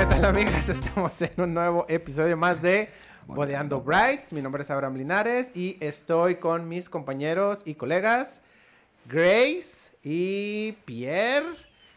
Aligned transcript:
¿qué 0.00 0.06
tal 0.06 0.24
amigas? 0.24 0.66
Estamos 0.70 1.20
en 1.20 1.32
un 1.36 1.52
nuevo 1.52 1.84
episodio 1.86 2.34
más 2.34 2.62
de 2.62 2.88
Bodeando 3.26 3.82
Brights. 3.82 4.32
Mi 4.32 4.40
nombre 4.40 4.62
es 4.62 4.70
Abraham 4.70 4.96
Linares 4.96 5.50
y 5.54 5.76
estoy 5.78 6.36
con 6.36 6.66
mis 6.70 6.88
compañeros 6.88 7.60
y 7.66 7.74
colegas 7.74 8.40
Grace 9.04 9.90
y 10.02 10.72
Pierre. 10.86 11.48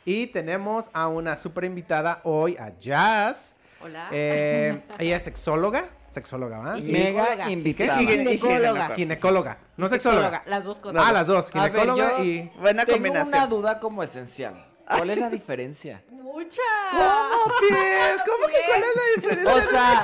Y 0.04 0.28
tenemos 0.28 0.90
a 0.92 1.08
una 1.08 1.38
super 1.38 1.64
invitada 1.64 2.20
hoy, 2.26 2.58
a 2.58 2.78
Jazz. 2.78 3.56
Hola. 3.82 4.10
Eh, 4.12 4.84
ella 5.00 5.16
es 5.16 5.24
sexóloga. 5.24 5.86
Sexóloga. 6.10 6.78
Y 6.80 6.92
Mega 6.92 7.24
ginecóloga. 7.24 7.52
invitada. 7.52 7.98
Ginecóloga. 8.00 8.90
Ginecóloga. 8.96 9.58
No 9.78 9.88
sexóloga. 9.88 10.44
Las 10.46 10.66
dos 10.66 10.82
cosas. 10.82 11.02
Ah, 11.08 11.14
las 11.14 11.28
dos. 11.28 11.54
Ver, 11.54 11.72
Ginecóloga 11.72 12.18
yo 12.18 12.24
y... 12.26 12.52
Buena 12.60 12.84
Tengo 12.84 12.98
combinación. 12.98 13.38
una 13.38 13.48
duda 13.48 13.80
como 13.80 14.04
esencial. 14.04 14.73
¿Cuál 14.88 15.10
es 15.10 15.18
la 15.18 15.30
diferencia? 15.30 16.04
Mucha. 16.10 16.62
¿Cómo, 16.92 17.56
Pierre? 17.60 18.18
¿Cómo 18.26 18.48
que 18.48 18.60
cuál 18.68 18.82
es 18.82 18.96
la 18.96 19.22
diferencia 19.22 19.54
O 19.54 19.62
sea, 19.62 20.04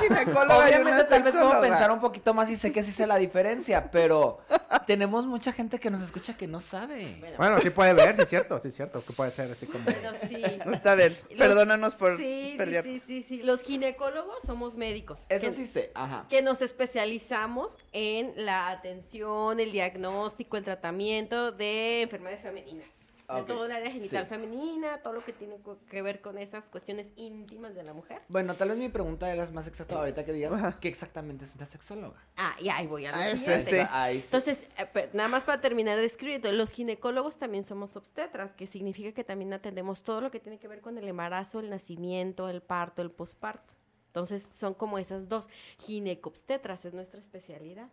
obviamente 0.58 1.04
tal 1.04 1.22
vez 1.22 1.32
puedo 1.32 1.60
pensar 1.60 1.90
un 1.90 2.00
poquito 2.00 2.34
más 2.34 2.50
y 2.50 2.56
sé 2.56 2.72
que 2.72 2.82
sí 2.82 2.92
sé 2.92 3.06
la 3.06 3.16
diferencia, 3.16 3.90
pero 3.90 4.40
tenemos 4.86 5.26
mucha 5.26 5.52
gente 5.52 5.78
que 5.78 5.90
nos 5.90 6.00
escucha 6.02 6.36
que 6.36 6.46
no 6.46 6.60
sabe. 6.60 7.16
Bueno, 7.18 7.36
Bueno, 7.36 7.60
sí 7.60 7.70
puede 7.70 7.94
ver, 7.94 8.16
sí 8.16 8.22
es 8.22 8.28
cierto, 8.28 8.58
sí 8.58 8.68
es 8.68 8.74
cierto, 8.74 9.00
que 9.06 9.12
puede 9.12 9.30
ser 9.30 9.50
así 9.50 9.66
como... 9.66 9.84
bueno, 9.84 10.12
sí. 10.28 10.42
Está 10.72 10.94
bien, 10.94 11.16
perdónanos 11.36 11.94
por 11.94 12.16
sí, 12.16 12.54
pelear. 12.56 12.84
Sí, 12.84 13.02
sí, 13.06 13.22
sí, 13.22 13.22
sí. 13.22 13.42
Los 13.42 13.62
ginecólogos 13.62 14.38
somos 14.46 14.76
médicos. 14.76 15.26
Eso 15.28 15.46
que, 15.46 15.52
sí 15.52 15.66
sé, 15.66 15.90
ajá. 15.94 16.26
Que 16.28 16.42
nos 16.42 16.62
especializamos 16.62 17.76
en 17.92 18.32
la 18.36 18.70
atención, 18.70 19.60
el 19.60 19.72
diagnóstico, 19.72 20.56
el 20.56 20.64
tratamiento 20.64 21.52
de 21.52 22.02
enfermedades 22.02 22.42
femeninas. 22.42 22.99
De 23.34 23.40
Ok, 23.42 23.46
todo 23.46 23.64
el 23.66 23.72
área 23.72 23.90
genital 23.90 24.24
sí. 24.24 24.28
femenina, 24.28 25.02
todo 25.02 25.12
lo 25.12 25.24
que 25.24 25.32
tiene 25.32 25.56
que 25.88 26.02
ver 26.02 26.20
con 26.20 26.36
esas 26.38 26.68
cuestiones 26.70 27.12
íntimas 27.16 27.74
de 27.74 27.82
la 27.82 27.92
mujer. 27.92 28.22
Bueno, 28.28 28.54
tal 28.56 28.70
vez 28.70 28.78
mi 28.78 28.88
pregunta 28.88 29.32
era 29.32 29.48
más 29.50 29.68
exacta 29.68 29.96
ahorita 29.96 30.24
que 30.24 30.32
digas 30.32 30.52
Ajá. 30.52 30.78
qué 30.80 30.88
exactamente 30.88 31.44
es 31.44 31.54
una 31.54 31.66
sexóloga. 31.66 32.16
Ah, 32.36 32.56
y 32.60 32.68
ahí 32.68 32.86
voy 32.86 33.06
a 33.06 33.10
lo 33.12 33.16
Ah, 33.18 33.30
siguiente. 33.36 33.64
sí. 33.82 33.86
Ahí 33.90 34.18
sí. 34.20 34.24
Entonces, 34.26 34.66
eh, 34.78 35.10
nada 35.12 35.28
más 35.28 35.44
para 35.44 35.60
terminar 35.60 35.98
de 35.98 36.06
escribir, 36.06 36.44
los 36.52 36.72
ginecólogos 36.72 37.36
también 37.38 37.62
somos 37.64 37.94
obstetras, 37.96 38.52
que 38.52 38.66
significa 38.66 39.12
que 39.12 39.24
también 39.24 39.52
atendemos 39.52 40.02
todo 40.02 40.20
lo 40.20 40.30
que 40.30 40.40
tiene 40.40 40.58
que 40.58 40.66
ver 40.68 40.80
con 40.80 40.98
el 40.98 41.06
embarazo, 41.06 41.60
el 41.60 41.70
nacimiento, 41.70 42.48
el 42.48 42.62
parto, 42.62 43.02
el 43.02 43.10
posparto. 43.10 43.74
Entonces, 44.08 44.50
son 44.52 44.74
como 44.74 44.98
esas 44.98 45.28
dos. 45.28 45.48
Ginecobstetras 45.78 46.84
es 46.84 46.94
nuestra 46.94 47.20
especialidad. 47.20 47.88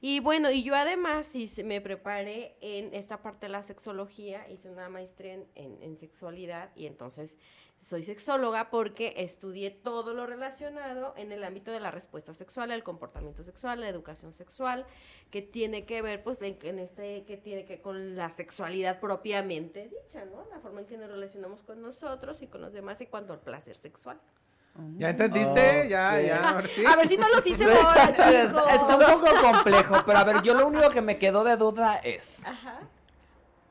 Y 0.00 0.20
bueno, 0.20 0.50
y 0.52 0.62
yo 0.62 0.76
además 0.76 1.34
hice- 1.34 1.64
me 1.64 1.80
preparé 1.80 2.56
en 2.60 2.94
esta 2.94 3.20
parte 3.20 3.46
de 3.46 3.52
la 3.52 3.64
sexología, 3.64 4.48
hice 4.48 4.70
una 4.70 4.88
maestría 4.88 5.34
en, 5.34 5.46
en- 5.56 5.96
sexualidad 5.98 6.70
y 6.76 6.86
entonces 6.86 7.36
soy 7.80 8.02
sexóloga 8.04 8.70
porque 8.70 9.14
estudié 9.16 9.70
todo 9.70 10.14
lo 10.14 10.26
relacionado 10.26 11.14
en 11.16 11.32
el 11.32 11.42
ámbito 11.42 11.70
de 11.72 11.80
la 11.80 11.90
respuesta 11.90 12.32
sexual, 12.32 12.70
el 12.70 12.82
comportamiento 12.84 13.42
sexual, 13.42 13.80
la 13.80 13.88
educación 13.88 14.32
sexual, 14.32 14.86
que 15.32 15.42
tiene 15.42 15.84
que 15.84 16.00
ver, 16.02 16.22
pues, 16.22 16.38
en, 16.42 16.78
este, 16.78 17.24
que 17.24 17.36
tiene 17.36 17.64
que 17.64 17.80
con 17.80 18.14
la 18.16 18.30
sexualidad 18.30 19.00
propiamente 19.00 19.88
dicha, 19.88 20.24
¿no? 20.24 20.44
La 20.50 20.60
forma 20.60 20.80
en 20.80 20.86
que 20.86 20.96
nos 20.96 21.10
relacionamos 21.10 21.62
con 21.62 21.80
nosotros 21.82 22.40
y 22.42 22.46
con 22.46 22.60
los 22.60 22.72
demás 22.72 23.00
en 23.00 23.08
cuanto 23.08 23.32
al 23.32 23.40
placer 23.40 23.74
sexual. 23.76 24.20
¿Ya 24.96 25.10
entendiste? 25.10 25.88
Ya, 25.88 26.20
ya, 26.20 26.50
a 26.50 26.52
ver 26.54 26.68
si... 26.68 26.86
A 26.86 26.94
ver 26.96 27.08
si 27.08 27.16
no 27.16 27.28
los 27.28 27.44
hice 27.46 27.64
ahora, 27.82 28.04
Es- 28.04 28.48
chicos. 28.48 28.62
Está 28.72 28.96
un 28.96 29.20
poco 29.20 29.40
complejo, 29.42 29.96
pero 30.06 30.18
a 30.18 30.24
ver, 30.24 30.42
yo 30.42 30.54
lo 30.54 30.66
único 30.66 30.90
que 30.90 31.00
me 31.02 31.18
quedó 31.18 31.42
de 31.44 31.56
duda 31.56 31.96
es, 32.04 32.44
Ajá. 32.46 32.80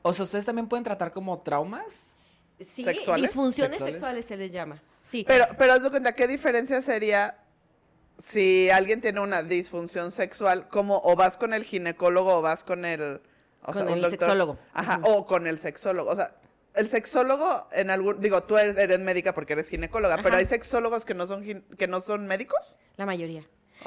o 0.02 0.12
sea, 0.12 0.24
¿ustedes 0.24 0.44
también 0.44 0.68
pueden 0.68 0.84
tratar 0.84 1.12
como 1.12 1.38
traumas? 1.38 1.84
Sí, 2.74 2.84
¿Sexuales? 2.84 3.30
disfunciones 3.30 3.78
¿Sexuales? 3.78 3.94
sexuales 3.94 4.26
se 4.26 4.36
les 4.36 4.52
llama. 4.52 4.82
Sí. 5.02 5.24
Pero, 5.26 5.46
pero 5.56 5.72
haz 5.74 5.82
de 5.82 5.90
cuenta, 5.90 6.12
¿qué 6.14 6.26
diferencia 6.26 6.82
sería 6.82 7.38
si 8.22 8.68
alguien 8.68 9.00
tiene 9.00 9.20
una 9.20 9.42
disfunción 9.42 10.10
sexual, 10.10 10.68
como 10.68 11.00
o 11.04 11.14
vas 11.16 11.38
con 11.38 11.54
el 11.54 11.64
ginecólogo 11.64 12.36
o 12.38 12.42
vas 12.42 12.64
con 12.64 12.84
el... 12.84 13.22
O 13.64 13.72
Con 13.72 13.82
un 13.82 13.88
el 13.94 14.00
doctor? 14.02 14.10
sexólogo. 14.20 14.58
Ajá, 14.72 15.00
o 15.04 15.26
con 15.26 15.46
el 15.46 15.58
sexólogo. 15.58 16.10
O 16.10 16.16
sea, 16.16 16.32
el 16.78 16.88
sexólogo 16.88 17.46
en 17.72 17.90
algún... 17.90 18.20
Digo, 18.20 18.42
tú 18.44 18.56
eres, 18.56 18.78
eres 18.78 18.98
médica 19.00 19.34
porque 19.34 19.52
eres 19.54 19.68
ginecóloga, 19.68 20.18
pero 20.22 20.36
hay 20.36 20.46
sexólogos 20.46 21.04
que 21.04 21.14
no 21.14 21.26
son, 21.26 21.44
gin- 21.44 21.64
que 21.76 21.86
no 21.88 22.00
son 22.00 22.26
médicos. 22.26 22.78
La 22.96 23.06
mayoría. 23.06 23.42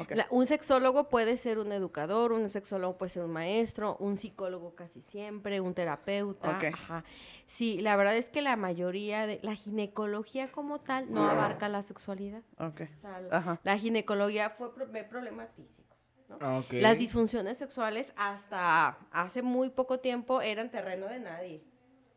La- 0.10 0.26
un 0.30 0.48
sexólogo 0.48 1.10
puede 1.10 1.36
ser 1.36 1.60
un 1.60 1.74
educador, 1.74 2.32
un 2.32 2.50
sexólogo 2.50 2.98
puede 2.98 3.10
ser 3.10 3.24
un 3.24 3.32
maestro, 3.32 3.98
un 4.00 4.16
psicólogo 4.16 4.74
casi 4.74 5.02
siempre, 5.02 5.60
un 5.60 5.74
terapeuta. 5.74 6.58
Ajá. 6.74 7.04
Sí, 7.46 7.82
la 7.82 7.98
verdad 7.98 8.16
es 8.16 8.30
que 8.30 8.42
la 8.42 8.56
mayoría 8.56 9.28
de 9.28 9.40
la 9.44 9.54
ginecología 9.54 10.50
como 10.50 10.80
tal 10.80 11.12
no 11.12 11.30
abarca 11.30 11.68
la 11.68 11.84
sexualidad. 11.84 12.42
Ok. 12.58 12.82
O 12.98 13.02
sea, 13.02 13.20
la- 13.20 13.38
Ajá. 13.38 13.60
la 13.64 13.78
ginecología 13.78 14.52
fue 14.52 14.74
pro- 14.74 14.88
ve 14.88 15.04
problemas 15.04 15.50
físicos. 15.58 15.98
¿no? 16.30 16.60
Ok. 16.60 16.72
Las 16.76 16.98
disfunciones 16.98 17.58
sexuales 17.58 18.14
hasta 18.16 18.98
hace 19.12 19.42
muy 19.42 19.70
poco 19.72 20.00
tiempo 20.00 20.42
eran 20.42 20.72
terreno 20.72 21.08
de 21.08 21.20
nadie. 21.20 21.66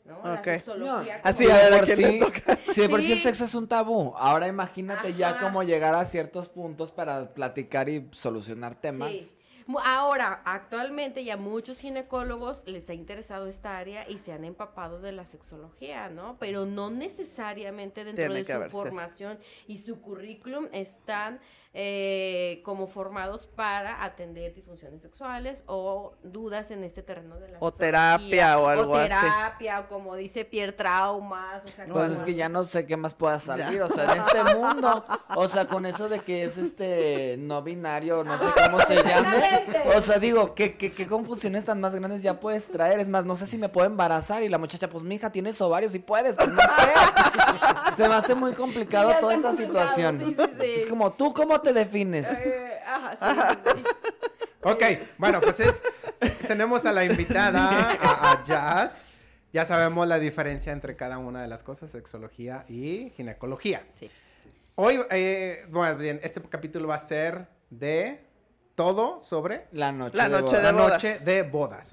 ¿No? 0.05 0.21
La 0.23 0.35
Ok. 0.35 0.45
sexología 0.45 1.17
No, 1.17 1.21
Así, 1.25 1.45
si 1.45 1.51
a 1.51 1.57
de 1.57 1.71
ver, 1.71 1.81
¿a 1.83 1.87
sí, 1.87 2.03
le 2.03 2.19
toca? 2.21 2.59
si 2.73 2.81
de 2.83 2.89
por 2.89 3.01
sí 3.03 3.13
el 3.13 3.19
Sí. 3.19 3.25
sexo 3.25 3.45
es 3.45 3.55
un 3.55 3.67
tabú, 3.69 4.15
ahora 4.17 4.49
imagínate 4.49 5.15
ya 5.15 5.31
Ajá. 5.31 5.41
cómo 5.41 5.63
llegar 5.63 5.95
a 5.95 6.05
ciertos 6.05 6.49
puntos 6.49 6.91
para 6.93 7.33
platicar 7.35 7.89
y 7.89 8.09
solucionar 8.13 8.75
temas. 8.81 9.11
Sí. 9.13 9.31
Ahora, 9.85 10.43
actualmente 10.45 11.25
ya 11.25 11.37
muchos 11.39 11.81
ginecólogos 11.81 12.63
les 12.67 12.89
ha 12.91 12.95
interesado 12.95 13.47
esta 13.47 13.79
área 13.79 14.09
y 14.09 14.19
se 14.19 14.33
han 14.33 14.45
empapado 14.45 15.01
de 15.01 15.13
la 15.13 15.25
sexología, 15.25 16.11
¿no? 16.11 16.37
Pero 16.39 16.67
no 16.67 16.91
necesariamente 16.91 18.05
dentro 18.05 18.25
Tiene 18.25 18.35
de 18.37 18.45
su 18.45 18.53
haberse. 18.53 18.77
formación 18.77 19.39
y 19.67 19.79
su 19.79 20.01
currículum 20.01 20.69
están 20.73 21.41
eh, 21.77 22.61
como 22.65 22.87
formados 22.87 23.49
para 23.49 24.05
atender 24.05 24.55
disfunciones 24.55 25.03
sexuales 25.03 25.65
o 25.67 26.15
dudas 26.23 26.71
en 26.71 26.85
este 26.85 27.03
terreno 27.03 27.41
de 27.41 27.49
la 27.49 27.59
O 27.59 27.71
sexología, 27.73 27.79
terapia 28.19 28.59
o 28.61 28.69
algo 28.69 28.95
así. 28.97 29.09
terapia, 29.09 29.81
o 29.81 29.89
como 29.89 30.15
dice 30.15 30.45
Pierre, 30.45 30.71
traumas. 30.73 31.65
O 31.65 31.69
sea, 31.69 31.87
Pues 31.87 32.13
es 32.13 32.23
que 32.23 32.35
ya 32.37 32.49
no 32.49 32.63
sé 32.65 32.87
qué 32.87 32.97
más 32.97 33.15
pueda 33.15 33.41
salir, 33.41 33.83
o 33.83 33.89
sea, 33.89 34.05
en 34.15 34.21
este 34.21 34.55
mundo, 34.55 35.05
o 35.35 35.49
sea, 35.49 35.67
con 35.67 35.85
eso 35.85 36.09
de 36.09 36.21
que 36.21 36.45
es 36.45 36.59
este 36.59 37.37
no 37.41 37.61
binario, 37.63 38.23
no 38.23 38.39
sé 38.39 38.45
cómo 38.55 38.81
se 38.83 38.95
llame, 39.03 39.37
Exactamente. 39.39 39.54
O 39.97 40.01
sea, 40.03 40.19
digo, 40.19 40.55
¿qué, 40.55 40.77
qué, 40.77 40.93
qué 40.93 41.07
confusiones 41.07 41.65
tan 41.65 41.81
más 41.81 41.95
grandes 41.95 42.23
ya 42.23 42.41
puedes 42.41 42.67
traer? 42.71 43.01
Es 43.01 43.09
más, 43.09 43.25
no 43.25 43.37
sé 43.37 43.47
si 43.47 43.59
me 43.59 43.69
puedo 43.69 43.87
embarazar 43.87 44.43
y 44.43 44.49
la 44.49 44.59
muchacha, 44.59 44.89
pues 44.89 45.03
mija, 45.05 45.31
tienes 45.31 45.61
ovarios 45.61 45.95
y 45.95 45.99
puedes, 45.99 46.37
pues 46.37 46.49
no 46.49 46.61
sé. 46.61 47.97
Se 47.97 48.09
me 48.09 48.15
hace 48.15 48.35
muy 48.35 48.53
complicado 48.55 49.11
Sí, 49.13 49.17
toda 49.21 49.35
esta 49.35 49.49
complicado, 49.49 49.79
situación. 49.95 50.21
sí, 50.21 50.37
sí, 50.39 50.45
sí. 50.61 50.71
Es 50.77 50.87
como, 50.87 51.13
¿tú 51.13 51.33
cómo 51.33 51.61
te 51.61 51.73
defines? 51.73 52.27
Eh, 52.31 52.81
ajá, 52.87 53.55
sí, 53.55 53.61
sí, 53.65 53.73
sí. 53.77 53.85
Ok, 54.67 54.83
bueno, 55.19 55.43
pues 55.43 55.61
es, 55.61 55.83
tenemos 56.49 56.87
a 56.87 56.93
la 56.93 57.05
invitada, 57.05 57.91
a, 58.01 58.33
a 58.33 58.43
Jazz. 58.43 59.11
Ya 59.53 59.67
sabemos 59.67 60.09
la 60.09 60.19
diferencia 60.19 60.73
entre 60.73 60.97
cada 60.97 61.19
una 61.19 61.43
de 61.43 61.49
las 61.49 61.63
cosas, 61.63 61.91
sexología 61.91 62.65
y 62.67 63.11
ginecología. 63.15 63.83
Sí. 64.01 64.11
Hoy, 64.77 65.01
eh, 65.11 65.67
bueno, 65.69 65.97
bien, 65.99 66.19
este 66.23 66.41
capítulo 66.41 66.89
va 66.89 66.95
a 66.95 66.99
ser 66.99 67.47
de 67.69 68.24
todo 68.75 69.23
sobre 69.23 69.67
La 69.73 69.93
noche. 69.93 70.17
La 70.17 70.25
de 70.25 70.31
noche 70.31 70.45
bodas. 70.57 70.63
la 70.63 70.73
de 70.73 70.73
bodas. 70.79 70.93
noche 70.93 71.25
de 71.25 71.43
bodas. 71.43 71.93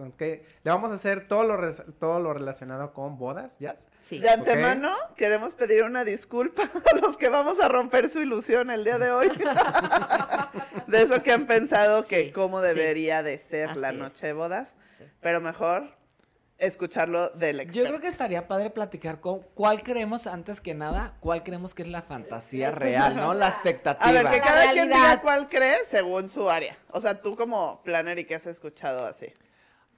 Le 0.63 0.71
vamos 0.71 0.91
a 0.91 0.95
hacer 0.95 1.27
todo 1.27 1.43
lo, 1.43 1.73
todo 1.99 2.19
lo 2.19 2.33
relacionado 2.33 2.93
con 2.93 3.17
bodas, 3.17 3.57
Jazz. 3.59 3.87
Sí. 4.07 4.19
De 4.19 4.29
antemano, 4.29 4.89
queremos 5.15 5.53
pedir 5.55 5.83
una 5.83 6.03
disculpa 6.03 6.63
a 6.93 6.95
los 6.99 7.17
que 7.17 7.29
vamos 7.29 7.59
a 7.59 7.67
romper 7.67 8.09
su 8.09 8.19
ilusión 8.21 8.71
el 8.71 8.83
día 8.83 8.97
de 8.97 9.11
hoy. 9.11 9.29
de 10.87 11.01
eso 11.03 11.21
que 11.23 11.31
han 11.31 11.45
pensado 11.45 12.05
que 12.07 12.25
Sí, 12.25 12.31
cómo 12.31 12.59
sí. 12.61 12.67
debería 12.67 13.23
de 13.23 13.37
ser 13.39 13.77
la 13.77 13.91
es. 13.91 13.97
noche 13.97 14.27
de 14.27 14.33
bodas. 14.33 14.75
Sí. 14.97 15.05
Pero 15.21 15.39
mejor 15.41 15.83
escucharlo 16.61 17.29
del 17.31 17.57
Yo 17.57 17.63
experto. 17.63 17.89
creo 17.89 17.99
que 18.01 18.07
estaría 18.07 18.47
padre 18.47 18.69
platicar 18.69 19.19
con 19.19 19.41
cuál 19.53 19.83
creemos, 19.83 20.27
antes 20.27 20.61
que 20.61 20.73
nada, 20.73 21.17
cuál 21.19 21.43
creemos 21.43 21.73
que 21.73 21.83
es 21.83 21.89
la 21.89 22.01
fantasía 22.01 22.71
real, 22.71 23.15
¿no? 23.17 23.33
La 23.33 23.49
expectativa. 23.49 24.07
A 24.09 24.13
ver, 24.13 24.25
que 24.31 24.37
La 24.37 24.43
cada 24.43 24.71
quien 24.71 24.87
diga 24.87 25.21
cuál 25.21 25.49
cree 25.49 25.75
según 25.89 26.29
su 26.29 26.49
área. 26.49 26.77
O 26.91 27.01
sea, 27.01 27.21
tú 27.21 27.35
como 27.35 27.81
planner 27.83 28.19
y 28.19 28.25
que 28.25 28.35
has 28.35 28.47
escuchado 28.47 29.05
así. 29.05 29.27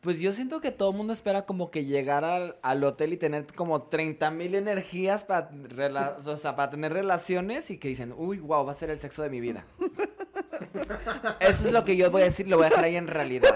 Pues 0.01 0.19
yo 0.19 0.33
siento 0.33 0.59
que 0.59 0.71
todo 0.71 0.89
el 0.91 0.97
mundo 0.97 1.13
espera 1.13 1.43
como 1.43 1.71
que 1.71 1.85
llegar 1.85 2.25
al, 2.25 2.57
al 2.61 2.83
hotel 2.83 3.13
y 3.13 3.17
tener 3.17 3.45
como 3.55 3.83
30 3.83 4.31
mil 4.31 4.53
energías 4.53 5.23
para, 5.23 5.49
rela- 5.49 6.17
o 6.25 6.35
sea, 6.35 6.57
para 6.57 6.69
tener 6.71 6.91
relaciones 6.91 7.69
y 7.71 7.77
que 7.77 7.87
dicen, 7.87 8.13
uy, 8.17 8.39
wow, 8.39 8.65
va 8.65 8.73
a 8.73 8.75
ser 8.75 8.89
el 8.89 8.99
sexo 8.99 9.21
de 9.21 9.29
mi 9.29 9.39
vida. 9.39 9.65
Eso 11.39 11.65
es 11.67 11.71
lo 11.71 11.83
que 11.85 11.95
yo 11.95 12.09
voy 12.11 12.21
a 12.23 12.25
decir, 12.25 12.47
lo 12.47 12.57
voy 12.57 12.65
a 12.65 12.69
dejar 12.69 12.83
ahí 12.85 12.95
en 12.95 13.07
realidad. 13.07 13.55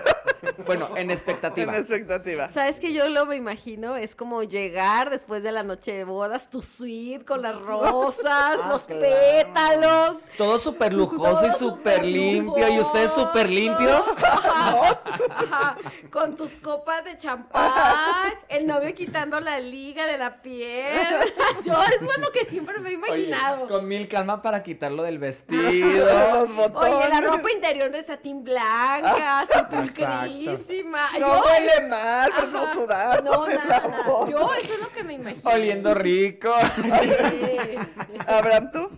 Bueno, 0.65 0.89
en 0.95 1.11
expectativa. 1.11 1.73
En 1.75 1.81
expectativa. 1.81 2.49
¿Sabes 2.49 2.79
que 2.79 2.93
yo 2.93 3.07
lo 3.09 3.25
me 3.25 3.35
imagino? 3.35 3.95
Es 3.95 4.15
como 4.15 4.43
llegar 4.43 5.09
después 5.09 5.43
de 5.43 5.51
la 5.51 5.63
noche 5.63 5.93
de 5.93 6.03
bodas, 6.03 6.49
tu 6.49 6.61
suite 6.61 7.25
con 7.25 7.41
las 7.41 7.55
rosas, 7.61 8.59
Ah, 8.63 8.67
los 8.69 8.83
claro. 8.83 9.01
pétalos. 9.01 10.17
Todo 10.37 10.59
súper 10.59 10.93
lujoso 10.93 11.45
y 11.45 11.49
Todo 11.49 11.57
súper 11.59 11.77
súper 11.97 12.05
limpio. 12.05 12.67
¿Y 12.69 12.79
ustedes 12.79 13.11
súper 13.11 13.49
limpios? 13.49 14.03
Ajá, 14.23 14.99
ajá, 15.29 15.77
con 16.11 16.35
tus 16.35 16.51
copas 16.53 17.03
de 17.05 17.17
champán, 17.17 18.33
el 18.49 18.65
novio 18.67 18.93
quitando 18.93 19.39
la 19.39 19.59
liga 19.59 20.05
de 20.07 20.17
la 20.17 20.41
piel. 20.41 21.17
Yo 21.65 21.73
eso 21.73 22.11
es 22.11 22.17
lo 22.19 22.31
que 22.31 22.45
siempre 22.49 22.79
me 22.79 22.89
he 22.91 22.97
Oye, 22.97 23.23
imaginado. 23.25 23.67
con 23.67 23.87
mil 23.87 24.07
calma 24.07 24.41
para 24.41 24.63
quitarlo 24.63 25.03
del 25.03 25.19
vestido. 25.19 26.05
Los 26.33 26.55
botones. 26.55 26.95
Oye, 26.95 27.09
la 27.09 27.21
ropa 27.21 27.51
interior 27.51 27.91
de 27.91 28.03
satín 28.03 28.43
blanca, 28.43 29.45
pulcrísima. 30.45 31.07
No 31.19 31.35
Yo- 31.35 31.43
huele 31.45 31.87
mal, 31.89 32.31
pero 32.35 32.47
no 32.47 32.73
sudar. 32.73 33.23
No, 33.23 33.47
nada, 33.47 33.65
la 33.65 33.79
nada. 33.87 34.03
boda. 34.03 34.29
Yo 34.31 34.53
eso 34.53 34.73
es 34.73 34.79
lo 34.79 34.89
que 34.91 35.03
me 35.03 35.13
imagino. 35.13 35.49
Oliendo 35.49 35.93
rico. 35.93 36.53
Sí. 36.75 36.91
Abraham, 38.25 38.71
¿tú? 38.71 38.89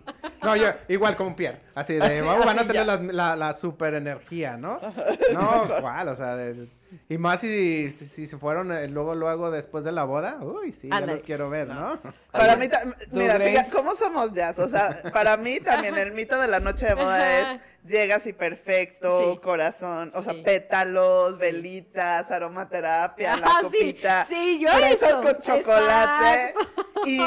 No, 0.44 0.56
yo 0.56 0.68
igual 0.88 1.16
como 1.16 1.36
Pierre. 1.36 1.60
Así 1.76 1.94
de, 1.94 2.04
Así- 2.04 2.22
vamos, 2.26 2.46
van 2.46 2.60
a 2.60 2.68
tener 2.68 2.86
ya. 2.86 2.98
la, 2.98 2.98
la, 3.02 3.36
la 3.36 3.54
super 3.54 3.94
energía, 3.94 4.58
¿no? 4.58 4.80
No, 5.34 5.68
¿cuál? 5.82 6.08
O 6.10 6.16
sea, 6.16 6.36
de- 6.36 6.68
y 7.08 7.18
más 7.20 7.40
si, 7.42 7.92
si, 7.92 8.06
si 8.08 8.26
se 8.26 8.38
fueron 8.38 8.72
eh, 8.72 8.88
luego, 8.88 9.14
luego 9.14 9.52
después 9.52 9.84
de 9.84 9.92
la 9.92 10.06
boda. 10.06 10.38
Uy, 10.42 10.72
sí, 10.72 10.90
ya 10.90 10.96
Ándale. 10.96 11.14
los 11.14 11.24
quiero 11.24 11.50
ver, 11.50 11.68
¿no? 11.68 12.00
Para 12.32 12.56
mí, 12.56 12.68
ta- 12.68 12.82
¿tú, 12.84 13.18
mira, 13.20 13.36
fíjate, 13.40 13.70
¿cómo 13.72 13.96
somos 13.96 14.34
jazz? 14.34 14.58
O 14.60 14.68
sea, 14.70 15.04
para 15.14 15.38
mí 15.38 15.60
también 15.60 15.98
el 15.98 16.14
mito 16.14 16.40
de 16.40 16.48
la 16.48 16.60
noche 16.60 16.88
de 16.88 16.94
boda 16.96 17.40
es 17.40 17.60
llegas 17.90 18.26
y 18.28 18.34
perfecto, 18.34 19.34
Sí. 19.34 19.40
corazón, 19.42 20.12
o 20.16 20.24
sea, 20.24 20.34
pétalos, 20.44 21.38
velitas, 21.38 22.30
aromaterapia, 22.32 23.36
la 23.38 23.48
sí, 23.48 23.54
copita, 23.64 24.26
sí, 24.30 24.60
yo 24.62 24.70
fresas 24.72 25.10
eso, 25.10 25.22
con 25.22 25.40
chocolate 25.42 26.54
y 27.06 27.20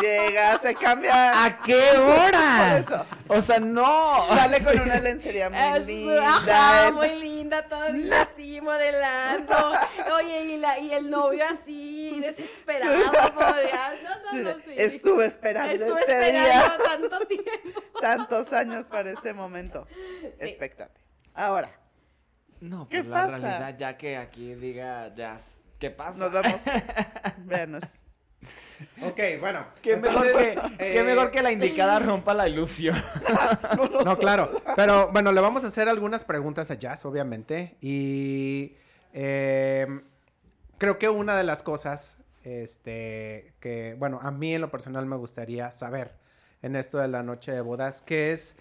llegas, 0.00 0.60
se 0.62 0.74
cambia, 0.74 1.44
¿A 1.44 1.62
qué 1.62 1.90
hora? 1.98 2.82
Por 2.86 2.94
eso. 2.94 3.06
O 3.28 3.40
sea, 3.42 3.58
no. 3.58 4.26
sale 4.28 4.62
con 4.62 4.80
una 4.80 5.00
lencería 5.00 5.50
muy 5.50 5.78
Es- 5.78 5.86
linda, 5.86 6.28
Ajá, 6.36 6.88
el- 6.88 6.94
muy 6.94 7.08
linda, 7.20 7.68
todavía 7.68 8.22
así 8.22 8.60
modelando. 8.60 9.72
Oye, 10.16 10.42
y, 10.42 10.56
la, 10.58 10.78
y 10.78 10.92
el 10.92 11.10
novio 11.10 11.44
así, 11.48 12.18
desesperado. 12.20 12.92
Dios. 12.96 13.10
No, 14.04 14.32
no, 14.32 14.42
no, 14.42 14.50
sí. 14.64 14.72
estuve 14.76 15.26
esperando 15.26 15.72
Estuve 15.72 16.00
este 16.00 16.12
esperando 16.12 16.40
día, 16.48 16.76
tanto 16.84 17.18
tiempo. 17.26 17.45
Tantos 18.06 18.52
años 18.52 18.84
para 18.86 19.10
ese 19.10 19.32
momento, 19.32 19.86
expectante. 20.38 21.00
Ahora, 21.34 21.70
No, 22.60 22.88
¿Qué 22.88 22.98
pues 22.98 23.08
la 23.08 23.16
pasa? 23.16 23.38
realidad, 23.38 23.76
ya 23.78 23.96
que 23.96 24.16
aquí 24.16 24.54
diga 24.54 25.12
jazz, 25.14 25.62
¿qué 25.78 25.90
pasa? 25.90 26.18
nos 26.18 26.32
vamos, 26.32 26.60
véanos. 27.38 27.82
Ok, 29.02 29.18
bueno. 29.40 29.66
Qué 29.82 29.96
mejor, 29.96 30.22
que, 30.22 30.58
qué 30.78 31.00
eh, 31.00 31.02
mejor 31.02 31.30
que 31.30 31.42
la 31.42 31.50
indicada 31.50 31.98
rompa 31.98 32.34
la 32.34 32.48
ilusión. 32.48 32.96
No, 34.04 34.16
claro. 34.16 34.50
Pero 34.76 35.10
bueno, 35.12 35.32
le 35.32 35.40
vamos 35.40 35.64
a 35.64 35.68
hacer 35.68 35.88
algunas 35.88 36.22
preguntas 36.24 36.70
a 36.70 36.74
Jazz, 36.74 37.04
obviamente. 37.06 37.76
Y 37.80 38.76
eh, 39.12 39.86
creo 40.78 40.98
que 40.98 41.08
una 41.08 41.36
de 41.36 41.44
las 41.44 41.62
cosas, 41.62 42.18
este, 42.44 43.54
que, 43.60 43.96
bueno, 43.98 44.20
a 44.22 44.30
mí 44.30 44.54
en 44.54 44.60
lo 44.60 44.70
personal 44.70 45.06
me 45.06 45.16
gustaría 45.16 45.70
saber 45.70 46.14
en 46.66 46.76
esto 46.76 46.98
de 46.98 47.08
la 47.08 47.22
noche 47.22 47.52
de 47.52 47.60
bodas, 47.60 48.02
que 48.02 48.32
es 48.32 48.56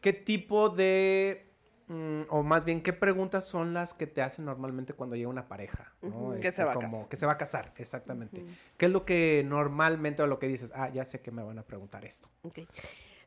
qué 0.00 0.12
tipo 0.12 0.68
de, 0.68 1.46
mm, 1.88 2.22
o 2.28 2.42
más 2.42 2.64
bien, 2.64 2.82
qué 2.82 2.92
preguntas 2.92 3.44
son 3.44 3.74
las 3.74 3.94
que 3.94 4.06
te 4.06 4.22
hacen 4.22 4.44
normalmente 4.44 4.94
cuando 4.94 5.16
llega 5.16 5.28
una 5.28 5.48
pareja, 5.48 5.92
¿no? 6.02 6.34
Que 6.40 6.50
se 6.50 6.64
va 6.64 6.72
a 6.72 6.78
casar. 6.78 7.08
Que 7.08 7.16
se 7.16 7.26
va 7.26 7.32
a 7.32 7.38
casar, 7.38 7.72
exactamente. 7.76 8.44
¿Qué 8.76 8.86
es 8.86 8.92
lo 8.92 9.04
que 9.04 9.44
normalmente 9.46 10.22
o 10.22 10.26
lo 10.26 10.38
que 10.38 10.48
dices? 10.48 10.70
Ah, 10.74 10.88
ya 10.88 11.04
sé 11.04 11.20
que 11.20 11.30
me 11.30 11.42
van 11.42 11.58
a 11.58 11.62
preguntar 11.62 12.04
esto. 12.04 12.28
Ok. 12.42 12.60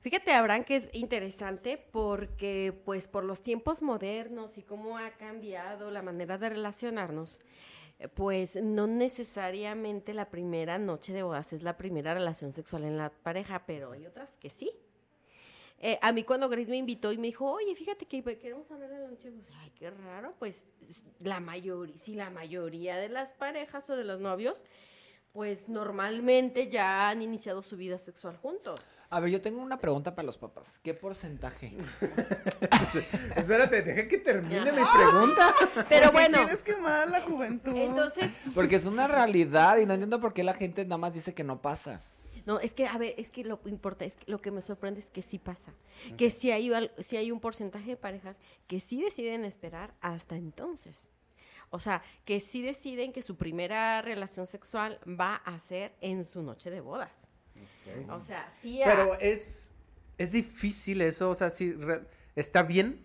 Fíjate, 0.02 0.34
Abraham, 0.34 0.64
que 0.64 0.76
es 0.76 0.90
interesante 0.94 1.84
porque, 1.92 2.80
pues, 2.86 3.08
por 3.08 3.24
los 3.24 3.42
tiempos 3.42 3.82
modernos 3.82 4.60
y 4.60 4.62
cómo 4.62 5.00
ha 5.00 5.10
cambiado 5.12 5.90
la 5.90 6.04
manera 6.04 6.38
de 6.38 6.50
relacionarnos, 6.50 7.40
pues, 8.16 8.56
no 8.58 8.88
necesariamente 8.88 10.14
la 10.14 10.30
primera 10.30 10.78
noche 10.78 11.14
de 11.14 11.24
bodas 11.24 11.54
es 11.54 11.64
la 11.64 11.78
primera 11.78 12.14
relación 12.14 12.52
sexual 12.52 12.84
en 12.84 12.98
la 12.98 13.10
pareja, 13.10 13.66
pero 13.66 13.92
hay 13.94 14.06
otras 14.06 14.36
que 14.38 14.50
sí. 14.50 14.72
Eh, 15.80 16.00
a 16.02 16.12
mí 16.12 16.24
cuando 16.24 16.50
Grace 16.50 16.70
me 16.70 16.78
invitó 16.78 17.12
y 17.12 17.18
me 17.18 17.28
dijo, 17.28 17.50
oye, 17.52 17.76
fíjate 17.76 18.06
que 18.06 18.24
queremos 18.24 18.70
hablar 18.72 18.90
de 18.90 19.00
la 19.00 19.08
noche, 19.08 19.30
bodas", 19.30 19.46
ay, 19.60 19.72
qué 19.78 19.90
raro, 19.92 20.34
pues, 20.40 20.66
la 21.20 21.40
mayoría, 21.40 21.98
si 21.98 22.16
la 22.16 22.30
mayoría 22.30 22.98
de 22.98 23.10
las 23.10 23.32
parejas 23.34 23.90
o 23.90 23.96
de 23.96 24.06
los 24.06 24.20
novios, 24.20 24.64
pues, 25.34 25.68
normalmente 25.68 26.70
ya 26.70 27.10
han 27.10 27.22
iniciado 27.22 27.62
su 27.62 27.76
vida 27.76 27.98
sexual 27.98 28.38
juntos. 28.38 28.80
A 29.16 29.22
ver, 29.22 29.32
yo 29.32 29.42
tengo 29.42 29.62
una 29.62 29.80
pregunta 29.80 30.14
para 30.14 30.26
los 30.26 30.38
papás. 30.38 30.78
¿Qué 30.84 30.94
porcentaje? 30.94 31.72
Espérate, 33.38 33.82
deja 33.82 34.10
que 34.10 34.18
termine 34.18 34.74
mi 34.74 34.82
pregunta. 34.94 35.56
Pero 35.88 36.12
¿Por 36.12 36.22
qué 36.22 36.74
bueno, 36.74 36.86
a 36.86 37.06
la 37.06 37.22
juventud? 37.22 37.78
entonces, 37.78 38.30
Porque 38.54 38.76
es 38.76 38.84
una 38.84 39.08
realidad 39.08 39.78
y 39.78 39.86
no 39.86 39.94
entiendo 39.94 40.20
por 40.20 40.34
qué 40.34 40.44
la 40.44 40.54
gente 40.54 40.84
nada 40.84 40.98
más 40.98 41.14
dice 41.14 41.34
que 41.34 41.46
no 41.46 41.62
pasa. 41.62 42.02
no, 42.46 42.60
es 42.60 42.74
que, 42.74 42.88
a 42.88 42.98
ver, 42.98 43.16
es 43.18 43.30
que 43.30 43.46
lo 43.46 43.62
importa, 43.68 44.04
es 44.04 44.18
que 44.18 44.30
lo 44.30 44.42
que 44.42 44.52
me 44.52 44.62
sorprende 44.62 45.00
es 45.00 45.10
que 45.12 45.22
sí 45.22 45.40
pasa. 45.40 45.72
Que 46.18 46.30
sí 46.30 46.52
hay, 46.52 46.70
sí 47.00 47.16
hay 47.16 47.32
un 47.32 47.40
porcentaje 47.40 47.92
de 47.92 47.96
parejas 47.96 48.42
que 48.68 48.82
sí 48.82 49.02
deciden 49.02 49.46
esperar 49.46 49.94
hasta 50.02 50.36
entonces. 50.36 51.08
O 51.70 51.80
sea, 51.80 52.04
que 52.26 52.42
sí 52.42 52.62
deciden 52.62 53.14
que 53.14 53.22
su 53.22 53.38
primera 53.38 54.02
relación 54.02 54.46
sexual 54.46 55.00
va 55.08 55.36
a 55.36 55.58
ser 55.62 55.96
en 56.02 56.26
su 56.26 56.44
noche 56.44 56.70
de 56.70 56.82
bodas. 56.82 57.30
O 58.10 58.20
sea, 58.22 58.48
sí. 58.62 58.82
ha- 58.82 58.86
Pero 58.86 59.16
es, 59.20 59.74
es 60.18 60.32
difícil 60.34 61.02
eso, 61.02 61.30
o 61.30 61.36
sea, 61.36 61.50
si 61.50 61.74
re- 61.74 62.06
está 62.36 62.64
bien. 62.64 63.04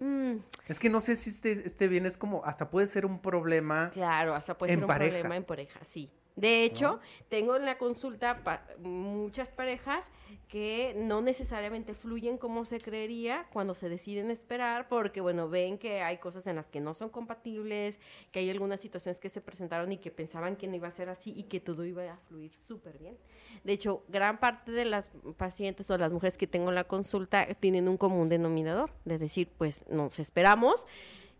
Mm, 0.00 0.36
Es 0.68 0.78
que 0.78 0.88
no 0.90 1.00
sé 1.00 1.16
si 1.16 1.30
esté, 1.30 1.52
esté 1.52 1.88
bien, 1.88 2.06
es 2.06 2.16
como, 2.16 2.44
hasta 2.44 2.70
puede 2.70 2.86
ser 2.86 3.04
un 3.04 3.20
problema. 3.20 3.90
Claro, 3.92 4.34
hasta 4.34 4.56
puede 4.56 4.72
En 4.72 4.78
ser 4.78 4.84
un 4.84 4.88
pareja. 4.88 5.10
problema 5.10 5.36
en 5.36 5.44
pareja, 5.44 5.80
sí. 5.84 6.10
De 6.40 6.62
hecho, 6.64 7.00
tengo 7.28 7.56
en 7.56 7.64
la 7.64 7.78
consulta 7.78 8.44
pa- 8.44 8.64
muchas 8.78 9.50
parejas 9.50 10.10
que 10.46 10.94
no 10.96 11.20
necesariamente 11.20 11.94
fluyen 11.94 12.38
como 12.38 12.64
se 12.64 12.80
creería 12.80 13.46
cuando 13.52 13.74
se 13.74 13.88
deciden 13.88 14.30
esperar, 14.30 14.88
porque 14.88 15.20
bueno, 15.20 15.48
ven 15.48 15.78
que 15.78 16.00
hay 16.00 16.18
cosas 16.18 16.46
en 16.46 16.56
las 16.56 16.66
que 16.66 16.80
no 16.80 16.94
son 16.94 17.10
compatibles, 17.10 17.98
que 18.30 18.38
hay 18.38 18.50
algunas 18.50 18.80
situaciones 18.80 19.18
que 19.20 19.28
se 19.28 19.40
presentaron 19.40 19.90
y 19.92 19.98
que 19.98 20.10
pensaban 20.10 20.56
que 20.56 20.68
no 20.68 20.76
iba 20.76 20.88
a 20.88 20.92
ser 20.92 21.08
así 21.08 21.34
y 21.36 21.42
que 21.44 21.60
todo 21.60 21.84
iba 21.84 22.04
a 22.10 22.16
fluir 22.28 22.54
súper 22.54 22.98
bien. 22.98 23.18
De 23.64 23.72
hecho, 23.72 24.04
gran 24.08 24.38
parte 24.38 24.70
de 24.72 24.84
las 24.84 25.10
pacientes 25.36 25.90
o 25.90 25.98
las 25.98 26.12
mujeres 26.12 26.38
que 26.38 26.46
tengo 26.46 26.68
en 26.68 26.76
la 26.76 26.84
consulta 26.84 27.46
tienen 27.54 27.88
un 27.88 27.96
común 27.96 28.28
denominador, 28.28 28.90
de 29.04 29.18
decir, 29.18 29.50
pues 29.58 29.84
nos 29.90 30.18
esperamos 30.18 30.86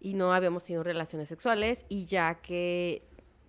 y 0.00 0.14
no 0.14 0.32
habíamos 0.32 0.64
tenido 0.64 0.82
relaciones 0.82 1.28
sexuales 1.28 1.86
y 1.88 2.04
ya 2.04 2.40
que 2.40 3.07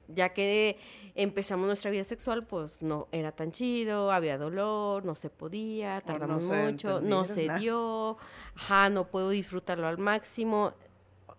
ya 0.10 0.34
que 0.34 0.78
empezamos 1.16 1.68
nuestra 1.68 1.92
vida 1.92 2.04
sexual, 2.04 2.46
pues 2.46 2.82
no 2.82 3.08
era 3.12 3.32
tan 3.32 3.52
chido, 3.52 4.12
había 4.12 4.38
dolor, 4.38 5.06
no 5.06 5.16
se 5.16 5.30
podía, 5.30 6.02
tardamos 6.02 6.44
mucho, 6.44 7.00
no 7.02 7.26
se 7.26 7.48
dio, 7.60 8.18
ajá, 8.56 8.90
no 8.90 9.08
puedo 9.08 9.30
disfrutarlo 9.30 9.88
al 9.88 9.98
máximo 9.98 10.74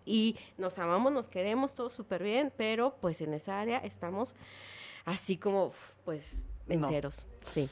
y 0.05 0.37
nos 0.57 0.79
amamos, 0.79 1.11
nos 1.11 1.29
queremos, 1.29 1.73
todo 1.73 1.89
súper 1.89 2.23
bien, 2.23 2.51
pero 2.55 2.95
pues 3.01 3.21
en 3.21 3.33
esa 3.33 3.59
área 3.59 3.77
estamos 3.79 4.35
así 5.05 5.37
como, 5.37 5.71
pues, 6.05 6.45
en 6.67 6.81
No. 6.81 6.87
ceros, 6.87 7.27
sí. 7.45 7.69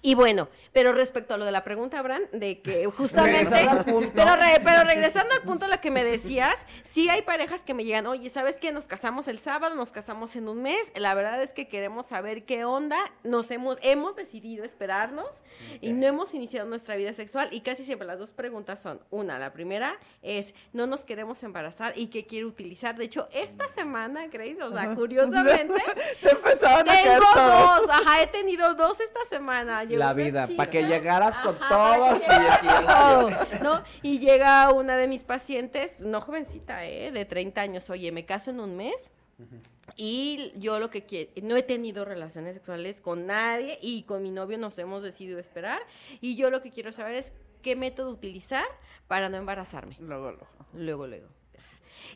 Y 0.00 0.14
bueno, 0.14 0.48
pero 0.72 0.92
respecto 0.92 1.34
a 1.34 1.36
lo 1.36 1.44
de 1.44 1.50
la 1.50 1.64
pregunta, 1.64 1.98
Abraham, 1.98 2.22
de 2.32 2.60
que 2.60 2.86
justamente, 2.96 3.50
Regresando 3.50 3.80
al 3.80 3.84
punto. 3.84 4.12
pero, 4.14 4.36
re- 4.36 4.60
pero 4.62 4.84
regresando 4.84 5.34
al 5.34 5.42
punto 5.42 5.64
a 5.64 5.68
lo 5.68 5.80
que 5.80 5.90
me 5.90 6.04
decías, 6.04 6.64
sí 6.84 7.08
hay 7.08 7.22
parejas 7.22 7.64
que 7.64 7.74
me 7.74 7.84
llegan, 7.84 8.06
oye, 8.06 8.30
¿sabes 8.30 8.58
qué? 8.58 8.70
Nos 8.70 8.86
casamos 8.86 9.26
el 9.26 9.40
sábado, 9.40 9.74
nos 9.74 9.90
casamos 9.90 10.36
en 10.36 10.48
un 10.48 10.62
mes, 10.62 10.92
la 10.94 11.14
verdad 11.14 11.42
es 11.42 11.52
que 11.52 11.66
queremos 11.66 12.06
saber 12.06 12.44
qué 12.44 12.64
onda, 12.64 12.96
nos 13.24 13.50
hemos, 13.50 13.78
hemos 13.82 14.14
decidido 14.14 14.64
esperarnos 14.64 15.42
y 15.80 15.92
no 15.92 16.06
hemos 16.06 16.32
iniciado 16.32 16.68
nuestra 16.68 16.94
vida 16.94 17.12
sexual 17.12 17.48
y 17.50 17.62
casi 17.62 17.84
siempre 17.84 18.06
las 18.06 18.18
dos 18.20 18.30
preguntas 18.30 18.80
son, 18.80 19.00
una, 19.10 19.38
la 19.38 19.52
primera 19.52 19.98
es, 20.22 20.54
no 20.72 20.86
nos 20.86 21.04
queremos 21.04 21.42
embarazar 21.42 21.92
y 21.96 22.06
qué 22.06 22.24
quiere 22.24 22.46
utilizar, 22.46 22.96
de 22.96 23.04
hecho, 23.04 23.28
esta 23.32 23.66
semana, 23.66 24.28
Grace, 24.28 24.62
o 24.62 24.70
sea, 24.70 24.94
curiosamente, 24.94 25.82
Te 26.22 26.36
caer 26.40 26.84
tengo 26.84 27.26
dos, 27.34 27.90
ajá, 27.90 28.22
he 28.22 28.26
tenido 28.28 28.74
dos 28.74 29.00
esta 29.00 29.20
semana. 29.28 29.87
La 29.96 30.12
vida, 30.12 30.46
chica, 30.46 30.56
para 30.56 30.70
que 30.70 30.84
llegaras 30.86 31.38
con 31.40 31.56
ajá, 31.56 31.68
todo 31.68 32.20
para 32.26 32.54
así 32.54 32.66
que 32.66 32.68
aquí. 32.68 32.86
todo, 32.86 33.62
¿no? 33.62 33.84
Y 34.02 34.18
llega 34.18 34.72
una 34.72 34.96
de 34.96 35.06
mis 35.08 35.24
pacientes, 35.24 36.00
no 36.00 36.20
jovencita, 36.20 36.84
¿eh? 36.86 37.10
De 37.12 37.24
30 37.24 37.60
años, 37.60 37.90
oye, 37.90 38.12
me 38.12 38.24
caso 38.26 38.50
en 38.50 38.60
un 38.60 38.76
mes. 38.76 39.10
Y 39.96 40.52
yo 40.56 40.78
lo 40.80 40.90
que 40.90 41.06
quiero, 41.06 41.30
no 41.42 41.56
he 41.56 41.62
tenido 41.62 42.04
relaciones 42.04 42.54
sexuales 42.54 43.00
con 43.00 43.26
nadie 43.26 43.78
y 43.80 44.02
con 44.02 44.22
mi 44.22 44.30
novio 44.30 44.58
nos 44.58 44.78
hemos 44.78 45.02
decidido 45.02 45.38
esperar. 45.38 45.80
Y 46.20 46.36
yo 46.36 46.50
lo 46.50 46.60
que 46.60 46.70
quiero 46.70 46.92
saber 46.92 47.14
es 47.14 47.32
qué 47.62 47.76
método 47.76 48.10
utilizar 48.10 48.64
para 49.06 49.28
no 49.28 49.36
embarazarme. 49.36 49.96
Luego, 50.00 50.32
luego. 50.32 50.46
Luego, 50.74 51.06
luego. 51.06 51.28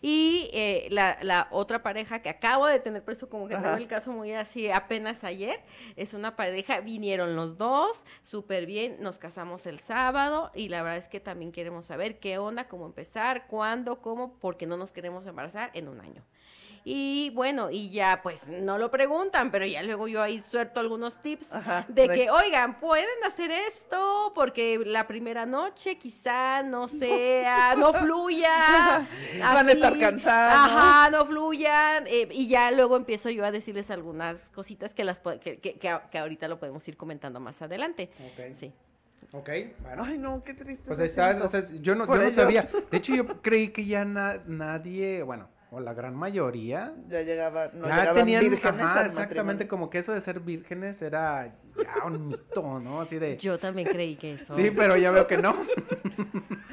Y 0.00 0.50
eh, 0.52 0.88
la, 0.90 1.18
la 1.22 1.48
otra 1.50 1.82
pareja 1.82 2.20
que 2.22 2.28
acabo 2.28 2.66
de 2.66 2.80
tener, 2.80 3.02
por 3.02 3.12
eso 3.12 3.28
como 3.28 3.48
que 3.48 3.56
tengo 3.56 3.74
el 3.74 3.88
caso 3.88 4.12
muy 4.12 4.32
así 4.32 4.70
apenas 4.70 5.24
ayer, 5.24 5.60
es 5.96 6.14
una 6.14 6.36
pareja, 6.36 6.80
vinieron 6.80 7.36
los 7.36 7.58
dos, 7.58 8.04
súper 8.22 8.66
bien, 8.66 8.96
nos 9.00 9.18
casamos 9.18 9.66
el 9.66 9.78
sábado 9.78 10.50
y 10.54 10.68
la 10.68 10.82
verdad 10.82 10.98
es 10.98 11.08
que 11.08 11.20
también 11.20 11.52
queremos 11.52 11.86
saber 11.86 12.18
qué 12.18 12.38
onda, 12.38 12.68
cómo 12.68 12.86
empezar, 12.86 13.46
cuándo, 13.46 14.00
cómo, 14.00 14.38
porque 14.38 14.66
no 14.66 14.76
nos 14.76 14.92
queremos 14.92 15.26
embarazar 15.26 15.70
en 15.74 15.88
un 15.88 16.00
año. 16.00 16.24
Y 16.84 17.30
bueno, 17.30 17.70
y 17.70 17.90
ya 17.90 18.20
pues 18.24 18.48
no 18.48 18.76
lo 18.76 18.90
preguntan, 18.90 19.52
pero 19.52 19.64
ya 19.64 19.82
luego 19.84 20.08
yo 20.08 20.20
ahí 20.20 20.40
suelto 20.40 20.80
algunos 20.80 21.22
tips 21.22 21.52
Ajá, 21.52 21.84
de 21.88 22.08
de- 22.08 22.14
que, 22.14 22.30
oigan, 22.30 22.80
pueden 22.80 23.06
hacer 23.24 23.52
esto 23.52 24.32
porque 24.34 24.80
la 24.84 25.06
primera 25.06 25.46
noche 25.46 25.96
quizá 25.96 26.62
no 26.64 26.88
sea, 26.88 27.76
no 27.76 27.92
fluya. 27.92 29.06
Van 29.40 29.68
a 29.68 29.72
estar 29.72 29.96
cansados. 29.96 30.72
Ajá, 30.72 31.10
no 31.10 31.24
fluyan. 31.24 32.04
eh, 32.08 32.28
y 32.32 32.48
ya 32.48 32.70
luego 32.72 32.96
empiezo 32.96 33.30
yo 33.30 33.44
a 33.44 33.52
decirles 33.52 33.90
algunas 33.92 34.50
cositas 34.50 34.92
que, 34.92 35.04
las, 35.04 35.20
que, 35.20 35.58
que, 35.60 35.78
que 35.78 36.18
ahorita 36.18 36.48
lo 36.48 36.58
podemos 36.58 36.86
ir 36.88 36.96
comentando 36.96 37.38
más 37.38 37.62
adelante. 37.62 38.10
Ok. 38.18 38.54
Sí. 38.54 38.72
Ok, 39.34 39.48
bueno. 39.82 40.02
Ay, 40.04 40.18
no, 40.18 40.42
qué 40.44 40.52
triste. 40.52 40.84
Pues 40.86 40.98
ahí 41.00 41.06
está, 41.06 41.38
o 41.42 41.48
sea, 41.48 41.62
yo 41.80 41.94
no, 41.94 42.06
yo 42.06 42.16
no 42.22 42.30
sabía. 42.30 42.68
De 42.90 42.98
hecho, 42.98 43.14
yo 43.14 43.26
creí 43.40 43.68
que 43.68 43.86
ya 43.86 44.04
na- 44.04 44.40
nadie, 44.46 45.22
bueno, 45.22 45.48
o 45.74 45.80
la 45.80 45.94
gran 45.94 46.14
mayoría, 46.14 46.94
Ya 47.08 47.22
llegaba, 47.22 47.70
no 47.72 47.88
ya 47.88 47.96
llegaban 47.96 48.14
tenían, 48.14 48.40
vírgenes 48.42 48.82
ajá, 48.82 49.00
al 49.00 49.06
exactamente, 49.06 49.64
matrimonio. 49.64 49.68
como 49.68 49.88
que 49.90 49.98
eso 49.98 50.12
de 50.12 50.20
ser 50.20 50.40
vírgenes 50.40 51.00
era 51.00 51.54
ya 51.76 52.04
un 52.06 52.28
mito, 52.28 52.80
¿no? 52.80 53.00
Así 53.00 53.18
de... 53.18 53.36
Yo 53.36 53.58
también 53.58 53.88
creí 53.88 54.16
que 54.16 54.34
eso. 54.34 54.54
Sí, 54.54 54.70
pero 54.70 54.96
ya 54.96 55.10
veo 55.10 55.26
que 55.26 55.38
no. 55.38 55.54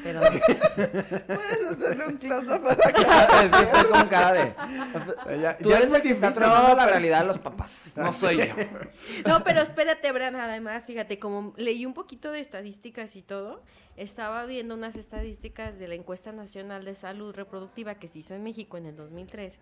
pero 0.03 0.19
Puedes 0.75 1.65
hacerle 1.71 2.07
un 2.07 2.17
close-up 2.17 2.65
a 2.67 2.75
la 2.75 2.75
cara. 2.93 3.43
es 3.43 3.51
que 3.51 3.63
estoy 3.63 3.83
con 3.91 4.07
cara 4.07 4.31
de. 5.25 5.41
Ya, 5.41 5.57
Tú 5.57 5.69
ya 5.69 5.77
eres 5.77 5.93
el 5.93 6.01
que 6.01 6.09
está 6.11 6.29
la 6.29 6.75
pero- 6.75 6.85
realidad 6.91 7.21
de 7.21 7.27
los 7.27 7.39
papás. 7.39 7.93
No 7.95 8.13
soy 8.13 8.37
yo. 8.37 8.45
No, 9.27 9.43
pero 9.43 9.61
espérate, 9.61 10.11
Bran, 10.11 10.35
además, 10.35 10.85
fíjate, 10.85 11.19
como 11.19 11.53
leí 11.57 11.85
un 11.85 11.93
poquito 11.93 12.31
de 12.31 12.39
estadísticas 12.39 13.15
y 13.15 13.21
todo, 13.21 13.63
estaba 13.97 14.45
viendo 14.45 14.75
unas 14.75 14.95
estadísticas 14.95 15.77
de 15.77 15.87
la 15.89 15.95
encuesta 15.95 16.31
nacional 16.31 16.85
de 16.85 16.95
salud 16.95 17.33
reproductiva 17.35 17.95
que 17.95 18.07
se 18.07 18.19
hizo 18.19 18.33
en 18.33 18.43
México 18.43 18.77
en 18.77 18.85
el 18.85 18.95
2003 18.95 19.59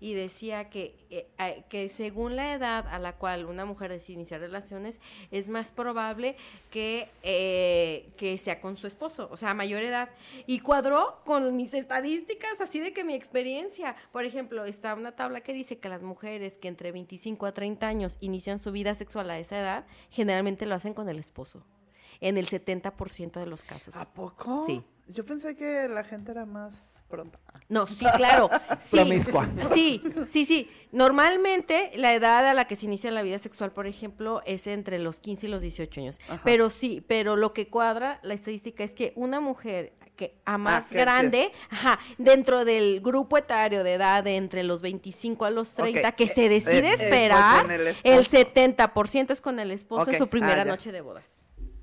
y 0.00 0.14
decía 0.14 0.70
que, 0.70 0.94
eh, 1.10 1.64
que 1.68 1.88
según 1.88 2.36
la 2.36 2.54
edad 2.54 2.86
a 2.88 3.00
la 3.00 3.14
cual 3.16 3.46
una 3.46 3.64
mujer 3.64 3.90
decide 3.90 4.14
iniciar 4.14 4.40
es 5.30 5.48
más 5.48 5.72
probable 5.72 6.36
que, 6.70 7.08
eh, 7.22 8.10
que 8.16 8.36
sea 8.38 8.60
con 8.60 8.76
su 8.76 8.86
esposo, 8.86 9.28
o 9.30 9.36
sea, 9.36 9.50
a 9.50 9.54
mayor 9.54 9.82
edad. 9.82 10.10
Y 10.46 10.60
cuadró 10.60 11.20
con 11.24 11.56
mis 11.56 11.74
estadísticas, 11.74 12.60
así 12.60 12.80
de 12.80 12.92
que 12.92 13.04
mi 13.04 13.14
experiencia, 13.14 13.96
por 14.12 14.24
ejemplo, 14.24 14.64
está 14.64 14.94
una 14.94 15.12
tabla 15.12 15.42
que 15.42 15.52
dice 15.52 15.78
que 15.78 15.88
las 15.88 16.02
mujeres 16.02 16.58
que 16.58 16.68
entre 16.68 16.92
25 16.92 17.46
a 17.46 17.52
30 17.52 17.86
años 17.86 18.18
inician 18.20 18.58
su 18.58 18.72
vida 18.72 18.94
sexual 18.94 19.30
a 19.30 19.38
esa 19.38 19.58
edad, 19.58 19.86
generalmente 20.10 20.66
lo 20.66 20.74
hacen 20.74 20.94
con 20.94 21.08
el 21.08 21.18
esposo, 21.18 21.64
en 22.20 22.36
el 22.36 22.48
70% 22.48 23.40
de 23.40 23.46
los 23.46 23.64
casos. 23.64 23.96
¿A 23.96 24.12
poco? 24.12 24.64
Sí. 24.66 24.82
Yo 25.12 25.24
pensé 25.24 25.56
que 25.56 25.88
la 25.88 26.04
gente 26.04 26.30
era 26.30 26.46
más 26.46 27.02
pronta. 27.08 27.38
No, 27.68 27.86
sí, 27.86 28.06
claro. 28.16 28.48
Sí, 28.80 28.96
Promiscua. 28.96 29.48
Sí, 29.74 30.02
sí, 30.26 30.44
sí. 30.44 30.70
Normalmente 30.92 31.90
la 31.96 32.14
edad 32.14 32.46
a 32.46 32.54
la 32.54 32.66
que 32.66 32.76
se 32.76 32.86
inicia 32.86 33.10
la 33.10 33.22
vida 33.22 33.38
sexual, 33.38 33.72
por 33.72 33.86
ejemplo, 33.86 34.42
es 34.46 34.66
entre 34.66 34.98
los 34.98 35.20
15 35.20 35.46
y 35.46 35.50
los 35.50 35.62
18 35.62 36.00
años. 36.00 36.18
Ajá. 36.28 36.40
Pero 36.44 36.70
sí, 36.70 37.04
pero 37.06 37.36
lo 37.36 37.52
que 37.52 37.68
cuadra 37.68 38.20
la 38.22 38.34
estadística 38.34 38.84
es 38.84 38.92
que 38.92 39.12
una 39.16 39.40
mujer 39.40 39.94
que 40.16 40.34
a 40.44 40.58
más 40.58 40.84
Ah, 40.84 40.88
que 40.90 40.98
grande, 40.98 41.52
ajá, 41.70 41.98
dentro 42.18 42.64
del 42.66 43.00
grupo 43.00 43.38
etario 43.38 43.82
de 43.82 43.94
edad 43.94 44.22
de 44.22 44.36
entre 44.36 44.64
los 44.64 44.82
25 44.82 45.46
a 45.46 45.50
los 45.50 45.72
30, 45.72 46.10
Ok, 46.10 46.14
que 46.14 46.28
se 46.28 46.46
eh, 46.46 46.48
decide 46.50 46.92
eh, 46.92 46.96
fue 46.96 47.04
esperar, 47.06 47.64
el 47.70 47.80
el, 47.80 47.86
esposo. 47.88 48.36
70% 48.36 49.30
es 49.30 49.40
con 49.40 49.58
el 49.58 49.70
esposo 49.70 50.10
en 50.10 50.18
su 50.18 50.28
primera 50.28 50.62
ah, 50.62 50.66
noche 50.66 50.92
de 50.92 51.00
bodas. 51.00 51.39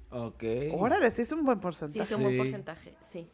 Ok. 0.09 0.43
Órale, 0.73 1.11
sí 1.11 1.21
es 1.23 1.31
un 1.31 1.43
buen 1.43 1.57
Sí, 1.57 1.61
porcentaje. 1.61 2.03
es 2.03 2.11
un 2.11 2.21
buen 2.23 2.33
Sí. 2.33 2.37
porcentaje, 2.39 2.93
sí. 3.01 3.29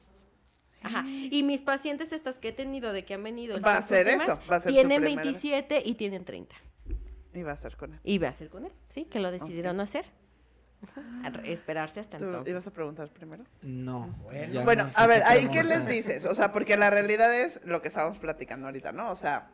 Ajá. 0.81 1.05
Y 1.07 1.43
mis 1.43 1.61
pacientes 1.61 2.11
estas 2.11 2.39
que 2.39 2.49
he 2.49 2.51
tenido 2.51 2.91
de 2.91 3.05
que 3.05 3.13
han 3.13 3.23
venido 3.23 3.59
Va 3.61 3.77
a 3.77 3.81
ser 3.81 4.07
eso, 4.07 4.39
va 4.51 4.57
a 4.57 4.59
ser 4.59 4.73
su 4.73 4.75
tienen 4.79 5.01
primera 5.01 5.21
vez. 5.23 5.31
27 5.41 5.81
y 5.85 5.95
tienen 5.95 6.25
30. 6.25 6.55
Y 7.33 7.41
va 7.43 7.51
a 7.53 7.57
ser 7.57 7.77
con 7.77 7.93
él. 7.93 7.99
Y 8.03 8.17
va 8.17 8.27
a 8.27 8.33
ser 8.33 8.49
con 8.49 8.65
él, 8.65 8.71
sí, 8.89 9.05
que 9.05 9.19
lo 9.19 9.31
decidieron 9.31 9.79
hacer. 9.79 10.05
A 11.23 11.29
re- 11.29 11.53
esperarse 11.53 12.01
hasta 12.01 12.17
¿Tú 12.17 12.25
entonces. 12.25 12.51
ibas 12.51 12.67
a 12.67 12.71
preguntar 12.71 13.09
primero? 13.09 13.45
No. 13.61 14.07
Bueno. 14.23 14.51
ya 14.53 14.63
Bueno, 14.65 14.83
no 14.83 14.89
sé 14.89 14.95
a 14.99 15.07
ver, 15.07 15.21
qué 15.21 15.27
ahí 15.29 15.49
qué 15.49 15.63
les 15.63 15.87
dices, 15.87 16.25
o 16.25 16.35
sea, 16.35 16.51
porque 16.51 16.75
la 16.75 16.89
realidad 16.89 17.33
es 17.33 17.61
lo 17.63 17.81
que 17.81 17.87
estábamos 17.87 18.17
platicando 18.19 18.67
ahorita, 18.67 18.91
¿no? 18.91 19.09
O 19.09 19.15
sea, 19.15 19.49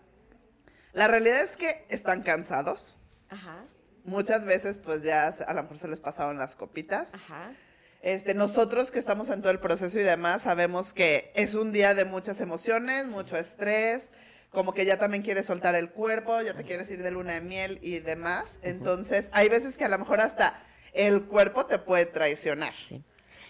la 0.94 1.08
realidad 1.08 1.44
es 1.44 1.56
que 1.56 1.86
están 1.90 2.24
cansados. 2.24 2.98
Ajá, 3.30 3.64
Muchas 4.04 4.46
veces, 4.46 4.78
pues 4.78 5.04
ya 5.04 5.28
a 5.28 5.54
lo 5.54 5.64
mejor 5.64 5.78
se 5.78 5.88
les 5.88 6.00
pasaron 6.00 6.38
las 6.38 6.56
copitas. 6.56 7.14
ajá. 7.14 7.54
Este, 8.02 8.34
nosotros 8.34 8.92
que 8.92 9.00
estamos 9.00 9.30
en 9.30 9.42
todo 9.42 9.52
el 9.52 9.60
proceso 9.60 10.00
y 10.00 10.04
demás, 10.04 10.44
sabemos 10.44 10.94
que 10.94 11.34
es 11.36 11.54
un 11.54 11.74
día 11.74 11.94
de 11.94 12.06
muchas 12.06 12.40
emociones, 12.40 13.08
mucho 13.08 13.36
estrés, 13.36 14.08
como 14.52 14.74
que 14.74 14.86
ya 14.86 14.98
también 14.98 15.22
quieres 15.22 15.48
soltar 15.48 15.76
el 15.76 15.90
cuerpo, 15.90 16.42
ya 16.42 16.54
te 16.54 16.64
quieres 16.64 16.90
ir 16.92 17.04
de 17.04 17.12
luna 17.12 17.34
de 17.34 17.42
miel 17.42 17.78
y 17.82 18.00
demás. 18.00 18.58
Entonces, 18.62 19.30
hay 19.34 19.50
veces 19.50 19.78
que 19.78 19.84
a 19.84 19.90
lo 19.90 20.00
mejor 20.00 20.22
hasta 20.22 20.64
el 20.94 21.26
cuerpo 21.26 21.66
te 21.66 21.78
puede 21.78 22.06
traicionar. 22.06 22.74
Sí. 22.88 23.04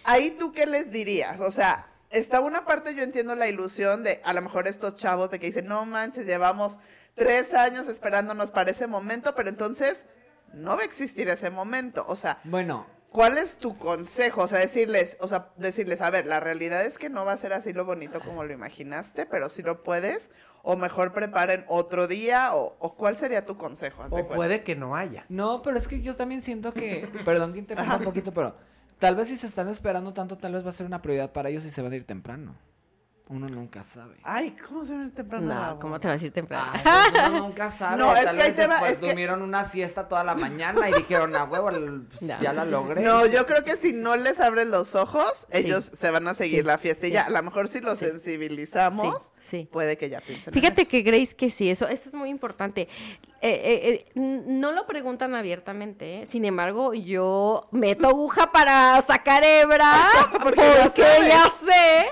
Ahí 0.03 0.31
tú 0.31 0.51
qué 0.51 0.65
les 0.65 0.89
dirías? 0.89 1.39
O 1.41 1.51
sea, 1.51 1.87
está 2.09 2.39
una 2.39 2.65
parte, 2.65 2.95
yo 2.95 3.03
entiendo 3.03 3.35
la 3.35 3.47
ilusión 3.47 4.03
de 4.03 4.19
a 4.23 4.33
lo 4.33 4.41
mejor 4.41 4.67
estos 4.67 4.95
chavos 4.95 5.29
de 5.29 5.39
que 5.39 5.45
dicen, 5.47 5.67
no 5.67 5.85
manches, 5.85 6.25
llevamos 6.25 6.79
tres 7.13 7.53
años 7.53 7.87
esperándonos 7.87 8.49
para 8.49 8.71
ese 8.71 8.87
momento, 8.87 9.35
pero 9.35 9.49
entonces 9.49 10.05
no 10.53 10.75
va 10.75 10.81
a 10.81 10.85
existir 10.85 11.29
ese 11.29 11.49
momento. 11.49 12.05
O 12.07 12.15
sea, 12.15 12.39
Bueno, 12.43 12.85
¿cuál 13.11 13.37
es 13.37 13.57
tu 13.57 13.75
consejo? 13.77 14.43
O 14.43 14.47
sea, 14.47 14.59
decirles, 14.59 15.17
o 15.19 15.27
sea, 15.27 15.49
decirles, 15.57 16.01
a 16.01 16.09
ver, 16.09 16.25
la 16.27 16.39
realidad 16.39 16.83
es 16.83 16.97
que 16.97 17.09
no 17.09 17.25
va 17.25 17.33
a 17.33 17.37
ser 17.37 17.53
así 17.53 17.73
lo 17.73 17.85
bonito 17.85 18.19
como 18.19 18.43
lo 18.43 18.53
imaginaste, 18.53 19.25
pero 19.25 19.49
si 19.49 19.61
lo 19.61 19.83
puedes, 19.83 20.29
o 20.63 20.75
mejor 20.75 21.13
preparen 21.13 21.65
otro 21.67 22.07
día, 22.07 22.55
o, 22.55 22.75
o 22.79 22.95
cuál 22.95 23.17
sería 23.17 23.45
tu 23.45 23.57
consejo. 23.57 24.03
O 24.05 24.09
cuenta. 24.09 24.35
puede 24.35 24.63
que 24.63 24.75
no 24.75 24.95
haya. 24.95 25.25
no, 25.29 25.61
pero 25.61 25.77
es 25.77 25.87
que 25.87 26.01
yo 26.01 26.15
también 26.15 26.41
siento 26.41 26.73
que. 26.73 27.07
Perdón 27.25 27.53
que 27.53 27.59
interrumpa 27.59 27.97
un 27.97 28.03
poquito, 28.03 28.33
pero. 28.33 28.55
Tal 28.99 29.15
vez 29.15 29.29
si 29.29 29.37
se 29.37 29.47
están 29.47 29.69
esperando 29.69 30.13
tanto, 30.13 30.37
tal 30.37 30.51
vez 30.51 30.65
va 30.65 30.71
a 30.71 30.73
ser 30.73 30.85
una 30.85 31.01
prioridad 31.01 31.31
para 31.31 31.47
ellos 31.47 31.63
y 31.63 31.71
se 31.71 31.81
van 31.81 31.93
a 31.93 31.95
ir 31.95 32.05
temprano. 32.05 32.57
Uno 33.31 33.47
nunca 33.47 33.83
sabe. 33.83 34.15
Ay, 34.23 34.55
¿cómo 34.67 34.83
se 34.83 34.97
ve 34.97 35.09
temprano? 35.11 35.47
la 35.47 35.67
No, 35.69 35.79
¿cómo 35.79 35.89
boda? 35.91 35.99
te 35.99 36.07
va 36.07 36.13
a 36.13 36.17
decir 36.17 36.31
temprano? 36.33 36.71
Ay, 36.73 36.81
pues 37.13 37.29
uno 37.29 37.39
nunca 37.41 37.69
sabe. 37.69 37.97
No, 37.97 38.15
es 38.15 38.23
Tal 38.25 38.35
que 38.35 38.41
ahí 38.41 38.47
vez 38.49 38.55
te 38.57 38.65
va- 38.67 38.79
pues, 38.79 38.91
es 38.93 38.97
que- 38.97 39.05
durmieron 39.05 39.43
una 39.43 39.65
siesta 39.65 40.07
toda 40.07 40.23
la 40.23 40.33
mañana 40.33 40.89
y 40.89 40.93
dijeron, 40.93 41.35
a 41.35 41.43
huevo, 41.43 41.69
el- 41.69 42.01
pues, 42.09 42.23
No. 42.23 42.41
ya 42.41 42.53
la 42.53 42.65
logré. 42.65 43.03
No, 43.03 43.27
yo 43.27 43.45
creo 43.45 43.63
que 43.63 43.77
si 43.77 43.93
no 43.93 44.15
les 44.15 44.39
abres 44.39 44.65
los 44.67 44.95
ojos, 44.95 45.45
Sí. 45.51 45.59
ellos 45.59 45.85
se 45.85 46.09
van 46.09 46.27
a 46.27 46.33
seguir 46.33 46.61
Sí, 46.61 46.67
la 46.67 46.79
fiesta 46.79 47.05
y 47.05 47.09
sí. 47.11 47.13
ya, 47.13 47.25
a 47.25 47.29
lo 47.29 47.43
mejor 47.43 47.67
si 47.67 47.81
los 47.81 47.99
Sí. 47.99 48.05
sensibilizamos, 48.05 49.31
Sí, 49.37 49.59
sí. 49.59 49.69
puede 49.71 49.95
que 49.95 50.09
ya 50.09 50.21
piensen. 50.21 50.51
en 50.51 50.59
Fíjate 50.59 50.81
eso. 50.81 50.89
que 50.89 51.01
Grace 51.03 51.35
que 51.35 51.51
sí, 51.51 51.69
eso, 51.69 51.87
eso 51.87 52.09
es 52.09 52.15
muy 52.15 52.29
importante. 52.29 52.87
Eh, 53.41 53.61
eh, 53.63 54.05
eh, 54.15 54.41
no 54.47 54.71
lo 54.73 54.85
preguntan 54.85 55.33
abiertamente, 55.33 56.21
¿eh? 56.21 56.25
sin 56.27 56.43
embargo, 56.43 56.93
yo 56.93 57.61
meto 57.71 58.07
aguja 58.09 58.51
para 58.51 59.01
sacar 59.03 59.43
hebra 59.45 59.93
porque, 60.43 60.61
Porque 60.83 61.01
ya 61.01 61.45
sé. 61.49 62.09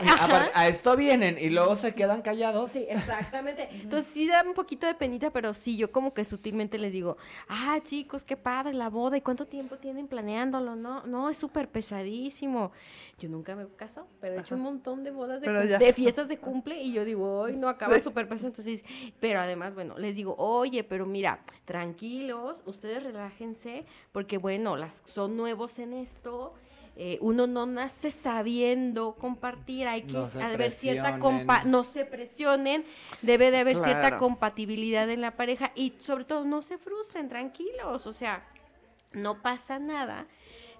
A 0.53 0.67
esto 0.67 0.95
vienen 0.95 1.37
y 1.39 1.49
luego 1.49 1.75
se 1.75 1.93
quedan 1.93 2.21
callados. 2.21 2.71
Sí, 2.71 2.85
exactamente. 2.87 3.67
Entonces 3.83 4.09
sí 4.13 4.27
da 4.27 4.43
un 4.43 4.53
poquito 4.53 4.87
de 4.87 4.95
penita, 4.95 5.31
pero 5.31 5.53
sí, 5.53 5.75
yo 5.75 5.91
como 5.91 6.13
que 6.13 6.23
sutilmente 6.23 6.77
les 6.77 6.93
digo, 6.93 7.17
ah, 7.49 7.79
chicos, 7.83 8.23
qué 8.23 8.37
padre 8.37 8.73
la 8.73 8.89
boda, 8.89 9.17
¿y 9.17 9.21
cuánto 9.21 9.45
tiempo 9.45 9.77
tienen 9.77 10.07
planeándolo? 10.07 10.75
No, 10.75 11.05
no, 11.05 11.29
es 11.29 11.37
súper 11.37 11.69
pesadísimo. 11.69 12.71
Yo 13.19 13.29
nunca 13.29 13.55
me 13.55 13.67
caso, 13.75 14.07
pero 14.21 14.35
he 14.35 14.39
hecho 14.41 14.55
un 14.55 14.61
montón 14.61 15.03
de 15.03 15.09
bodas 15.09 15.41
de, 15.41 15.49
de 15.49 15.93
fiestas 15.93 16.27
de 16.27 16.37
cumple 16.37 16.81
y 16.83 16.93
yo 16.93 17.03
digo, 17.03 17.39
hoy 17.39 17.57
no 17.57 17.67
acaba 17.67 17.95
Sí. 17.97 18.03
súper 18.03 18.27
pesado. 18.27 18.49
Entonces, 18.49 18.81
pero 19.19 19.39
además, 19.39 19.73
bueno, 19.73 19.97
les 19.97 20.15
digo, 20.15 20.35
oye, 20.37 20.83
pero 20.83 21.05
mira, 21.17 21.39
tranquilos, 21.65 22.61
ustedes 22.67 23.01
relájense, 23.01 23.85
porque 24.11 24.37
bueno, 24.37 24.77
las 24.77 25.01
son 25.07 25.35
nuevos 25.35 25.79
en 25.79 25.93
esto. 25.93 26.53
eh, 26.99 27.17
uno 27.21 27.45
no 27.45 27.65
nace 27.65 28.09
sabiendo 28.09 29.15
compartir, 29.15 29.87
hay 29.87 30.03
que 30.03 30.13
No 30.13 30.27
haber 30.41 30.71
cierta 30.71 31.19
compa 31.19 31.63
no 31.63 31.83
se 31.83 32.05
presionen, 32.05 32.85
debe 33.21 33.49
de 33.51 33.57
haber 33.57 33.77
cierta 33.77 34.17
compatibilidad 34.17 35.07
en 35.09 35.21
la 35.21 35.35
pareja 35.35 35.71
y 35.75 35.93
sobre 36.03 36.25
todo 36.25 36.43
no 36.43 36.61
se 36.61 36.77
frustren, 36.77 37.29
tranquilos, 37.29 38.07
o 38.07 38.13
sea, 38.13 38.47
no 39.13 39.41
pasa 39.41 39.79
nada 39.79 40.27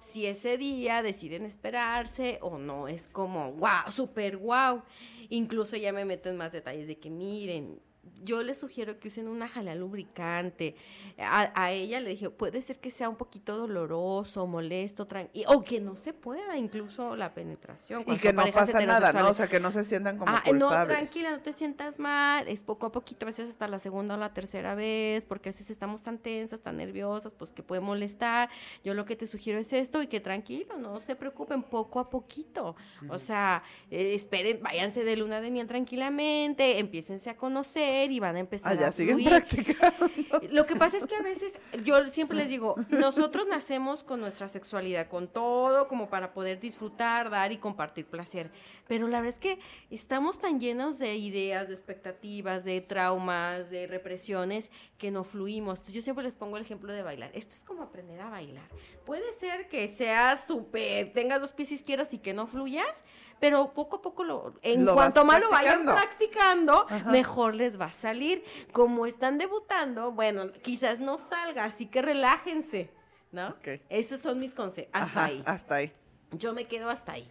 si 0.02 0.26
ese 0.26 0.58
día 0.58 1.02
deciden 1.02 1.46
esperarse 1.46 2.38
o 2.42 2.58
no 2.58 2.88
es 2.88 3.08
como 3.08 3.54
wow, 3.54 3.92
super 3.92 4.38
wow. 4.38 4.84
Incluso 5.30 5.76
ya 5.76 5.92
me 5.92 6.06
meto 6.06 6.30
en 6.30 6.38
más 6.38 6.52
detalles 6.52 6.88
de 6.88 6.98
que 6.98 7.10
miren, 7.10 7.80
yo 8.24 8.44
les 8.44 8.60
sugiero 8.60 9.00
que 9.00 9.08
usen 9.08 9.28
una 9.28 9.48
jalea 9.48 9.76
lubricante. 9.76 10.76
A, 11.20 11.52
a 11.56 11.72
ella 11.72 12.00
le 12.00 12.12
dije, 12.12 12.30
puede 12.30 12.62
ser 12.62 12.80
que 12.80 12.90
sea 12.90 13.10
un 13.10 13.16
poquito 13.16 13.58
doloroso, 13.58 14.46
molesto, 14.48 15.08
y- 15.34 15.44
o 15.48 15.64
que 15.64 15.80
no 15.80 15.96
se 15.96 16.14
pueda 16.14 16.58
incluso 16.58 17.16
la 17.16 17.34
penetración. 17.34 18.04
Y 18.08 18.18
que 18.18 18.34
no 18.34 18.46
pasa 18.52 18.82
nada, 18.86 19.14
¿no? 19.14 19.30
O 19.30 19.34
sea, 19.34 19.48
que 19.48 19.60
no 19.60 19.72
se 19.72 19.84
sientan 19.84 20.18
como 20.18 20.32
Ah, 20.32 20.44
no, 20.46 20.52
culpables. 20.68 20.98
tranquila, 20.98 21.32
no 21.32 21.40
te 21.42 21.54
sientas 21.54 21.98
mal, 22.00 22.48
es 22.48 22.64
poco 22.64 22.86
a 22.88 22.92
poquito, 22.92 23.26
a 23.26 23.28
veces 23.28 23.50
hasta 23.50 23.68
la 23.68 23.80
segunda 23.80 24.16
o 24.16 24.18
la 24.18 24.34
tercera 24.34 24.76
vez, 24.76 25.26
porque 25.26 25.50
a 25.50 25.52
veces 25.52 25.70
estamos 25.70 26.04
tan 26.04 26.18
tensas, 26.20 26.62
tan 26.62 26.78
nerviosas, 26.78 27.34
pues 27.34 27.54
que 27.54 27.64
puede 27.64 27.82
molestar. 27.82 28.50
Yo 28.84 28.94
lo 28.94 29.06
que 29.06 29.16
te 29.16 29.28
sugiero 29.28 29.60
es 29.60 29.74
esto 29.74 30.02
y 30.02 30.08
que 30.08 30.20
tranquilo, 30.20 30.78
no 30.78 31.00
se 31.02 31.16
preocupen, 31.16 31.64
poco 31.64 32.00
a 32.00 32.10
poquito. 32.10 32.76
O 33.10 33.18
sea, 33.18 33.64
eh, 33.90 34.14
esperen, 34.14 34.60
váyanse 34.62 35.04
de 35.04 35.18
luna 35.18 35.42
de 35.42 35.52
miel 35.52 35.68
tranquilamente, 35.68 36.80
empiécense 36.80 37.30
a 37.30 37.36
conocer 37.38 37.97
y 38.06 38.20
van 38.20 38.36
a 38.36 38.40
empezar 38.40 38.72
Ah, 38.74 38.76
ya 38.80 38.88
a 38.88 38.92
siguen 38.92 39.18
fluir. 39.18 39.30
practicando. 39.30 40.10
Lo 40.52 40.66
que 40.66 40.76
pasa 40.76 40.98
es 40.98 41.06
que 41.06 41.16
a 41.16 41.22
veces, 41.22 41.60
yo 41.84 42.08
siempre 42.10 42.38
les 42.38 42.50
digo, 42.50 42.76
nosotros 42.90 43.48
nacemos 43.48 44.04
con 44.04 44.20
nuestra 44.22 44.48
sexualidad, 44.48 45.08
con 45.08 45.28
todo, 45.28 45.88
como 45.88 46.10
para 46.10 46.34
poder 46.34 46.60
disfrutar, 46.60 47.30
dar 47.30 47.52
y 47.52 47.58
compartir 47.58 48.06
placer. 48.06 48.52
Pero 48.88 49.08
la 49.08 49.20
verdad 49.22 49.34
es 49.36 49.40
que 49.40 49.60
estamos 49.90 50.40
tan 50.40 50.60
llenos 50.60 50.98
de 51.00 51.16
ideas, 51.16 51.68
de 51.68 51.74
expectativas, 51.74 52.64
de 52.64 52.82
traumas, 52.82 53.70
de 53.70 53.88
represiones, 53.88 54.72
que 54.98 55.12
no 55.12 55.24
fluimos. 55.24 55.80
Entonces, 55.80 55.96
yo 55.96 56.02
siempre 56.02 56.24
les 56.24 56.36
pongo 56.36 56.58
el 56.58 56.64
ejemplo 56.64 56.94
de 56.94 57.02
bailar. 57.04 57.32
Esto 57.34 57.56
es 57.56 57.64
como 57.64 57.84
aprender 57.84 58.22
a 58.22 58.30
bailar. 58.30 58.68
Puede 59.06 59.34
ser 59.34 59.68
que 59.68 59.88
seas 59.88 60.46
súper, 60.48 61.12
tengas 61.14 61.42
dos 61.42 61.52
pies 61.54 61.72
izquierdos 61.72 62.14
y 62.14 62.20
que 62.20 62.34
no 62.34 62.48
fluyas, 62.48 63.04
pero 63.40 63.74
poco 63.74 63.98
a 63.98 64.02
poco, 64.02 64.24
lo, 64.24 64.54
en 64.62 64.86
Lo 64.86 64.94
cuanto 64.94 65.24
más 65.24 65.40
lo 65.40 65.50
vayan 65.50 65.86
practicando. 65.86 66.86
practicando, 66.86 66.86
Ajá. 66.90 67.12
mejor 67.12 67.56
les 67.56 67.80
va 67.80 67.87
a 67.88 67.92
salir. 67.92 68.44
Como 68.72 69.06
están 69.06 69.38
debutando, 69.38 70.12
bueno, 70.12 70.52
quizás 70.64 71.00
no 71.00 71.18
salga, 71.18 71.64
así 71.66 71.86
que 71.88 72.02
relájense, 72.02 72.90
¿no? 73.32 73.50
Ok. 73.50 73.68
Esos 73.90 74.22
son 74.22 74.40
mis 74.40 74.54
consejos. 74.54 74.90
Hasta 74.94 75.20
Ajá, 75.20 75.26
ahí. 75.26 75.44
Hasta 75.46 75.76
ahí. 75.76 75.92
Yo 76.32 76.54
me 76.54 76.66
quedo 76.66 76.90
hasta 76.90 77.14
ahí. 77.14 77.30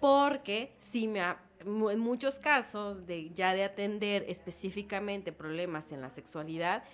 Porque 0.00 0.76
si 0.80 1.08
me 1.08 1.20
ha- 1.20 1.40
en 1.60 1.98
muchos 2.00 2.38
casos 2.38 3.06
de 3.06 3.30
ya 3.30 3.54
de 3.54 3.64
atender 3.64 4.24
específicamente 4.28 5.32
problemas 5.32 5.92
en 5.92 6.00
la 6.02 6.10
sexualidad 6.10 6.84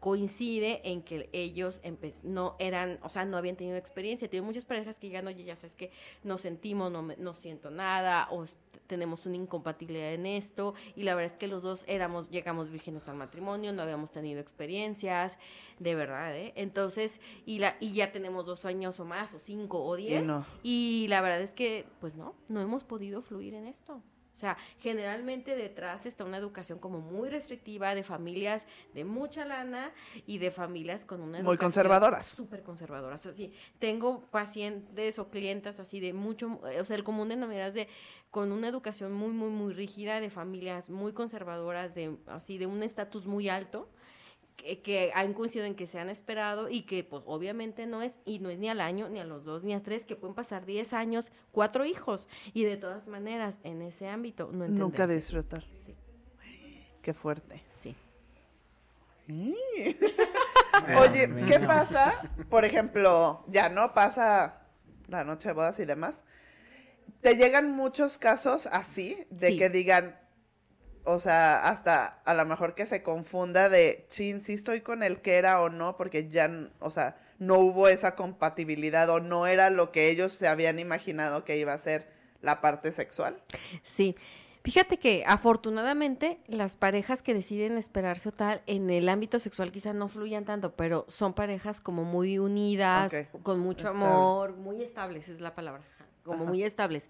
coincide 0.00 0.80
en 0.90 1.02
que 1.02 1.28
ellos 1.32 1.80
no 2.24 2.56
eran, 2.58 2.98
o 3.02 3.08
sea, 3.08 3.24
no 3.26 3.36
habían 3.36 3.56
tenido 3.56 3.76
experiencia. 3.76 4.28
Tengo 4.28 4.44
muchas 4.46 4.64
parejas 4.64 4.98
que 4.98 5.08
llegan, 5.08 5.26
oye, 5.26 5.44
ya 5.44 5.54
sabes 5.56 5.74
que 5.74 5.90
no 6.24 6.38
sentimos, 6.38 6.90
no, 6.90 7.02
me- 7.02 7.16
no 7.18 7.34
siento 7.34 7.70
nada, 7.70 8.26
o 8.30 8.44
tenemos 8.86 9.24
una 9.26 9.36
incompatibilidad 9.36 10.12
en 10.12 10.26
esto, 10.26 10.74
y 10.96 11.04
la 11.04 11.14
verdad 11.14 11.32
es 11.34 11.38
que 11.38 11.46
los 11.46 11.62
dos 11.62 11.84
éramos, 11.86 12.28
llegamos 12.30 12.70
vírgenes 12.70 13.08
al 13.08 13.16
matrimonio, 13.16 13.72
no 13.72 13.82
habíamos 13.82 14.10
tenido 14.10 14.40
experiencias, 14.40 15.38
de 15.78 15.94
verdad, 15.94 16.36
¿eh? 16.36 16.52
Entonces, 16.56 17.20
y, 17.46 17.58
la, 17.60 17.76
y 17.78 17.92
ya 17.92 18.10
tenemos 18.10 18.46
dos 18.46 18.64
años 18.64 18.98
o 18.98 19.04
más, 19.04 19.32
o 19.34 19.38
cinco, 19.38 19.84
o 19.84 19.94
diez, 19.96 20.24
no. 20.24 20.44
y 20.64 21.06
la 21.08 21.20
verdad 21.20 21.40
es 21.40 21.54
que, 21.54 21.86
pues 22.00 22.16
no, 22.16 22.34
no 22.48 22.60
hemos 22.60 22.82
podido 22.82 23.22
fluir 23.22 23.54
en 23.54 23.66
esto. 23.66 24.02
O 24.32 24.36
sea, 24.40 24.56
generalmente 24.78 25.56
detrás 25.56 26.06
está 26.06 26.24
una 26.24 26.38
educación 26.38 26.78
como 26.78 27.00
muy 27.00 27.28
restrictiva 27.28 27.94
de 27.94 28.02
familias 28.02 28.66
de 28.94 29.04
mucha 29.04 29.44
lana 29.44 29.92
y 30.26 30.38
de 30.38 30.50
familias 30.50 31.04
con 31.04 31.20
una 31.20 31.42
Muy 31.42 31.56
conservadoras. 31.56 32.26
Súper 32.26 32.62
conservadoras. 32.62 33.26
Así, 33.26 33.52
tengo 33.78 34.26
pacientes 34.30 35.18
o 35.18 35.30
clientas 35.30 35.80
así 35.80 36.00
de 36.00 36.12
mucho, 36.12 36.60
o 36.62 36.84
sea, 36.84 36.96
el 36.96 37.04
común 37.04 37.28
denominador 37.28 37.68
es 37.68 37.74
de 37.74 37.88
con 38.30 38.52
una 38.52 38.68
educación 38.68 39.12
muy, 39.12 39.32
muy, 39.32 39.50
muy 39.50 39.74
rígida, 39.74 40.20
de 40.20 40.30
familias 40.30 40.88
muy 40.88 41.12
conservadoras, 41.12 41.94
de 41.94 42.16
así 42.26 42.58
de 42.58 42.66
un 42.66 42.82
estatus 42.82 43.26
muy 43.26 43.48
alto 43.48 43.88
que, 44.62 44.80
que 44.82 45.10
han 45.14 45.32
coincidido 45.34 45.66
en 45.66 45.74
que 45.74 45.86
se 45.86 45.98
han 45.98 46.08
esperado 46.10 46.68
y 46.68 46.82
que 46.82 47.02
pues 47.04 47.22
obviamente 47.26 47.86
no 47.86 48.02
es, 48.02 48.12
y 48.24 48.38
no 48.38 48.50
es 48.50 48.58
ni 48.58 48.68
al 48.68 48.80
año, 48.80 49.08
ni 49.08 49.18
a 49.20 49.24
los 49.24 49.44
dos, 49.44 49.64
ni 49.64 49.74
a 49.74 49.80
tres, 49.80 50.04
que 50.04 50.16
pueden 50.16 50.34
pasar 50.34 50.66
10 50.66 50.92
años, 50.92 51.32
cuatro 51.52 51.84
hijos, 51.84 52.28
y 52.52 52.64
de 52.64 52.76
todas 52.76 53.06
maneras, 53.06 53.58
en 53.64 53.82
ese 53.82 54.08
ámbito, 54.08 54.50
no 54.52 54.68
Nunca 54.68 55.06
disfrutar. 55.06 55.64
Sí, 55.84 55.94
Qué 57.02 57.14
fuerte. 57.14 57.62
sí. 57.82 57.96
Oye, 60.98 61.28
¿qué 61.46 61.60
pasa? 61.60 62.12
Por 62.48 62.64
ejemplo, 62.64 63.44
ya 63.48 63.68
no 63.68 63.94
pasa 63.94 64.62
la 65.08 65.24
noche 65.24 65.48
de 65.48 65.54
bodas 65.54 65.78
y 65.78 65.84
demás. 65.84 66.24
¿Te 67.20 67.36
llegan 67.36 67.70
muchos 67.70 68.18
casos 68.18 68.66
así 68.66 69.16
de 69.30 69.48
Sí. 69.50 69.58
que 69.58 69.68
digan, 69.70 70.18
o 71.04 71.18
sea, 71.18 71.68
hasta 71.68 72.20
a 72.24 72.34
lo 72.34 72.44
mejor 72.44 72.74
que 72.74 72.86
se 72.86 73.02
confunda 73.02 73.68
de, 73.68 74.06
chin, 74.08 74.40
si 74.40 74.54
estoy 74.54 74.80
con 74.80 75.02
el 75.02 75.20
que 75.20 75.36
era 75.36 75.60
o 75.62 75.70
no, 75.70 75.96
porque 75.96 76.28
ya, 76.28 76.50
o 76.80 76.90
sea, 76.90 77.16
no 77.38 77.58
hubo 77.58 77.88
esa 77.88 78.14
compatibilidad 78.14 79.08
o 79.10 79.20
no 79.20 79.46
era 79.46 79.70
lo 79.70 79.92
que 79.92 80.10
ellos 80.10 80.32
se 80.32 80.48
habían 80.48 80.78
imaginado 80.78 81.44
que 81.44 81.56
iba 81.56 81.72
a 81.72 81.78
ser 81.78 82.06
la 82.42 82.60
parte 82.60 82.92
sexual? 82.92 83.40
Sí. 83.82 84.16
Fíjate 84.62 84.98
que 84.98 85.24
afortunadamente 85.26 86.38
las 86.46 86.76
parejas 86.76 87.22
que 87.22 87.32
deciden 87.32 87.78
esperarse 87.78 88.28
o 88.28 88.32
tal 88.32 88.60
en 88.66 88.90
el 88.90 89.08
ámbito 89.08 89.38
sexual 89.40 89.72
quizá 89.72 89.94
no 89.94 90.06
fluyan 90.06 90.44
tanto, 90.44 90.76
pero 90.76 91.06
son 91.08 91.32
parejas 91.32 91.80
como 91.80 92.04
muy 92.04 92.38
unidas, 92.38 93.10
con 93.42 93.60
mucho 93.60 93.86
Estables. 93.86 94.06
amor, 94.06 94.56
muy 94.56 94.82
estables 94.82 95.30
es 95.30 95.40
la 95.40 95.54
palabra, 95.54 95.82
como 96.30 96.42
Ajá. 96.44 96.50
muy 96.52 96.62
estables. 96.62 97.08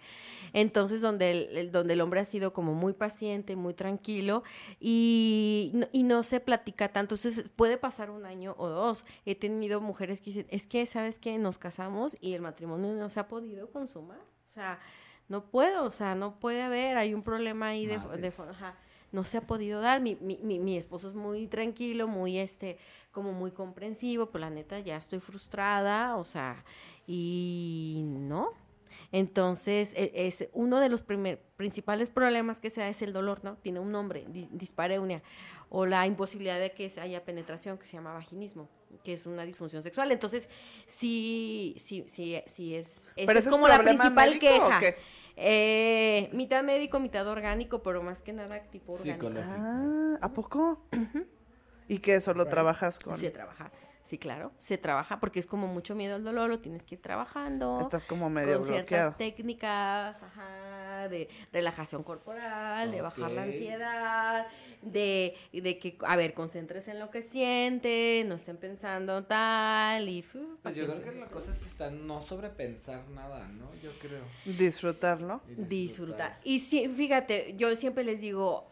Entonces 0.53 1.01
donde 1.01 1.31
el, 1.31 1.57
el- 1.59 1.73
donde 1.73 1.95
el 1.95 2.01
hombre 2.01 2.21
ha 2.21 2.25
sido 2.25 2.53
como 2.53 2.75
muy 2.75 2.93
paciente, 2.93 3.55
muy 3.57 3.75
tranquilo 3.75 4.43
y, 4.81 5.71
no- 5.75 5.87
y 5.93 6.03
no 6.03 6.23
se 6.23 6.41
platica 6.41 6.89
tanto. 6.89 7.15
Entonces 7.15 7.49
puede 7.55 7.77
pasar 7.79 8.11
un 8.11 8.25
año 8.27 8.55
o 8.59 8.69
dos. 8.69 9.05
He 9.27 9.35
tenido 9.35 9.81
mujeres 9.81 10.21
que 10.21 10.27
dicen, 10.31 10.47
es 10.51 10.67
que, 10.67 10.87
¿sabes 10.87 11.19
qué? 11.19 11.39
Nos 11.39 11.59
casamos 11.59 12.17
y 12.21 12.35
el 12.35 12.43
matrimonio 12.43 12.93
no 12.95 13.09
se 13.11 13.21
ha 13.21 13.29
podido 13.29 13.71
consumar. 13.71 14.19
O 14.49 14.53
sea, 14.53 14.79
no 15.29 15.45
puedo, 15.45 15.85
o 15.85 15.91
sea, 15.91 16.15
no 16.15 16.41
puede 16.41 16.61
haber, 16.63 16.97
hay 16.99 17.15
un 17.15 17.23
problema 17.23 17.69
ahí 17.69 17.87
de, 17.87 17.99
de 17.99 18.29
ajá, 18.29 18.75
no 19.13 19.23
se 19.23 19.37
ha 19.39 19.43
podido 19.47 19.81
dar. 19.81 20.01
Mi, 20.01 20.17
mi, 20.21 20.39
mi, 20.43 20.59
mi 20.59 20.77
esposo 20.77 21.09
es 21.09 21.15
muy 21.15 21.47
tranquilo, 21.47 22.09
muy 22.09 22.39
este, 22.39 22.79
como 23.13 23.33
muy 23.33 23.53
comprensivo, 23.53 24.27
pero 24.27 24.41
la 24.41 24.51
neta 24.51 24.81
ya 24.81 24.97
estoy 24.97 25.21
frustrada, 25.21 26.17
o 26.17 26.25
sea, 26.25 26.65
y 27.07 28.03
no. 28.05 28.53
Entonces, 29.13 29.93
e- 29.97 30.13
es 30.15 30.49
uno 30.53 30.81
de 30.81 30.89
los 30.89 31.03
primer- 31.03 31.41
principales 31.57 32.11
problemas 32.11 32.61
que 32.61 32.71
se 32.71 32.81
da 32.81 32.89
es 32.89 33.03
el 33.03 33.13
dolor, 33.13 33.45
¿no? 33.45 33.57
Tiene 33.57 33.81
un 33.81 33.93
nombre, 33.93 34.25
di- 34.29 34.49
dispareunia, 34.53 35.23
o 35.69 35.87
la 35.87 36.07
imposibilidad 36.07 36.59
de 36.59 36.73
que 36.73 36.89
se 36.91 37.01
haya 37.01 37.25
penetración, 37.25 37.79
que 37.79 37.85
se 37.85 37.93
llama 37.93 38.13
vaginismo, 38.15 38.69
que 39.05 39.13
es 39.13 39.27
una 39.27 39.45
disfunción 39.45 39.83
sexual. 39.83 40.11
Entonces, 40.13 40.49
sí, 40.87 41.75
sí, 41.79 42.05
sí, 42.09 42.41
sí 42.47 42.75
es, 42.75 43.09
¿Pero 43.17 43.33
es 43.33 43.37
ese 43.39 43.49
es 43.49 43.53
como 43.55 43.69
la 43.69 43.79
principal 43.83 44.39
queja. 44.39 44.81
qué? 44.81 44.97
Eh, 45.37 46.29
mitad 46.33 46.63
médico, 46.63 47.01
mitad 47.01 47.27
orgánico, 47.27 47.83
pero 47.83 48.03
más 48.03 48.21
que 48.21 48.33
nada 48.33 48.61
tipo 48.71 48.93
orgánico. 48.93 49.31
Ah, 49.39 50.19
¿a 50.21 50.33
poco? 50.33 50.85
¿Y 51.89 51.99
que 51.99 52.21
solo 52.21 52.47
trabajas 52.47 52.99
con...? 52.99 53.17
Se 53.19 53.31
trabaja, 53.31 53.71
sí, 54.11 54.19
claro, 54.19 54.51
se 54.59 54.77
trabaja 54.77 55.21
porque 55.21 55.39
es 55.39 55.47
como 55.47 55.69
mucho 55.69 55.95
miedo 55.95 56.17
al 56.17 56.25
dolor, 56.25 56.51
lo 56.51 56.59
tienes 56.59 56.83
que 56.83 56.97
ir 56.97 57.01
trabajando. 57.01 57.79
Estás 57.81 58.07
como 58.07 58.29
medio 58.29 58.55
con 58.57 58.65
ciertas 58.65 58.89
bloqueado. 58.89 59.15
técnicas, 59.15 60.21
ajá, 60.21 61.09
de 61.09 61.29
relajación 61.53 62.03
corporal, 62.03 62.91
de 62.91 63.03
bajar 63.03 63.31
la 63.31 63.45
ansiedad, 63.45 64.49
de, 64.83 65.37
de 65.53 65.79
que, 65.79 65.97
a 66.03 66.17
ver, 66.17 66.35
concéntrese 66.35 66.91
en 66.91 66.99
lo 66.99 67.09
que 67.13 67.23
siente, 67.23 68.25
no 68.27 68.35
estén 68.35 68.57
pensando 68.57 69.23
tal, 69.23 70.09
y... 70.09 70.23
fu, 70.23 70.59
Pues 70.61 70.75
yo 70.75 70.87
creo 70.87 71.03
que 71.05 71.13
la 71.13 71.29
cosa 71.29 71.53
es 71.53 71.63
está 71.65 71.89
no 71.93 72.21
sobrepensar 72.21 73.09
nada, 73.11 73.47
¿no? 73.47 73.73
Yo 73.81 73.93
creo. 74.01 74.25
Disfrutarlo. 74.45 75.41
Y 75.49 75.55
disfrutar. 75.67 76.41
Y 76.43 76.59
sí, 76.59 76.89
fíjate, 76.89 77.55
yo 77.57 77.77
siempre 77.77 78.03
les 78.03 78.21
digo, 78.21 78.67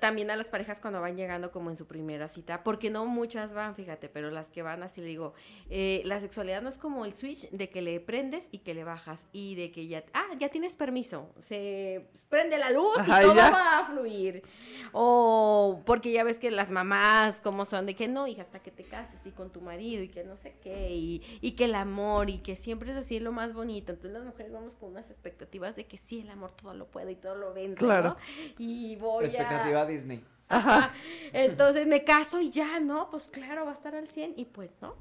también 0.00 0.30
a 0.30 0.36
las 0.36 0.48
parejas 0.48 0.80
cuando 0.80 1.00
van 1.00 1.16
llegando 1.16 1.50
como 1.50 1.70
en 1.70 1.76
su 1.76 1.86
primera 1.86 2.28
cita, 2.28 2.62
porque 2.62 2.90
no 2.90 3.06
muchas 3.06 3.52
van, 3.52 3.74
fíjate, 3.74 4.08
pero 4.08 4.30
las 4.30 4.50
que 4.50 4.62
van 4.62 4.82
así 4.82 5.00
le 5.00 5.06
digo, 5.08 5.34
eh, 5.70 6.02
la 6.04 6.20
sexualidad 6.20 6.62
no 6.62 6.68
es 6.68 6.78
como 6.78 7.04
el 7.04 7.14
switch 7.14 7.50
de 7.50 7.70
que 7.70 7.82
le 7.82 8.00
prendes 8.00 8.48
y 8.52 8.58
que 8.58 8.74
le 8.74 8.84
bajas 8.84 9.26
y 9.32 9.54
de 9.54 9.70
que 9.72 9.86
ya, 9.86 10.04
ah, 10.14 10.28
ya 10.38 10.48
tienes 10.48 10.74
permiso, 10.74 11.30
se 11.38 12.06
prende 12.28 12.58
la 12.58 12.70
luz 12.70 12.98
Ajá, 12.98 13.22
y 13.22 13.26
todo 13.26 13.34
ya. 13.36 13.50
va 13.50 13.78
a 13.78 13.86
fluir. 13.86 14.42
O 14.92 15.82
porque 15.86 16.12
ya 16.12 16.24
ves 16.24 16.38
que 16.38 16.50
las 16.50 16.70
mamás 16.70 17.40
como 17.40 17.64
son 17.64 17.86
de 17.86 17.94
que 17.94 18.08
no, 18.08 18.26
hija, 18.26 18.42
hasta 18.42 18.60
que 18.60 18.70
te 18.70 18.84
cases 18.84 19.24
y 19.26 19.30
con 19.30 19.50
tu 19.50 19.60
marido 19.60 20.02
y 20.02 20.08
que 20.08 20.24
no 20.24 20.36
sé 20.36 20.56
qué, 20.62 20.90
y, 20.94 21.22
y 21.40 21.52
que 21.52 21.64
el 21.66 21.74
amor 21.74 22.28
y 22.30 22.38
que 22.38 22.56
siempre 22.56 22.90
es 22.90 22.96
así 22.96 23.20
lo 23.20 23.32
más 23.32 23.52
bonito. 23.54 23.92
Entonces 23.92 24.12
las 24.12 24.24
mujeres 24.24 24.52
vamos 24.52 24.74
con 24.74 24.90
unas 24.90 25.08
expectativas 25.10 25.76
de 25.76 25.86
que 25.86 25.96
sí, 25.96 26.20
el 26.20 26.30
amor 26.30 26.52
todo 26.52 26.74
lo 26.74 26.86
puede 26.86 27.12
y 27.12 27.16
todo 27.16 27.34
lo 27.34 27.54
vence, 27.54 27.76
Claro. 27.78 28.10
¿no? 28.10 28.16
Y 28.58 28.96
voy 28.96 29.26
Expectativa. 29.40 29.86
Disney. 29.86 30.24
Ajá. 30.48 30.92
Entonces 31.32 31.86
me 31.86 32.04
caso 32.04 32.40
y 32.40 32.50
ya, 32.50 32.80
¿no? 32.80 33.08
Pues 33.10 33.28
claro, 33.28 33.64
va 33.64 33.72
a 33.72 33.74
estar 33.74 33.94
al 33.94 34.08
100 34.08 34.34
y 34.36 34.44
pues 34.46 34.78
no. 34.82 34.96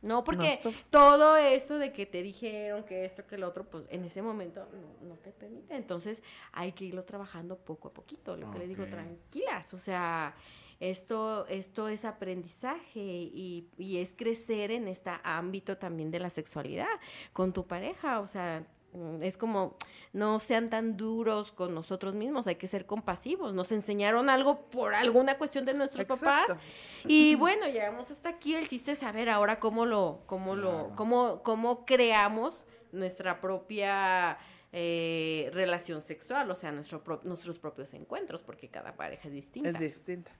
No, 0.00 0.22
porque 0.22 0.60
todo 0.90 1.36
eso 1.36 1.76
de 1.78 1.92
que 1.92 2.06
te 2.06 2.22
dijeron 2.22 2.84
que 2.84 3.04
esto, 3.04 3.26
que 3.26 3.36
lo 3.36 3.48
otro, 3.48 3.68
pues 3.68 3.84
en 3.90 4.04
ese 4.04 4.22
momento 4.22 4.68
no, 4.72 5.08
no 5.08 5.14
te 5.16 5.32
permite. 5.32 5.74
Entonces 5.74 6.22
hay 6.52 6.72
que 6.72 6.84
irlo 6.84 7.04
trabajando 7.04 7.58
poco 7.58 7.88
a 7.88 7.92
poquito. 7.92 8.36
Lo 8.36 8.50
que 8.52 8.60
le 8.60 8.68
digo, 8.68 8.86
tranquilas. 8.86 9.74
O 9.74 9.78
sea, 9.78 10.36
esto, 10.78 11.46
esto 11.48 11.88
es 11.88 12.04
aprendizaje 12.04 13.00
y, 13.00 13.68
y 13.76 13.98
es 13.98 14.14
crecer 14.14 14.70
en 14.70 14.86
este 14.86 15.10
ámbito 15.24 15.76
también 15.78 16.12
de 16.12 16.20
la 16.20 16.30
sexualidad 16.30 16.86
con 17.32 17.52
tu 17.52 17.66
pareja. 17.66 18.20
O 18.20 18.28
sea, 18.28 18.64
es 19.20 19.36
como 19.36 19.76
no 20.12 20.40
sean 20.40 20.70
tan 20.70 20.96
duros 20.96 21.52
con 21.52 21.74
nosotros 21.74 22.14
mismos, 22.14 22.46
hay 22.46 22.56
que 22.56 22.66
ser 22.66 22.86
compasivos. 22.86 23.52
Nos 23.54 23.70
enseñaron 23.72 24.30
algo 24.30 24.62
por 24.70 24.94
alguna 24.94 25.36
cuestión 25.38 25.64
de 25.64 25.74
nuestros 25.74 26.06
papás 26.06 26.46
y 27.06 27.34
bueno, 27.36 27.66
llegamos 27.66 28.10
hasta 28.10 28.30
aquí. 28.30 28.54
El 28.54 28.66
chiste 28.68 28.92
es 28.92 28.98
saber 29.00 29.28
ahora 29.28 29.60
cómo 29.60 29.84
lo, 29.86 30.22
cómo 30.26 30.56
lo, 30.56 30.92
cómo, 30.96 31.42
cómo 31.42 31.84
creamos 31.84 32.66
nuestra 32.92 33.40
propia 33.40 34.38
eh, 34.72 35.50
relación 35.52 36.02
sexual, 36.02 36.50
o 36.50 36.56
sea, 36.56 36.72
nuestro 36.72 37.02
pro- 37.04 37.20
nuestros 37.24 37.58
propios 37.58 37.92
encuentros, 37.94 38.42
porque 38.42 38.68
cada 38.68 38.96
pareja 38.96 39.28
es 39.28 39.34
distinta. 39.34 39.70
Es 39.70 39.78
distinta. 39.78 40.32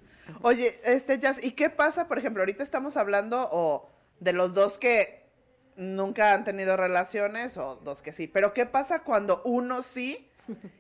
Oye, 0.43 0.79
este, 0.85 1.19
Jazz, 1.19 1.43
¿y 1.45 1.53
qué 1.53 1.71
pasa, 1.71 2.09
por 2.09 2.19
ejemplo, 2.19 2.43
ahorita 2.43 2.63
estamos 2.63 2.97
hablando 2.97 3.49
o 3.53 3.89
de 4.21 4.33
los 4.33 4.53
dos 4.53 4.79
que 4.79 5.28
nunca 5.79 6.35
han 6.35 6.45
tenido 6.45 6.77
relaciones 6.77 7.57
o 7.57 7.77
dos 7.77 8.03
que 8.03 8.13
sí, 8.13 8.27
pero 8.27 8.53
¿qué 8.53 8.67
pasa 8.67 8.99
cuando 9.05 9.41
uno 9.45 9.83
sí 9.83 10.29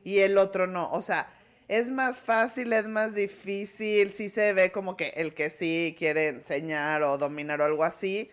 y 0.05 0.19
el 0.19 0.37
otro 0.37 0.67
no? 0.67 0.91
O 0.91 1.01
sea, 1.03 1.33
¿es 1.69 1.91
más 1.91 2.19
fácil, 2.19 2.73
es 2.73 2.87
más 2.87 3.15
difícil? 3.15 4.13
¿Sí 4.13 4.29
se 4.29 4.53
ve 4.53 4.73
como 4.73 4.97
que 4.97 5.11
el 5.11 5.35
que 5.35 5.51
sí 5.51 5.95
quiere 5.97 6.29
enseñar 6.29 7.03
o 7.05 7.17
dominar 7.17 7.61
o 7.61 7.65
algo 7.65 7.85
así? 7.85 8.31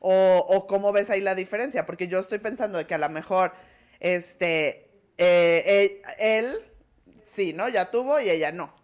¿O, 0.00 0.44
o 0.48 0.66
cómo 0.66 0.90
ves 0.92 1.10
ahí 1.10 1.20
la 1.20 1.34
diferencia? 1.34 1.84
Porque 1.86 2.08
yo 2.08 2.18
estoy 2.18 2.38
pensando 2.38 2.78
de 2.78 2.86
que 2.86 2.94
a 2.94 2.98
lo 2.98 3.08
mejor, 3.10 3.52
este, 4.00 4.88
eh, 5.18 5.62
eh, 5.66 6.02
él 6.18 6.64
sí, 7.24 7.52
¿no? 7.52 7.68
Ya 7.68 7.90
tuvo 7.90 8.20
y 8.20 8.30
ella 8.30 8.52
no. 8.52 8.74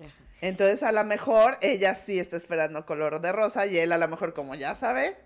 Entonces, 0.43 0.83
a 0.83 0.93
lo 0.93 1.05
mejor 1.05 1.57
ella 1.63 1.95
sí 1.95 2.19
está 2.19 2.37
esperando 2.37 2.85
color 2.85 3.21
de 3.21 3.33
rosa 3.33 3.67
y 3.67 3.79
él 3.79 3.93
a 3.93 3.99
lo 3.99 4.09
mejor 4.09 4.35
como 4.35 4.55
ya 4.55 4.75
sabe, 4.75 5.17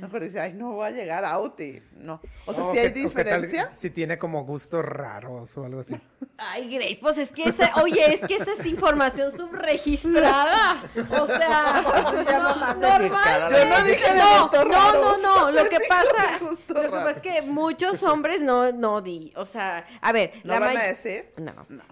mejor 0.00 0.22
dice, 0.22 0.40
ay, 0.40 0.52
no 0.52 0.72
voy 0.72 0.86
a 0.86 0.90
llegar 0.90 1.24
a 1.24 1.32
Auti. 1.32 1.82
No. 1.96 2.20
O 2.46 2.52
sea, 2.52 2.64
O 2.64 2.72
si 2.72 2.78
hay 2.78 2.92
tal 2.92 3.02
diferencia. 3.02 3.70
Si 3.74 3.90
tiene 3.90 4.18
como 4.18 4.44
gustos 4.44 4.84
raros 4.84 5.56
o 5.56 5.64
algo 5.64 5.80
así. 5.80 5.94
Ay, 6.36 6.74
Grace, 6.74 6.98
pues 7.00 7.18
es 7.18 7.30
que 7.30 7.44
esa, 7.44 7.70
oye, 7.82 8.14
es 8.14 8.20
que 8.20 8.36
esa 8.36 8.52
es 8.52 8.66
información 8.66 9.32
subregistrada. 9.36 10.82
O 11.10 11.26
sea, 11.26 11.78
a 11.78 11.82
la 11.82 13.50
Yo 13.50 13.64
no 13.66 13.84
dije 13.84 14.12
de 14.12 14.18
no, 14.18 14.50
no, 14.64 14.92
no, 15.00 15.18
no, 15.18 15.50
lo 15.50 15.68
que 15.68 15.78
pasa, 15.88 16.38
lo 16.40 16.82
que 16.82 16.88
pasa 16.88 17.10
es 17.10 17.20
que 17.20 17.42
muchos 17.42 18.02
hombres 18.02 18.40
no, 18.40 18.72
no 18.72 19.00
di, 19.00 19.32
o 19.36 19.46
sea, 19.46 19.86
a 20.00 20.12
ver, 20.12 20.32
¿No 20.44 20.54
la 20.54 20.60
van 20.60 20.76
a 20.76 20.82
decir? 20.82 21.32
No. 21.38 21.66
No. 21.68 21.82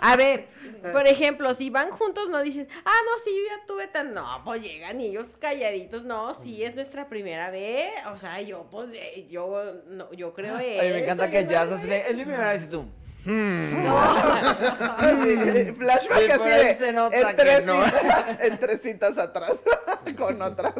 A 0.00 0.16
ver, 0.16 0.48
por 0.80 1.06
ejemplo, 1.06 1.52
si 1.54 1.70
van 1.70 1.90
juntos, 1.90 2.28
no 2.28 2.42
dicen, 2.42 2.68
ah, 2.84 2.96
no, 3.06 3.18
sí, 3.24 3.30
yo 3.30 3.56
ya 3.56 3.66
tuve 3.66 3.88
tan. 3.88 4.14
No, 4.14 4.24
pues 4.44 4.62
llegan 4.62 5.00
y 5.00 5.06
ellos 5.06 5.36
calladitos, 5.36 6.04
no, 6.04 6.34
sí, 6.34 6.62
es 6.62 6.74
nuestra 6.74 7.08
primera 7.08 7.50
vez. 7.50 7.90
O 8.12 8.18
sea, 8.18 8.40
yo, 8.40 8.66
pues, 8.70 8.90
eh, 8.92 9.26
yo, 9.28 9.64
no, 9.88 10.12
yo 10.12 10.34
creo 10.34 10.56
Ay, 10.56 10.90
me 10.90 10.98
encanta 11.00 11.30
que 11.30 11.46
ya 11.46 11.64
es 11.64 12.16
mi 12.16 12.24
primera 12.24 12.52
vez 12.52 12.64
y 12.64 12.68
tú. 12.68 12.84
Así, 13.28 15.28
eh, 15.28 15.74
flashback 15.76 16.18
Sí, 16.18 16.30
así 16.30 16.38
por 16.38 16.48
ahí 16.48 16.66
de 16.66 16.74
se 16.74 16.92
nota 16.92 17.30
en, 17.30 17.36
tres 17.36 17.60
que 17.60 17.66
no. 17.66 17.84
citas, 17.84 18.24
en 18.40 18.58
tres 18.58 18.80
citas 18.80 19.18
atrás 19.18 19.52
con 20.16 20.40
otras. 20.40 20.72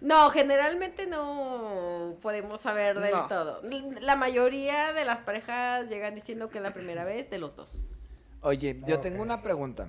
No, 0.00 0.30
generalmente 0.30 1.06
no 1.06 2.14
podemos 2.22 2.60
saber 2.60 3.00
del 3.00 3.10
No. 3.12 3.28
todo. 3.28 3.62
La 4.00 4.14
mayoría 4.16 4.92
de 4.92 5.04
las 5.04 5.20
parejas 5.20 5.88
llegan 5.88 6.14
diciendo 6.14 6.48
que 6.50 6.58
es 6.58 6.62
la 6.62 6.72
primera 6.72 7.04
vez 7.04 7.28
de 7.30 7.38
los 7.38 7.56
dos. 7.56 7.70
Oye, 8.42 8.80
yo 8.86 8.96
Ok. 8.96 9.02
tengo 9.02 9.22
una 9.22 9.42
pregunta. 9.42 9.88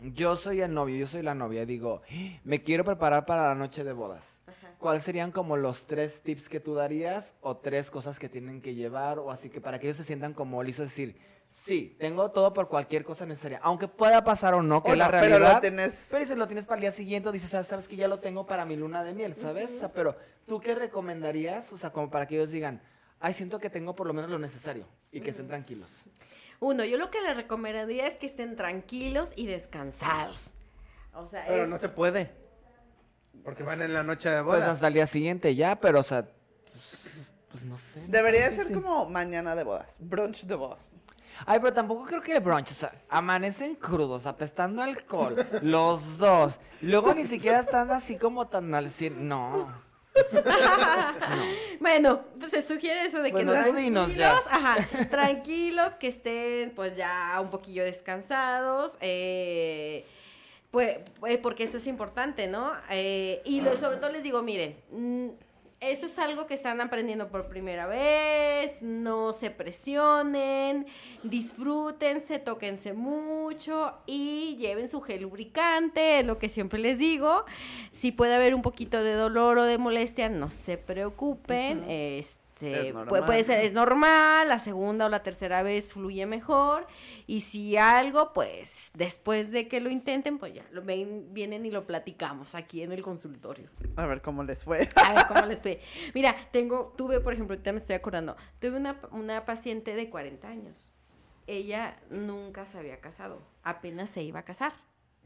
Yo 0.00 0.36
soy 0.36 0.60
el 0.60 0.74
novio, 0.74 0.96
yo 0.96 1.06
soy 1.06 1.22
la 1.22 1.34
novia 1.34 1.62
y 1.62 1.66
digo, 1.66 2.02
me 2.44 2.62
quiero 2.62 2.84
preparar 2.84 3.24
para 3.24 3.48
la 3.48 3.54
noche 3.54 3.82
de 3.82 3.92
bodas. 3.92 4.38
¿Cuáles 4.78 5.02
serían 5.02 5.32
como 5.32 5.56
los 5.56 5.86
tres 5.86 6.20
tips 6.20 6.48
que 6.50 6.60
tú 6.60 6.74
darías 6.74 7.34
o 7.40 7.56
tres 7.56 7.90
cosas 7.90 8.18
que 8.18 8.28
tienen 8.28 8.60
que 8.60 8.74
llevar 8.74 9.18
o 9.18 9.30
así 9.30 9.48
que 9.48 9.60
para 9.60 9.78
que 9.78 9.86
ellos 9.86 9.96
se 9.96 10.04
sientan 10.04 10.34
como 10.34 10.62
listos, 10.62 10.88
decir, 10.88 11.16
sí, 11.48 11.96
tengo 11.98 12.30
todo 12.30 12.52
por 12.52 12.68
cualquier 12.68 13.02
cosa 13.04 13.24
necesaria, 13.24 13.58
aunque 13.62 13.88
pueda 13.88 14.22
pasar 14.22 14.52
o 14.52 14.62
no, 14.62 14.82
que 14.82 14.92
es 14.92 14.98
la 14.98 15.06
no, 15.06 15.10
pero 15.12 15.22
realidad. 15.38 15.54
lo 15.54 15.60
tienes- 15.62 16.08
Pero 16.10 16.26
si 16.26 16.34
lo 16.34 16.46
tienes 16.46 16.66
para 16.66 16.76
el 16.76 16.80
día 16.82 16.92
siguiente, 16.92 17.32
dices, 17.32 17.48
sabes, 17.48 17.66
sabes 17.68 17.88
que 17.88 17.96
ya 17.96 18.06
lo 18.06 18.20
tengo 18.20 18.44
para 18.44 18.66
mi 18.66 18.76
luna 18.76 19.02
de 19.02 19.14
miel, 19.14 19.34
¿sabes? 19.34 19.70
O 19.74 19.78
sea, 19.78 19.92
pero 19.92 20.14
¿tú 20.46 20.60
qué 20.60 20.74
recomendarías? 20.74 21.72
O 21.72 21.78
sea, 21.78 21.90
como 21.90 22.10
para 22.10 22.26
que 22.26 22.34
ellos 22.36 22.50
digan, 22.50 22.82
ay, 23.18 23.32
siento 23.32 23.58
que 23.58 23.70
tengo 23.70 23.94
por 23.96 24.06
lo 24.06 24.12
menos 24.12 24.30
lo 24.30 24.38
necesario 24.38 24.86
y 25.10 25.22
que 25.22 25.30
estén 25.30 25.46
tranquilos. 25.48 25.90
Uno, 26.60 26.84
yo 26.84 26.96
lo 26.98 27.10
que 27.10 27.20
les 27.20 27.36
recomendaría 27.36 28.06
es 28.06 28.16
que 28.16 28.26
estén 28.26 28.56
tranquilos 28.56 29.32
y 29.36 29.46
descansados. 29.46 30.54
O 31.12 31.26
sea, 31.28 31.44
Pero 31.46 31.64
es- 31.64 31.68
no 31.68 31.78
se 31.78 31.88
puede. 31.88 32.30
Porque 33.44 33.62
van 33.62 33.80
en 33.82 33.92
la 33.94 34.02
noche 34.02 34.28
de 34.30 34.42
Pues 34.42 34.60
bodas. 34.60 34.68
hasta 34.70 34.88
el 34.88 34.94
día 34.94 35.06
siguiente 35.06 35.54
ya, 35.54 35.76
pero 35.80 36.00
o 36.00 36.02
sea, 36.02 36.26
pues, 36.70 36.96
pues 37.50 37.64
no 37.64 37.76
sé. 37.78 38.00
no 38.00 38.06
Debería 38.08 38.50
ser 38.50 38.68
sí. 38.68 38.72
como 38.74 39.08
mañana 39.08 39.54
de 39.54 39.62
bodas, 39.64 39.98
brunch 40.00 40.44
de 40.44 40.54
bodas. 40.54 40.92
Ay, 41.44 41.60
pero 41.60 41.72
tampoco 41.74 42.06
creo 42.06 42.22
que 42.22 42.32
el 42.34 42.40
brunch, 42.40 42.70
o 42.70 42.74
sea, 42.74 42.92
amanecen 43.10 43.74
crudos, 43.76 44.24
apestando 44.26 44.82
alcohol, 44.82 45.36
los 45.62 46.16
dos. 46.18 46.54
Luego 46.80 47.12
ni 47.14 47.26
siquiera 47.26 47.60
están 47.60 47.90
así 47.90 48.16
como 48.16 48.48
tan 48.48 48.74
al 48.74 48.88
cien, 48.90 49.28
no. 49.28 49.70
Bueno, 51.80 52.22
pues 52.38 52.50
se 52.50 52.62
sugiere 52.62 53.02
eso 53.06 53.18
de 53.22 53.28
que 53.30 53.44
Bueno, 53.44 53.52
dinos, 53.72 54.06
tranquilos, 54.06 54.40
ajá, 54.50 54.76
tranquilos, 55.10 55.92
que 56.00 56.08
estén 56.08 56.70
pues 56.70 56.96
ya 56.96 57.38
un 57.40 57.50
poquillo 57.50 57.84
descansados, 57.84 58.96
eh, 59.00 60.04
pues, 60.70 60.98
pues, 61.20 61.38
porque 61.38 61.64
eso 61.64 61.76
es 61.76 61.86
importante, 61.86 62.48
¿no? 62.48 62.72
Eh, 62.90 63.40
y 63.44 63.60
lo- 63.60 63.76
sobre 63.76 63.98
todo 63.98 64.10
les 64.10 64.22
digo, 64.22 64.42
miren, 64.42 64.76
mm, 64.90 65.28
eso 65.80 66.06
es 66.06 66.18
algo 66.18 66.46
que 66.46 66.54
están 66.54 66.80
aprendiendo 66.80 67.28
por 67.28 67.48
primera 67.48 67.86
vez, 67.86 68.80
no 68.80 69.32
se 69.32 69.50
presionen, 69.50 70.86
disfrútense, 71.22 72.38
tóquense 72.38 72.92
mucho 72.92 73.94
y 74.06 74.56
lleven 74.56 74.88
su 74.88 75.00
gel 75.02 75.22
lubricante, 75.22 76.22
lo 76.22 76.38
que 76.38 76.48
siempre 76.48 76.78
les 76.78 76.98
digo. 76.98 77.44
Si 77.92 78.10
puede 78.10 78.34
haber 78.34 78.54
un 78.54 78.62
poquito 78.62 79.02
de 79.02 79.12
dolor 79.12 79.58
o 79.58 79.64
de 79.64 79.78
molestia, 79.78 80.28
no 80.28 80.50
se 80.50 80.78
preocupen. 80.78 81.84
Este, 81.88 82.45
Es 82.60 82.92
puede, 82.92 83.22
puede 83.22 83.44
ser, 83.44 83.62
es 83.64 83.74
normal, 83.74 84.48
la 84.48 84.58
segunda 84.58 85.06
o 85.06 85.08
la 85.10 85.22
tercera 85.22 85.62
vez 85.62 85.92
fluye 85.92 86.24
mejor. 86.24 86.86
Y 87.26 87.42
si 87.42 87.76
algo, 87.76 88.32
pues 88.32 88.90
después 88.94 89.50
de 89.50 89.68
que 89.68 89.80
lo 89.80 89.90
intenten, 89.90 90.38
pues 90.38 90.54
ya 90.54 90.64
lo 90.70 90.82
ven, 90.82 91.34
vienen 91.34 91.66
y 91.66 91.70
lo 91.70 91.86
platicamos 91.86 92.54
aquí 92.54 92.82
en 92.82 92.92
el 92.92 93.02
consultorio. 93.02 93.68
A 93.96 94.06
ver 94.06 94.22
cómo 94.22 94.42
les 94.42 94.64
fue. 94.64 94.88
A 94.96 95.12
ver 95.12 95.26
cómo 95.28 95.44
les 95.44 95.60
fue. 95.60 95.80
Mira, 96.14 96.34
tengo, 96.50 96.94
tuve, 96.96 97.20
por 97.20 97.34
ejemplo, 97.34 97.54
ahorita 97.54 97.72
me 97.72 97.78
estoy 97.78 97.96
acordando, 97.96 98.36
tuve 98.58 98.76
una, 98.76 99.00
una 99.10 99.44
paciente 99.44 99.94
de 99.94 100.08
40 100.08 100.48
años. 100.48 100.90
Ella 101.46 101.98
nunca 102.10 102.64
se 102.64 102.78
había 102.78 103.00
casado, 103.00 103.42
apenas 103.62 104.10
se 104.10 104.22
iba 104.22 104.40
a 104.40 104.44
casar. 104.44 104.72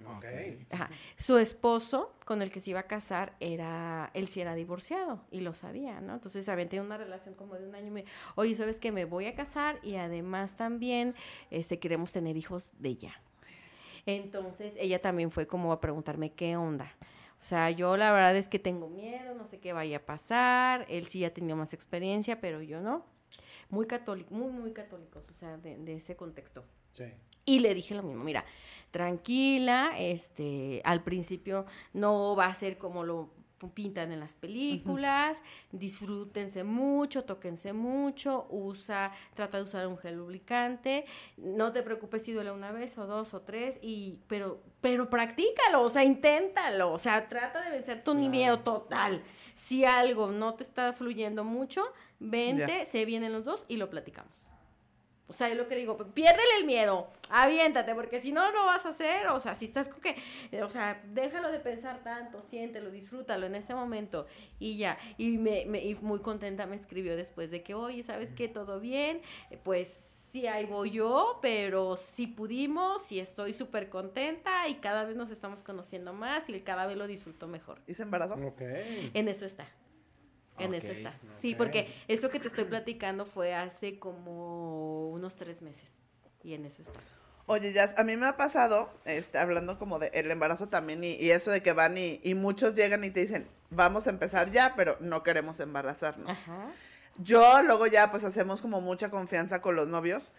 Ok. 0.07 0.25
Ajá. 0.71 0.91
Su 1.17 1.39
esposo 1.39 2.15
con 2.25 2.43
el 2.43 2.51
que 2.51 2.61
se 2.61 2.71
iba 2.71 2.81
a 2.81 2.85
casar 2.85 3.35
era, 3.41 4.11
él 4.15 4.29
sí 4.29 4.41
era 4.41 4.55
divorciado 4.55 5.21
y 5.31 5.41
lo 5.41 5.55
sabía, 5.55 6.01
¿no? 6.01 6.15
Entonces 6.15 6.49
habían 6.49 6.69
tenido 6.69 6.85
una 6.85 6.97
relación 6.97 7.35
como 7.35 7.55
de 7.57 7.69
un 7.69 7.75
año 7.75 7.89
y 7.89 7.91
me, 7.91 8.05
oye, 8.35 8.55
¿sabes 8.55 8.81
que 8.81 8.93
Me 8.93 9.05
voy 9.05 9.27
a 9.27 9.35
casar 9.35 9.79
y 9.83 9.97
además 9.97 10.57
también 10.57 11.15
este, 11.51 11.79
queremos 11.79 12.13
tener 12.13 12.37
hijos 12.37 12.73
de 12.79 12.91
ella. 12.91 13.21
Entonces 14.07 14.75
ella 14.79 15.01
también 15.01 15.31
fue 15.31 15.47
como 15.47 15.73
a 15.73 15.81
preguntarme 15.81 16.33
qué 16.33 16.57
onda. 16.57 16.93
O 17.41 17.45
sea, 17.45 17.71
yo 17.71 17.97
la 17.97 18.13
verdad 18.13 18.37
es 18.37 18.49
que 18.49 18.59
tengo 18.59 18.89
miedo, 18.89 19.35
no 19.35 19.47
sé 19.47 19.59
qué 19.61 19.73
vaya 19.73 19.99
a 19.99 20.01
pasar. 20.01 20.87
Él 20.89 21.07
sí 21.09 21.21
ya 21.21 21.33
tenía 21.33 21.57
más 21.57 21.73
experiencia, 21.73 22.41
pero 22.41 22.63
yo 22.63 22.81
no. 22.81 23.05
Muy 23.71 23.87
católico, 23.87 24.35
muy, 24.35 24.51
muy 24.51 24.73
católicos, 24.73 25.25
o 25.31 25.35
sea, 25.35 25.57
de, 25.57 25.79
de 25.79 25.95
ese 25.95 26.17
contexto. 26.17 26.65
Sí. 26.93 27.05
Y 27.51 27.59
le 27.59 27.75
dije 27.75 27.95
lo 27.95 28.03
mismo, 28.03 28.23
mira, 28.23 28.45
tranquila, 28.93 29.93
este, 29.99 30.81
al 30.85 31.03
principio 31.03 31.67
no 31.93 32.37
va 32.37 32.47
a 32.47 32.55
ser 32.55 32.79
como 32.79 33.03
lo 33.05 33.31
pintan 33.75 34.11
en 34.11 34.21
las 34.21 34.37
películas, 34.37 35.43
disfrútense 35.71 36.65
mucho, 36.65 37.25
tóquense 37.25 37.73
mucho, 37.75 38.47
usa, 38.49 39.13
trata 39.35 39.59
de 39.59 39.65
usar 39.65 39.87
un 39.87 39.99
gel 39.99 40.17
lubricante, 40.17 41.05
no 41.37 41.71
te 41.73 41.83
preocupes 41.83 42.23
si 42.23 42.33
duele 42.33 42.53
una 42.53 42.73
vez 42.73 42.97
o 42.97 43.07
dos 43.07 43.35
o 43.35 43.43
tres, 43.43 43.79
y, 43.83 44.19
pero, 44.29 44.63
pero 44.81 45.11
practícalo, 45.11 45.83
o 45.83 45.91
sea, 45.91 46.05
inténtalo, 46.05 46.93
o 46.93 46.99
sea, 46.99 47.29
trata 47.29 47.61
de 47.63 47.71
vencer 47.71 48.03
tu 48.03 48.15
miedo 48.15 48.61
total. 48.61 49.23
Si 49.57 49.85
algo 49.85 50.31
no 50.31 50.55
te 50.55 50.63
está 50.63 50.95
fluyendo 50.95 51.45
mucho, 51.45 51.85
vente, 52.19 52.79
Ya. 52.79 52.87
se 52.87 53.05
vienen 53.05 53.33
los 53.33 53.45
dos 53.45 53.67
y 53.69 53.77
lo 53.77 53.91
platicamos. 53.91 54.51
O 55.31 55.33
sea, 55.33 55.49
yo 55.49 55.55
lo 55.55 55.69
que 55.69 55.77
digo, 55.77 55.97
piérdele 55.97 56.59
el 56.59 56.67
miedo, 56.67 57.07
aviéntate, 57.31 57.95
porque 57.95 58.21
si 58.21 58.33
no 58.33 58.51
lo 58.51 58.65
vas 58.65 58.85
a 58.85 58.89
hacer, 58.89 59.29
o 59.29 59.39
sea, 59.39 59.55
si 59.55 59.65
estás 59.65 59.89
con 59.89 60.01
que, 60.01 60.17
o 60.61 60.69
sea, 60.69 61.01
déjalo 61.05 61.53
de 61.53 61.61
pensar 61.61 62.03
tanto, 62.03 62.43
siéntelo, 62.43 62.91
disfrútalo 62.91 63.47
en 63.47 63.55
ese 63.55 63.73
momento 63.73 64.27
y 64.59 64.77
ya. 64.77 64.99
Y, 65.19 65.39
me, 65.39 65.67
me 65.67 65.85
y 65.85 65.95
muy 65.95 66.19
contenta 66.19 66.67
me 66.67 66.75
escribió 66.75 67.17
después 67.17 67.49
de 67.53 67.63
que, 67.63 67.75
oye, 67.75 68.03
¿sabes 68.03 68.33
qué? 68.33 68.49
Todo 68.49 68.81
bien, 68.81 69.23
pues 69.63 69.89
sí, 70.31 70.49
ahí 70.49 70.67
voy 70.67 70.91
yo, 70.91 71.39
pero 71.41 71.95
sí 71.95 72.27
pudimos 72.27 73.13
y 73.13 73.21
estoy 73.21 73.53
súper 73.53 73.89
contenta 73.89 74.67
y 74.69 74.75
cada 74.81 75.05
vez 75.05 75.15
nos 75.15 75.31
estamos 75.31 75.63
conociendo 75.63 76.13
más 76.13 76.49
y 76.49 76.61
cada 76.63 76.87
vez 76.87 76.97
lo 76.97 77.07
disfruto 77.07 77.47
mejor. 77.47 77.79
¿Y 77.87 77.95
se 77.95 78.03
embarazó? 78.03 78.35
Ok. 78.35 78.63
En 79.15 79.29
eso 79.29 79.47
está. 79.47 79.69
En 80.65 80.75
eso 80.75 80.93
está. 80.93 81.15
Sí, 81.41 81.55
porque 81.55 81.93
eso 82.09 82.31
que 82.31 82.39
te 82.41 82.49
estoy 82.49 82.65
platicando 82.65 83.27
fue 83.27 83.55
hace 83.55 83.99
como 83.99 85.11
unos 85.11 85.37
tres 85.37 85.63
meses. 85.63 85.89
Y 86.43 86.55
en 86.55 86.67
eso 86.67 86.83
está. 86.83 87.01
Oye, 87.47 87.73
ya, 87.73 87.93
a 87.97 88.05
mí 88.05 88.17
me 88.17 88.27
ha 88.27 88.37
pasado, 88.37 88.93
este, 89.05 89.39
hablando 89.39 89.79
como 89.79 89.99
de 89.99 90.11
el 90.15 90.31
embarazo 90.31 90.69
también 90.69 91.03
y, 91.03 91.15
y 91.15 91.31
eso 91.33 91.51
de 91.51 91.63
que 91.63 91.73
van 91.73 91.99
y, 91.99 92.21
y 92.23 92.35
muchos 92.35 92.75
llegan 92.75 93.03
y 93.03 93.11
te 93.11 93.21
dicen, 93.21 93.49
vamos 93.71 94.07
a 94.07 94.11
empezar 94.11 94.51
ya, 94.51 94.75
pero 94.77 94.97
no 95.01 95.23
queremos 95.23 95.59
embarazarnos. 95.59 96.31
Ajá. 96.31 96.71
Yo 97.19 97.63
luego 97.63 97.87
ya 97.87 98.11
pues 98.11 98.25
hacemos 98.25 98.63
como 98.63 98.81
mucha 98.81 99.11
confianza 99.11 99.61
con 99.61 99.77
los 99.77 99.89
novios 99.89 100.33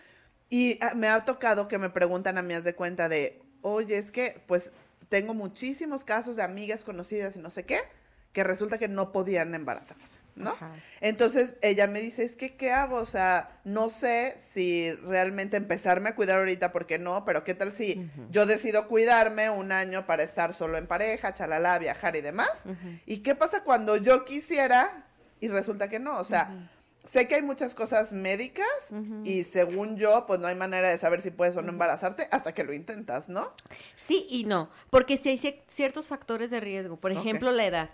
y 0.50 0.78
ah, 0.82 0.94
me 0.96 1.08
ha 1.08 1.24
tocado 1.26 1.68
que 1.68 1.78
me 1.78 1.90
preguntan 1.90 2.38
a 2.38 2.42
mí 2.42 2.54
haz 2.54 2.64
de 2.64 2.76
cuenta 2.76 3.10
de, 3.10 3.42
oye, 3.62 3.98
es 3.98 4.12
que 4.12 4.42
pues 4.48 4.74
tengo 5.10 5.34
muchísimos 5.34 6.04
casos 6.04 6.38
de 6.38 6.44
amigas 6.44 6.84
conocidas 6.84 7.36
y 7.36 7.40
no 7.40 7.50
sé 7.50 7.66
qué, 7.66 7.80
que 8.34 8.44
resulta 8.46 8.78
que 8.78 8.88
no 8.88 9.12
podían 9.12 9.54
embarazarse, 9.56 10.20
¿no? 10.36 10.52
Ajá. 10.52 10.72
Entonces 11.02 11.56
ella 11.62 11.88
me 11.88 12.00
dice, 12.00 12.24
es 12.24 12.36
que, 12.38 12.56
¿qué 12.56 12.72
hago? 12.72 12.96
O 12.96 13.06
sea, 13.06 13.60
no 13.66 13.90
sé 13.90 14.38
si 14.40 14.92
realmente 14.94 15.58
empezarme 15.58 16.10
a 16.10 16.16
cuidar 16.16 16.40
ahorita, 16.40 16.72
porque 16.72 16.98
no, 16.98 17.26
pero 17.26 17.44
¿qué 17.44 17.54
tal 17.56 17.74
si 17.74 18.10
yo 18.30 18.46
decido 18.46 18.88
cuidarme 18.88 19.50
un 19.50 19.72
año 19.74 20.06
para 20.06 20.24
estar 20.24 20.54
solo 20.54 20.78
en 20.78 20.88
pareja, 20.88 21.34
chalala, 21.34 21.78
viajar 21.80 22.16
y 22.16 22.22
demás? 22.22 22.64
¿Y 23.06 23.18
qué 23.18 23.36
pasa 23.36 23.64
cuando 23.64 23.98
yo 23.98 24.24
quisiera 24.24 25.06
y 25.42 25.50
resulta 25.50 25.90
que 25.90 26.00
no? 26.00 26.18
O 26.18 26.24
sea, 26.24 26.70
sé 27.04 27.28
que 27.28 27.36
hay 27.36 27.42
muchas 27.42 27.74
cosas 27.76 28.14
médicas 28.14 28.66
y 29.26 29.44
según 29.44 29.98
yo, 29.98 30.24
pues 30.26 30.40
no 30.40 30.48
hay 30.48 30.56
manera 30.56 30.88
de 30.88 30.98
saber 30.98 31.20
si 31.20 31.32
puedes 31.32 31.58
o 31.58 31.62
no 31.62 31.70
embarazarte 31.70 32.30
hasta 32.32 32.54
que 32.54 32.64
lo 32.64 32.72
intentas, 32.74 33.28
¿no? 33.28 33.52
Sí 33.98 34.26
y 34.30 34.46
no, 34.46 34.70
porque 34.90 35.18
si 35.18 35.28
hay 35.30 35.38
cier- 35.38 35.64
ciertos 35.68 36.08
factores 36.08 36.50
de 36.50 36.62
riesgo, 36.62 36.96
por 36.96 37.12
ejemplo, 37.12 37.52
la 37.52 37.66
edad. 37.66 37.90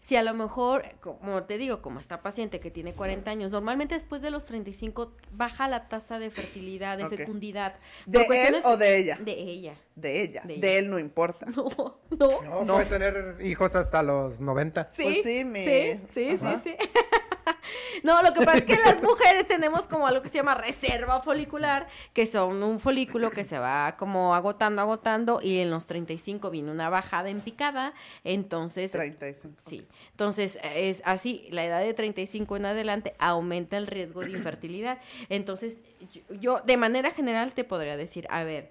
Si 0.00 0.16
a 0.16 0.22
lo 0.22 0.34
mejor, 0.34 0.84
como 1.00 1.42
te 1.44 1.58
digo, 1.58 1.82
como 1.82 2.00
está 2.00 2.22
paciente 2.22 2.60
que 2.60 2.70
tiene 2.70 2.94
40 2.94 3.30
años, 3.30 3.50
normalmente 3.50 3.94
después 3.94 4.22
de 4.22 4.30
los 4.30 4.44
35 4.44 5.12
baja 5.32 5.68
la 5.68 5.88
tasa 5.88 6.18
de 6.18 6.30
fertilidad, 6.30 6.98
de 6.98 7.08
fecundidad. 7.08 7.76
¿De 8.06 8.20
él 8.22 8.56
o 8.64 8.76
de 8.76 8.96
ella? 8.98 9.18
De 9.20 9.32
ella. 9.32 9.74
De 9.94 10.20
ella. 10.22 10.42
De 10.44 10.58
De, 10.58 10.68
ella. 10.68 10.78
él 10.78 10.90
no 10.90 10.98
importa. 10.98 11.46
No, 11.56 11.64
no. 12.10 12.42
No, 12.42 12.64
No. 12.64 12.74
puedes 12.74 12.88
tener 12.88 13.38
hijos 13.42 13.74
hasta 13.76 14.02
los 14.02 14.40
90. 14.40 14.88
Sí, 14.92 15.02
Pues 15.02 15.22
sí, 15.22 15.44
mi- 15.44 15.64
sí, 15.64 16.00
sí, 16.14 16.38
Ajá. 16.40 16.60
sí, 16.62 16.74
sí. 16.80 16.88
No, 18.02 18.22
lo 18.22 18.32
que 18.32 18.44
pasa 18.44 18.58
es 18.58 18.64
que 18.64 18.76
las 18.76 19.02
mujeres 19.02 19.46
tenemos 19.46 19.82
como 19.82 20.06
algo 20.06 20.22
que 20.22 20.28
se 20.28 20.38
llama 20.38 20.54
reserva 20.54 21.20
folicular, 21.22 21.88
que 22.12 22.26
son 22.26 22.62
un 22.62 22.80
folículo 22.80 23.30
que 23.30 23.44
se 23.44 23.58
va 23.58 23.96
como 23.96 24.34
agotando, 24.34 24.82
agotando, 24.82 25.40
y 25.42 25.58
en 25.58 25.70
los 25.70 25.86
35 25.86 26.50
viene 26.50 26.70
una 26.70 26.88
bajada 26.88 27.28
en 27.28 27.40
picada, 27.40 27.94
entonces... 28.24 28.92
35. 28.92 29.56
Sí, 29.58 29.86
entonces 30.10 30.58
es 30.62 31.02
así, 31.04 31.48
la 31.50 31.64
edad 31.64 31.80
de 31.80 31.94
35 31.94 32.56
en 32.56 32.66
adelante 32.66 33.14
aumenta 33.18 33.76
el 33.76 33.86
riesgo 33.86 34.20
de 34.20 34.30
infertilidad. 34.30 34.98
Entonces, 35.28 35.80
yo, 36.12 36.34
yo 36.40 36.60
de 36.64 36.76
manera 36.76 37.10
general 37.10 37.52
te 37.52 37.64
podría 37.64 37.96
decir, 37.96 38.26
a 38.30 38.44
ver, 38.44 38.70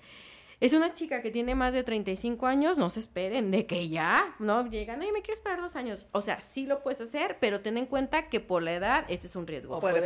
es 0.59 0.73
una 0.73 0.93
chica 0.93 1.21
que 1.21 1.29
tiene 1.31 1.53
más 1.55 1.71
de 1.73 1.83
35 1.83 2.45
años, 2.47 2.77
no 2.77 2.89
se 2.89 2.99
esperen 2.99 3.51
de 3.51 3.65
que 3.67 3.89
ya, 3.89 4.35
¿no? 4.39 4.67
Llegan, 4.67 5.01
ay, 5.01 5.11
me 5.11 5.21
quiero 5.21 5.35
esperar 5.35 5.59
dos 5.61 5.75
años. 5.75 6.07
O 6.13 6.21
sea, 6.21 6.41
sí 6.41 6.65
lo 6.65 6.81
puedes 6.81 6.99
hacer, 7.01 7.37
pero 7.39 7.61
ten 7.61 7.77
en 7.77 7.85
cuenta 7.85 8.27
que 8.29 8.39
por 8.39 8.63
la 8.63 8.73
edad 8.73 9.05
ese 9.09 9.27
es 9.27 9.35
un 9.35 9.45
riesgo. 9.45 9.77
¿O 9.77 9.79
Puede 9.79 10.01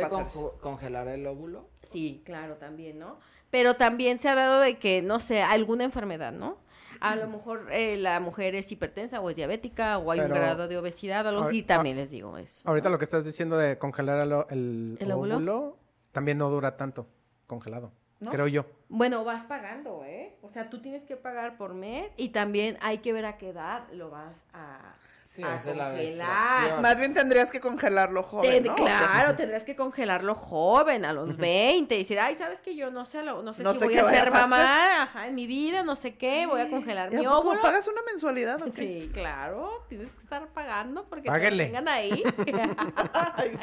congelar 0.60 1.08
el 1.08 1.26
óvulo? 1.26 1.68
Sí, 1.90 2.22
claro, 2.24 2.56
también, 2.56 2.98
¿no? 2.98 3.18
Pero 3.50 3.76
también 3.76 4.18
se 4.18 4.28
ha 4.28 4.34
dado 4.34 4.60
de 4.60 4.78
que, 4.78 5.02
no 5.02 5.20
sé, 5.20 5.42
alguna 5.42 5.84
enfermedad, 5.84 6.32
¿no? 6.32 6.58
A 7.00 7.16
lo 7.16 7.26
mejor 7.26 7.68
eh, 7.72 7.96
la 7.96 8.20
mujer 8.20 8.54
es 8.54 8.70
hipertensa 8.70 9.20
o 9.20 9.28
es 9.28 9.34
diabética 9.34 9.98
o 9.98 10.12
hay 10.12 10.20
un 10.20 10.28
grado 10.28 10.68
de 10.68 10.76
obesidad 10.78 11.26
o 11.26 11.30
algo 11.30 11.42
así, 11.42 11.62
también 11.64 11.96
les 11.96 12.10
digo 12.12 12.38
eso. 12.38 12.62
Ahorita 12.64 12.90
lo 12.90 12.98
que 12.98 13.04
estás 13.04 13.24
diciendo 13.24 13.56
de 13.58 13.76
congelar 13.76 14.20
el, 14.20 14.32
o- 14.32 14.46
el, 14.50 14.96
¿El 15.00 15.10
óvulo? 15.10 15.34
óvulo 15.36 15.78
también 16.12 16.38
no 16.38 16.48
dura 16.48 16.76
tanto 16.76 17.08
congelado, 17.48 17.90
¿No? 18.22 18.30
creo 18.30 18.46
yo. 18.46 18.66
Bueno, 18.88 19.24
vas 19.24 19.44
pagando, 19.46 20.04
¿eh? 20.04 20.36
O 20.42 20.50
sea, 20.50 20.70
tú 20.70 20.80
tienes 20.80 21.02
que 21.02 21.16
pagar 21.16 21.56
por 21.56 21.74
mes 21.74 22.10
y 22.16 22.28
también 22.28 22.78
hay 22.80 22.98
que 22.98 23.12
ver 23.12 23.24
a 23.24 23.36
qué 23.36 23.48
edad 23.48 23.84
lo 23.92 24.10
vas 24.10 24.36
a... 24.52 24.94
Sí, 25.34 25.42
a 25.42 25.56
congelar. 25.62 26.82
Más 26.82 26.98
bien 26.98 27.14
tendrías 27.14 27.50
que 27.50 27.58
congelarlo 27.58 28.22
joven. 28.22 28.64
Claro, 28.76 29.34
tendrás 29.36 29.62
que 29.62 29.74
congelarlo 29.76 30.34
joven, 30.34 31.06
a 31.06 31.14
los 31.14 31.38
20, 31.38 31.94
y 31.94 31.98
decir, 32.00 32.20
ay, 32.20 32.34
¿sabes 32.34 32.60
que 32.60 32.74
Yo 32.76 32.90
no 32.90 33.06
sé, 33.06 33.22
lo- 33.22 33.42
no 33.42 33.54
sé 33.54 33.62
No 33.62 33.72
si 33.72 33.78
sé 33.78 33.84
voy 33.86 33.96
a 33.96 34.04
ser 34.10 34.28
a 34.28 34.30
pasar". 34.30 34.48
mamá 34.48 35.02
ajá, 35.04 35.26
en 35.28 35.34
mi 35.34 35.46
vida, 35.46 35.82
no 35.84 35.96
sé 35.96 36.16
qué, 36.16 36.44
voy 36.46 36.60
a 36.60 36.68
congelar 36.68 37.10
¿Y 37.12 37.16
a 37.16 37.20
mi 37.20 37.26
óvulo. 37.26 37.62
pagas 37.62 37.88
una 37.88 38.02
mensualidad 38.02 38.60
o 38.60 38.66
qué? 38.66 38.72
Sí, 38.72 39.10
claro, 39.12 39.70
tienes 39.88 40.10
que 40.10 40.22
estar 40.22 40.46
pagando 40.48 41.04
porque 41.08 41.28
Páguenle. 41.28 41.64
te 41.64 41.70
tengan 41.70 41.88
ahí. 41.88 42.22
Ay. 43.14 43.58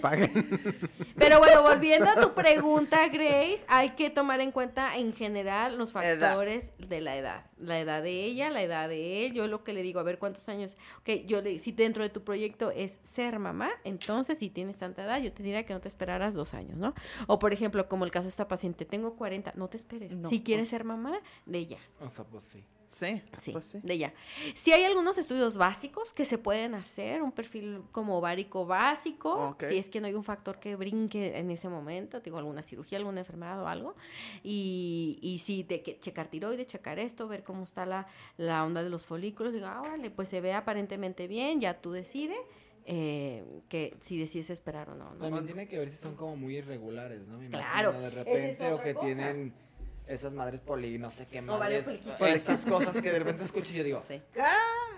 Paguen. 0.00 0.48
Pero 1.16 1.38
bueno, 1.40 1.62
volviendo 1.62 2.08
a 2.08 2.20
tu 2.20 2.32
pregunta, 2.32 3.08
Grace, 3.08 3.64
hay 3.68 3.90
que 3.90 4.10
tomar 4.10 4.40
en 4.40 4.52
cuenta 4.52 4.96
en 4.96 5.12
general 5.14 5.76
los 5.78 5.90
Edad. 5.96 6.18
factores 6.20 6.70
de 6.78 7.00
la 7.00 7.16
edad. 7.16 7.46
La 7.58 7.78
edad 7.78 8.02
de 8.02 8.24
ella, 8.24 8.50
la 8.50 8.62
edad 8.62 8.88
de 8.88 9.26
él. 9.26 9.34
Yo 9.34 9.46
lo 9.46 9.62
que 9.62 9.72
le 9.72 9.82
digo, 9.82 10.00
a 10.00 10.02
ver 10.02 10.18
cuántos 10.18 10.48
años. 10.48 10.76
Ok, 11.00 11.26
yo 11.26 11.42
le, 11.42 11.58
si 11.58 11.72
dentro 11.72 12.02
de 12.02 12.10
tu 12.10 12.22
proyecto 12.22 12.70
es 12.70 12.98
ser 13.02 13.38
mamá, 13.38 13.70
entonces 13.84 14.38
si 14.38 14.50
tienes 14.50 14.76
tanta 14.76 15.04
edad, 15.04 15.20
yo 15.20 15.32
te 15.32 15.42
diría 15.42 15.64
que 15.64 15.74
no 15.74 15.80
te 15.80 15.88
esperaras 15.88 16.34
dos 16.34 16.54
años, 16.54 16.76
¿no? 16.76 16.94
O 17.26 17.38
por 17.38 17.52
ejemplo, 17.52 17.88
como 17.88 18.04
el 18.04 18.10
caso 18.10 18.24
de 18.24 18.30
esta 18.30 18.48
paciente, 18.48 18.84
tengo 18.84 19.16
40, 19.16 19.52
no 19.56 19.68
te 19.68 19.76
esperes. 19.76 20.16
No. 20.16 20.28
Si 20.28 20.42
quieres 20.42 20.68
ser 20.68 20.84
mamá, 20.84 21.20
de 21.46 21.58
ella. 21.58 21.78
O 22.00 22.10
sea, 22.10 22.24
pues 22.24 22.44
sí. 22.44 22.64
Sí, 22.92 23.22
Sí, 23.38 23.52
pues 23.52 23.64
sí. 23.66 23.78
de 23.82 23.94
ella. 23.94 24.12
Sí 24.54 24.70
hay 24.72 24.84
algunos 24.84 25.16
estudios 25.16 25.56
básicos 25.56 26.12
que 26.12 26.26
se 26.26 26.36
pueden 26.36 26.74
hacer, 26.74 27.22
un 27.22 27.32
perfil 27.32 27.80
como 27.90 28.18
ovárico 28.18 28.66
básico, 28.66 29.56
si 29.66 29.78
es 29.78 29.88
que 29.88 30.00
no 30.00 30.06
hay 30.08 30.14
un 30.14 30.24
factor 30.24 30.60
que 30.60 30.76
brinque 30.76 31.38
en 31.38 31.50
ese 31.50 31.70
momento, 31.70 32.20
digo, 32.20 32.36
alguna 32.36 32.60
cirugía, 32.62 32.98
alguna 32.98 33.20
enfermedad 33.20 33.62
o 33.62 33.66
algo, 33.66 33.94
y, 34.42 35.18
y 35.22 35.38
sí, 35.38 35.62
de 35.62 35.82
que 35.82 35.98
checar 36.00 36.28
tiroides, 36.28 36.66
checar 36.66 36.98
esto, 36.98 37.28
ver 37.28 37.44
cómo 37.44 37.64
está 37.64 37.86
la, 37.86 38.06
la 38.36 38.62
onda 38.64 38.82
de 38.82 38.90
los 38.90 39.06
folículos, 39.06 39.54
digo, 39.54 39.66
ah, 39.66 39.80
órale, 39.80 40.10
pues 40.10 40.28
se 40.28 40.40
ve 40.42 40.52
aparentemente 40.52 41.26
bien, 41.28 41.60
ya 41.60 41.80
tú 41.80 41.92
decides 41.92 42.38
eh, 42.84 43.44
que 43.68 43.96
si 44.00 44.18
decides 44.18 44.50
esperar 44.50 44.90
o 44.90 44.94
no, 44.96 45.14
¿no? 45.14 45.18
También 45.20 45.46
tiene 45.46 45.68
que 45.68 45.78
ver 45.78 45.88
si 45.88 45.96
son 45.96 46.16
como 46.16 46.36
muy 46.36 46.56
irregulares, 46.56 47.26
¿no? 47.28 47.38
Me 47.38 47.48
Claro, 47.48 47.90
imagino, 47.90 48.00
De 48.00 48.08
es 48.08 48.14
repente, 48.14 48.72
o 48.72 48.80
que 48.82 48.92
cosa. 48.94 49.06
tienen 49.06 49.52
esas 50.06 50.32
madres 50.34 50.60
poli, 50.60 50.98
no 50.98 51.10
sé 51.10 51.26
qué 51.26 51.40
madres. 51.42 51.86
Estas 52.20 52.60
cosas 52.68 52.94
que 52.94 53.10
de 53.10 53.18
repente 53.18 53.44
escucho 53.44 53.72
y 53.72 53.76
yo 53.76 53.84
digo, 53.84 54.00
Sí. 54.06 54.20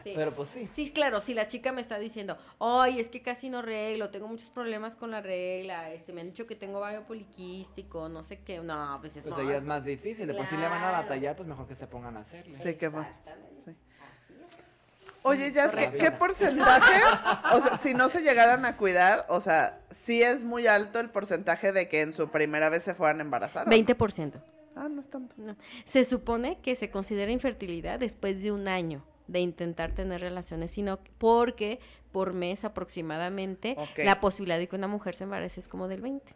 Sí. 0.02 0.12
pero 0.14 0.34
pues 0.34 0.50
sí. 0.50 0.68
Sí, 0.74 0.90
claro, 0.90 1.20
si 1.22 1.32
la 1.32 1.46
chica 1.46 1.72
me 1.72 1.80
está 1.80 1.98
diciendo, 1.98 2.36
ay, 2.60 3.00
es 3.00 3.08
que 3.08 3.22
casi 3.22 3.48
no 3.48 3.62
reglo, 3.62 4.10
tengo 4.10 4.28
muchos 4.28 4.50
problemas 4.50 4.94
con 4.96 5.10
la 5.10 5.22
regla, 5.22 5.90
este, 5.92 6.12
me 6.12 6.20
han 6.20 6.26
dicho 6.28 6.46
que 6.46 6.54
tengo 6.56 6.78
ovario 6.78 7.04
poliquístico, 7.04 8.08
no 8.10 8.22
sé 8.22 8.40
qué, 8.40 8.58
no, 8.60 8.98
pues, 9.00 9.14
Pues 9.22 9.34
no, 9.36 9.40
ella 9.42 9.56
es 9.56 9.64
más 9.64 9.84
difícil, 9.84 10.26
de 10.26 10.34
por 10.34 10.46
sí 10.46 10.56
le 10.56 10.64
van 10.68 10.74
a 10.82 10.88
Claro. 10.90 10.96
batallar, 11.04 11.36
pues 11.36 11.48
mejor 11.48 11.66
que 11.66 11.74
se 11.74 11.86
pongan 11.86 12.16
a 12.18 12.20
hacerle. 12.20 12.54
Sí, 12.54 12.74
qué 12.74 12.88
bueno. 12.88 13.08
Exactamente. 13.08 13.60
Sí. 13.62 13.70
Es. 13.70 15.24
Oye, 15.26 15.52
ya 15.52 15.64
es 15.66 15.74
que. 15.76 15.90
¿qué 15.96 16.10
porcentaje? 16.10 17.00
O 17.52 17.60
sea, 17.66 17.78
si 17.78 17.94
no 17.94 18.10
se 18.10 18.20
llegaran 18.22 18.66
a 18.66 18.76
cuidar, 18.76 19.24
o 19.30 19.40
sea, 19.40 19.80
sí 19.98 20.22
es 20.22 20.42
muy 20.42 20.66
alto 20.66 21.00
el 21.00 21.08
porcentaje 21.08 21.72
de 21.72 21.88
que 21.88 22.02
en 22.02 22.12
su 22.12 22.28
primera 22.28 22.68
vez 22.68 22.82
se 22.82 22.94
fueran 22.94 23.20
a 23.20 23.22
embarazar. 23.22 23.66
¿o 23.66 23.70
no? 23.70 23.74
20%. 23.74 24.32
Ah, 24.76 24.88
no 24.88 25.00
es 25.00 25.08
tanto. 25.08 25.34
No. 25.38 25.56
Se 25.84 26.04
supone 26.04 26.58
que 26.60 26.74
se 26.76 26.90
considera 26.90 27.30
infertilidad 27.30 27.98
después 27.98 28.42
de 28.42 28.52
un 28.52 28.68
año 28.68 29.04
de 29.26 29.40
intentar 29.40 29.92
tener 29.92 30.20
relaciones, 30.20 30.70
sino 30.72 30.98
porque 31.18 31.80
por 32.12 32.32
mes 32.34 32.64
aproximadamente 32.64 33.76
la 33.96 34.20
posibilidad 34.20 34.58
de 34.58 34.68
que 34.68 34.76
una 34.76 34.88
mujer 34.88 35.14
se 35.14 35.24
embarace 35.24 35.60
es 35.60 35.68
como 35.68 35.88
del 35.88 36.00
20. 36.02 36.34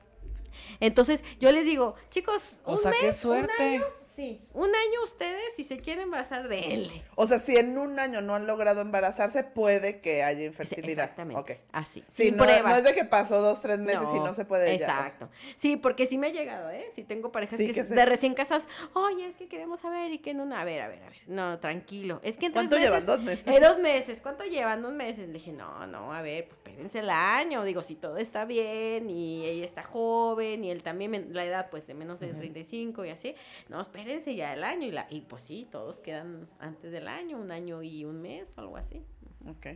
Entonces, 0.80 1.22
yo 1.38 1.52
les 1.52 1.64
digo, 1.64 1.94
chicos, 2.10 2.60
O 2.64 2.72
un 2.72 2.78
sea, 2.78 2.92
qué 2.98 3.06
mes, 3.08 3.24
un 3.24 3.30
suerte. 3.30 3.62
año, 3.62 3.84
Sí, 4.18 4.40
un 4.52 4.66
año 4.66 5.04
ustedes, 5.04 5.40
si 5.54 5.62
se 5.62 5.78
quieren 5.78 6.02
embarazar, 6.02 6.48
denle. 6.48 7.02
O 7.14 7.28
sea, 7.28 7.38
si 7.38 7.56
en 7.56 7.78
un 7.78 8.00
año 8.00 8.20
no 8.20 8.34
han 8.34 8.48
logrado 8.48 8.80
embarazarse, 8.80 9.44
puede 9.44 10.00
que 10.00 10.24
haya 10.24 10.44
infertilidad. 10.44 11.04
Exactamente. 11.04 11.60
Así. 11.70 12.02
Sí, 12.08 12.24
sin 12.24 12.36
no, 12.36 12.42
no 12.44 12.50
pruebas. 12.50 12.78
es 12.78 12.84
de 12.84 12.94
que 12.96 13.04
pasó 13.04 13.40
dos, 13.40 13.62
tres 13.62 13.78
meses 13.78 14.08
y 14.12 14.18
no 14.18 14.34
se 14.34 14.44
puede 14.44 14.76
ya, 14.76 14.84
o 14.86 14.88
sea. 14.88 15.00
Exacto. 15.02 15.28
Sí, 15.56 15.76
porque 15.76 16.06
sí 16.06 16.18
me 16.18 16.26
ha 16.26 16.30
llegado, 16.30 16.68
¿eh? 16.70 16.90
Sí 16.96 17.04
tengo 17.04 17.30
parejas 17.30 17.58
Sí, 17.58 17.68
que, 17.68 17.74
que 17.74 17.80
s- 17.82 17.90
se- 17.90 17.94
de 17.94 18.04
recién 18.06 18.34
casados, 18.34 18.66
oye, 18.94 19.24
es 19.28 19.36
que 19.36 19.46
queremos 19.46 19.78
saber 19.78 20.10
y 20.12 20.18
que 20.18 20.30
en 20.32 20.40
una, 20.40 20.62
a 20.62 20.64
ver, 20.64 20.82
a 20.82 20.88
ver, 20.88 21.00
a 21.04 21.10
ver. 21.10 21.18
No, 21.28 21.60
tranquilo. 21.60 22.18
Es 22.24 22.36
que 22.36 22.46
en 22.46 22.52
¿Cuánto 22.54 22.76
llevan? 22.76 23.06
¿Dos 23.06 23.20
meses? 23.20 23.46
Eh, 23.46 23.60
dos 23.60 23.78
meses. 23.78 24.18
¿Cuánto 24.20 24.42
llevan? 24.42 24.82
Dos 24.82 24.94
meses. 24.94 25.28
Le 25.28 25.34
dije, 25.34 25.52
no, 25.52 25.86
no, 25.86 26.12
a 26.12 26.22
ver, 26.22 26.48
pues 26.48 26.58
espérense 26.58 26.98
el 26.98 27.10
año. 27.10 27.62
Digo, 27.62 27.82
si 27.82 27.94
todo 27.94 28.16
está 28.16 28.46
bien 28.46 29.10
y 29.10 29.46
ella 29.46 29.64
está 29.64 29.84
joven 29.84 30.64
y 30.64 30.72
él 30.72 30.82
también, 30.82 31.28
la 31.32 31.44
edad 31.44 31.68
pues 31.70 31.86
de 31.86 31.94
menos 31.94 32.18
de 32.18 32.34
35 32.34 33.04
y 33.04 33.10
así. 33.10 33.36
No, 33.68 33.80
espérense 33.80 34.07
ya 34.34 34.54
el 34.54 34.64
año 34.64 34.86
y 34.86 34.90
la 34.90 35.06
y 35.10 35.20
pues 35.22 35.42
sí, 35.42 35.68
todos 35.70 35.98
quedan 36.00 36.48
antes 36.58 36.90
del 36.92 37.08
año, 37.08 37.38
un 37.38 37.50
año 37.50 37.82
y 37.82 38.04
un 38.04 38.20
mes 38.22 38.56
o 38.56 38.60
algo 38.60 38.76
así. 38.76 39.04
Ok, 39.48 39.66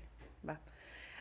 va. 0.49 0.61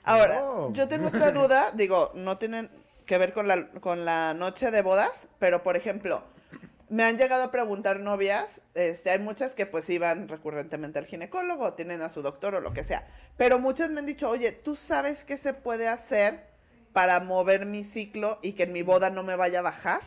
Ahora, 0.04 0.41
Oh. 0.43 0.71
yo 0.74 0.88
tengo 0.88 1.08
otra 1.10 1.32
duda, 1.32 1.71
digo, 1.76 2.12
no 2.15 2.38
tienen 2.38 2.69
que 3.06 3.17
ver 3.17 3.34
con 3.34 3.47
la, 3.47 3.69
con 3.69 4.06
la 4.06 4.34
noche 4.34 4.71
de 4.71 4.82
bodas, 4.82 5.28
pero 5.39 5.62
por 5.63 5.76
ejemplo, 5.76 6.24
me 6.89 7.04
han 7.04 7.17
llegado 7.17 7.43
a 7.43 7.52
preguntar 7.52 8.00
novias, 8.00 8.62
este, 8.74 9.12
hay 9.12 9.19
muchas 9.19 9.54
que 9.56 9.65
pues 9.65 9.89
iban 9.89 10.28
recurrentemente 10.28 11.00
al 11.00 11.06
ginecólogo, 11.06 11.74
tienen 11.74 12.02
a 12.02 12.10
su 12.10 12.21
doctor 12.21 12.56
o 12.56 12.62
lo 12.62 12.74
que 12.74 12.84
sea, 12.84 13.08
pero 13.38 13.60
muchas 13.60 13.89
me 13.89 14.00
han 14.00 14.06
dicho, 14.06 14.30
oye, 14.30 14.52
¿tú 14.52 14.76
sabes 14.76 15.24
qué 15.24 15.38
se 15.38 15.54
puede 15.54 15.88
hacer 15.88 16.50
para 16.93 17.19
mover 17.19 17.65
mi 17.65 17.84
ciclo 17.84 18.39
y 18.41 18.54
que 18.54 18.63
en 18.63 18.74
mi 18.74 18.82
boda 18.82 19.10
no 19.10 19.24
me 19.24 19.36
vaya 19.36 19.60
a 19.60 19.63
bajar? 19.63 20.02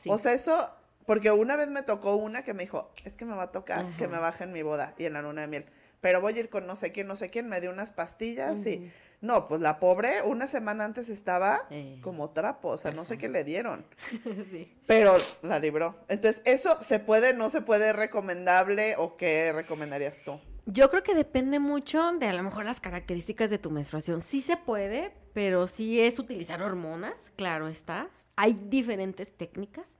Sí. 0.00 0.08
O 0.10 0.18
sea, 0.18 0.32
eso, 0.32 0.70
porque 1.06 1.30
una 1.30 1.56
vez 1.56 1.68
me 1.68 1.82
tocó 1.82 2.14
una 2.16 2.42
que 2.44 2.54
me 2.54 2.62
dijo, 2.62 2.92
es 3.04 3.16
que 3.16 3.24
me 3.24 3.34
va 3.34 3.44
a 3.44 3.52
tocar 3.52 3.84
que 3.96 4.08
me 4.08 4.18
baje 4.18 4.44
en 4.44 4.52
mi 4.52 4.62
boda 4.62 4.94
y 4.98 5.04
en 5.04 5.14
la 5.14 5.22
luna 5.22 5.42
de 5.42 5.46
miel. 5.48 5.66
Pero 6.00 6.20
voy 6.20 6.34
a 6.36 6.40
ir 6.40 6.48
con 6.50 6.66
no 6.66 6.74
sé 6.76 6.90
quién, 6.92 7.06
no 7.06 7.14
sé 7.16 7.30
quién, 7.30 7.48
me 7.48 7.60
dio 7.60 7.70
unas 7.70 7.90
pastillas 7.90 8.66
y... 8.66 8.90
No, 9.20 9.46
pues 9.46 9.60
la 9.60 9.78
pobre 9.78 10.20
una 10.24 10.48
semana 10.48 10.84
antes 10.84 11.08
estaba 11.08 11.68
Eh. 11.70 12.00
como 12.02 12.30
trapo, 12.30 12.70
o 12.70 12.78
sea, 12.78 12.90
no 12.90 13.04
sé 13.04 13.18
qué 13.18 13.28
le 13.28 13.44
dieron, 13.44 13.86
sí. 14.50 14.76
pero 14.88 15.14
la 15.42 15.60
libró. 15.60 15.96
Entonces, 16.08 16.42
¿eso 16.44 16.76
se 16.82 16.98
puede, 16.98 17.32
no 17.32 17.48
se 17.48 17.60
puede, 17.60 17.92
recomendable 17.92 18.96
o 18.98 19.16
qué 19.16 19.52
recomendarías 19.52 20.24
tú? 20.24 20.40
Yo 20.66 20.90
creo 20.90 21.04
que 21.04 21.14
depende 21.14 21.60
mucho 21.60 22.10
de 22.18 22.26
a 22.26 22.32
lo 22.32 22.42
mejor 22.42 22.64
las 22.64 22.80
características 22.80 23.48
de 23.48 23.58
tu 23.58 23.70
menstruación. 23.70 24.20
Sí 24.22 24.42
se 24.42 24.56
puede, 24.56 25.12
pero 25.34 25.68
sí 25.68 26.00
es 26.00 26.18
utilizar 26.18 26.60
hormonas, 26.60 27.30
claro 27.36 27.68
está. 27.68 28.08
Hay 28.34 28.54
diferentes 28.54 29.36
técnicas. 29.36 29.96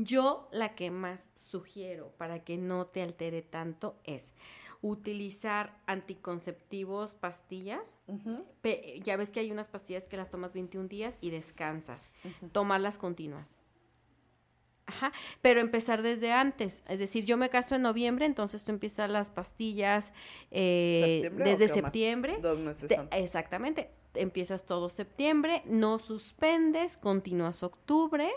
Yo 0.00 0.48
la 0.52 0.76
que 0.76 0.92
más 0.92 1.28
sugiero 1.50 2.12
para 2.18 2.44
que 2.44 2.56
no 2.56 2.86
te 2.86 3.02
altere 3.02 3.42
tanto 3.42 3.98
es 4.04 4.32
utilizar 4.80 5.76
anticonceptivos, 5.86 7.16
pastillas. 7.16 7.96
Ya 9.02 9.16
ves 9.16 9.32
que 9.32 9.40
hay 9.40 9.50
unas 9.50 9.66
pastillas 9.66 10.06
que 10.06 10.16
las 10.16 10.30
tomas 10.30 10.52
21 10.52 10.86
días 10.86 11.18
y 11.20 11.30
descansas. 11.30 12.10
Tomarlas 12.52 12.96
continuas. 12.96 13.58
Ajá, 14.86 15.12
pero 15.42 15.60
empezar 15.60 16.02
desde 16.02 16.30
antes. 16.32 16.84
Es 16.86 17.00
decir, 17.00 17.24
yo 17.24 17.36
me 17.36 17.50
caso 17.50 17.74
en 17.74 17.82
noviembre, 17.82 18.24
entonces 18.24 18.62
tú 18.62 18.70
empiezas 18.70 19.10
las 19.10 19.32
pastillas 19.32 20.12
eh, 20.52 21.20
¿Septiembre 21.22 21.44
o 21.44 21.58
desde 21.58 21.66
más? 21.66 21.74
septiembre. 21.74 22.38
Dos 22.40 22.58
meses 22.60 22.88
Te- 22.88 23.18
exactamente. 23.18 23.90
Empiezas 24.20 24.66
todo 24.66 24.88
septiembre, 24.90 25.62
no 25.66 25.98
suspendes, 25.98 26.96
continúas 26.96 27.62
octubre 27.62 28.28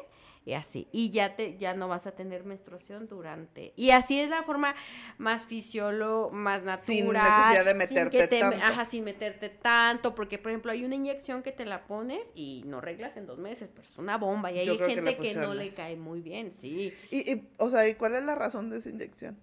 y 0.45 0.53
así. 0.53 0.87
Y 0.91 1.11
ya 1.11 1.35
te 1.35 1.57
ya 1.57 1.73
no 1.75 1.87
vas 1.87 2.07
a 2.07 2.11
tener 2.13 2.43
menstruación 2.43 3.07
durante. 3.07 3.73
Y 3.75 3.91
así 3.91 4.19
es 4.19 4.29
la 4.29 4.43
forma 4.43 4.75
más 5.17 5.45
fisiolo, 5.45 6.29
más 6.31 6.63
natural. 6.63 6.79
Sin 6.79 7.07
necesidad 7.13 7.65
de 7.65 7.71
sin 7.87 7.95
meterte 8.03 8.17
que 8.17 8.27
te- 8.27 8.39
tanto. 8.39 8.57
Ajá, 8.65 8.85
sin 8.85 9.03
meterte 9.03 9.49
tanto, 9.49 10.15
porque 10.15 10.37
por 10.37 10.51
ejemplo 10.51 10.71
hay 10.71 10.83
una 10.83 10.95
inyección 10.95 11.43
que 11.43 11.51
te 11.51 11.65
la 11.65 11.85
pones 11.85 12.31
y 12.35 12.63
no 12.65 12.81
reglas 12.81 13.17
en 13.17 13.27
dos 13.27 13.37
meses, 13.37 13.71
pero 13.73 13.87
es 13.87 13.97
una 13.97 14.17
bomba 14.17 14.51
y 14.51 14.59
hay 14.59 14.65
Yo 14.65 14.77
que 14.77 14.85
gente 14.87 15.01
le 15.11 15.17
que, 15.17 15.35
no 15.35 15.53
le 15.53 15.69
cae 15.73 15.95
muy 15.95 16.21
bien, 16.21 16.53
sí. 16.53 16.93
Y, 17.11 17.31
y, 17.31 17.47
o 17.57 17.69
sea, 17.69 17.87
¿y 17.87 17.95
cuál 17.95 18.15
es 18.15 18.23
la 18.23 18.35
razón 18.35 18.69
de 18.69 18.77
esa 18.79 18.89
inyección? 18.89 19.37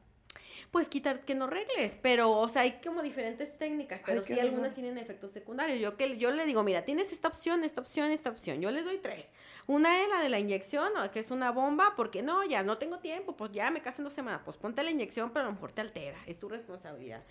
Pues 0.71 0.89
quitar 0.89 1.21
que 1.21 1.35
no 1.35 1.47
regles, 1.47 1.99
pero, 2.03 2.31
o 2.31 2.49
sea, 2.49 2.63
hay 2.63 2.81
como 2.85 3.03
diferentes 3.03 3.57
técnicas, 3.57 4.03
pero 4.05 4.23
Ay, 4.27 4.35
sí 4.35 4.41
algunas 4.41 4.75
tienen 4.75 4.99
efectos 4.99 5.33
secundarios. 5.33 5.81
Yo 5.81 5.97
que 5.97 6.19
yo 6.19 6.31
le 6.31 6.45
digo, 6.45 6.63
mira, 6.63 6.85
tienes 6.85 7.11
esta 7.11 7.29
opción, 7.29 7.65
esta 7.65 7.81
opción, 7.81 8.11
esta 8.11 8.29
opción. 8.29 8.61
Yo 8.61 8.71
les 8.71 8.85
doy 8.85 8.99
tres. 8.99 9.33
Una 9.67 10.03
es 10.03 10.09
la 10.11 10.21
de 10.21 10.29
la 10.29 10.39
inyección, 10.39 10.95
o 10.97 11.11
que 11.11 11.21
es 11.21 11.31
una 11.31 11.53
bomba, 11.53 11.95
porque 11.97 12.23
no, 12.23 12.45
ya 12.45 12.63
no 12.63 12.77
tengo 12.77 12.99
tiempo, 12.99 13.35
pues 13.35 13.51
ya 13.53 13.71
me 13.71 13.81
caso 13.81 14.03
en 14.03 14.05
dos 14.05 14.13
semanas, 14.13 14.43
pues 14.45 14.59
ponte 14.59 14.83
la 14.83 14.91
inyección, 14.91 15.31
pero 15.31 15.47
a 15.47 15.49
lo 15.49 15.55
mejor 15.55 15.73
te 15.73 15.81
altera, 15.81 16.19
es 16.27 16.39
tu 16.39 16.49
responsabilidad. 16.49 17.23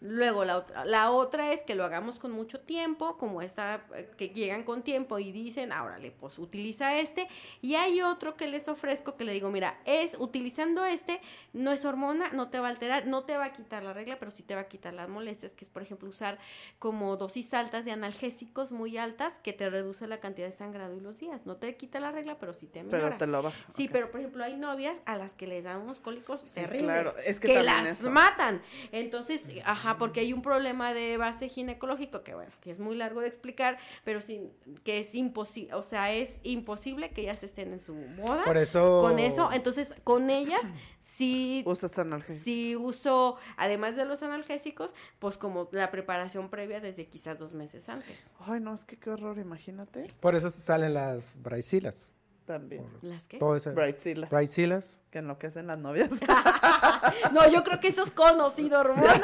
Luego 0.00 0.44
la 0.46 0.56
otra, 0.56 0.84
la 0.86 1.10
otra 1.10 1.52
es 1.52 1.62
que 1.62 1.74
lo 1.74 1.84
hagamos 1.84 2.18
con 2.18 2.32
mucho 2.32 2.60
tiempo, 2.60 3.18
como 3.18 3.42
esta, 3.42 3.84
eh, 3.94 4.10
que 4.16 4.30
llegan 4.30 4.62
con 4.64 4.82
tiempo 4.82 5.18
y 5.18 5.30
dicen, 5.30 5.72
ahora 5.72 5.98
le 5.98 6.10
pues 6.10 6.38
utiliza 6.38 6.96
este. 6.98 7.28
Y 7.60 7.74
hay 7.74 8.00
otro 8.00 8.34
que 8.34 8.46
les 8.48 8.66
ofrezco 8.68 9.16
que 9.16 9.24
le 9.24 9.32
digo, 9.34 9.50
mira, 9.50 9.78
es 9.84 10.16
utilizando 10.18 10.84
este, 10.86 11.20
no 11.52 11.70
es 11.70 11.84
hormona, 11.84 12.30
no 12.32 12.48
te 12.48 12.60
va 12.60 12.68
a 12.68 12.70
alterar, 12.70 13.06
no 13.06 13.24
te 13.24 13.36
va 13.36 13.46
a 13.46 13.52
quitar 13.52 13.82
la 13.82 13.92
regla, 13.92 14.18
pero 14.18 14.30
sí 14.30 14.42
te 14.42 14.54
va 14.54 14.62
a 14.62 14.68
quitar 14.68 14.94
las 14.94 15.08
molestias, 15.08 15.52
que 15.52 15.64
es 15.64 15.70
por 15.70 15.82
ejemplo 15.82 16.08
usar 16.08 16.38
como 16.78 17.16
dosis 17.18 17.52
altas 17.52 17.84
de 17.84 17.92
analgésicos 17.92 18.72
muy 18.72 18.96
altas 18.96 19.38
que 19.38 19.52
te 19.52 19.68
reduce 19.68 20.06
la 20.06 20.18
cantidad 20.20 20.46
de 20.46 20.52
sangrado 20.52 20.96
y 20.96 21.00
los 21.00 21.18
días. 21.18 21.44
No 21.44 21.56
te 21.56 21.76
quita 21.76 22.00
la 22.00 22.10
regla, 22.10 22.38
pero 22.38 22.54
sí 22.54 22.66
te 22.66 22.82
minora. 22.82 23.04
Pero 23.04 23.18
te 23.18 23.26
lo 23.26 23.42
baja. 23.42 23.56
Sí, 23.74 23.88
pero 23.88 24.10
por 24.10 24.20
ejemplo 24.20 24.44
hay 24.44 24.56
novias 24.56 24.96
a 25.04 25.16
las 25.16 25.34
que 25.34 25.46
les 25.46 25.64
dan 25.64 25.82
unos 25.82 26.00
cólicos 26.00 26.40
Sí, 26.40 26.54
terribles. 26.54 26.84
claro, 26.84 27.12
es 27.26 27.38
que 27.38 27.48
que 27.48 27.62
las 27.62 28.00
eso. 28.00 28.10
matan. 28.10 28.62
Entonces, 28.92 29.42
ajá, 29.64 29.89
porque 29.98 30.20
hay 30.20 30.32
un 30.32 30.42
problema 30.42 30.92
de 30.94 31.16
base 31.16 31.48
ginecológico 31.48 32.22
que 32.22 32.34
bueno, 32.34 32.52
que 32.60 32.70
es 32.70 32.78
muy 32.78 32.96
largo 32.96 33.20
de 33.20 33.28
explicar, 33.28 33.78
pero 34.04 34.20
sí 34.20 34.40
que 34.84 34.98
es 34.98 35.14
imposible, 35.14 35.74
o 35.74 35.82
sea, 35.82 36.12
es 36.12 36.40
imposible 36.42 37.10
que 37.10 37.22
ellas 37.22 37.42
estén 37.42 37.72
en 37.72 37.80
su 37.80 37.94
boda 37.94 38.44
Por 38.44 38.56
eso. 38.56 39.00
con 39.00 39.18
eso. 39.18 39.50
Entonces, 39.52 39.94
con 40.04 40.30
ellas 40.30 40.60
sí 41.00 41.62
Usas 41.66 41.98
analgésico. 41.98 42.44
Sí 42.44 42.76
uso, 42.76 43.36
además 43.56 43.96
de 43.96 44.04
los 44.04 44.22
analgésicos, 44.22 44.94
pues 45.18 45.36
como 45.36 45.68
la 45.72 45.90
preparación 45.90 46.48
previa 46.50 46.80
desde 46.80 47.06
quizás 47.06 47.38
dos 47.38 47.54
meses 47.54 47.88
antes. 47.88 48.34
Ay, 48.40 48.60
no, 48.60 48.74
es 48.74 48.84
que 48.84 48.96
qué 48.96 49.10
horror, 49.10 49.38
imagínate. 49.38 50.12
Por 50.20 50.34
eso 50.34 50.50
salen 50.50 50.94
las 50.94 51.40
braisilas. 51.42 52.14
También. 52.46 52.84
¿Las 53.02 53.28
qué? 53.28 53.38
Todo 53.38 53.54
ese. 53.54 53.70
Brightsilas. 53.70 54.28
Braisilas. 54.28 55.02
Que 55.10 55.20
enloquecen 55.20 55.68
las 55.68 55.78
novias. 55.78 56.10
No, 57.32 57.48
yo 57.48 57.62
creo 57.64 57.80
que 57.80 57.88
eso 57.88 58.02
es 58.02 58.10
conocido, 58.10 58.80
hormonas. 58.80 59.20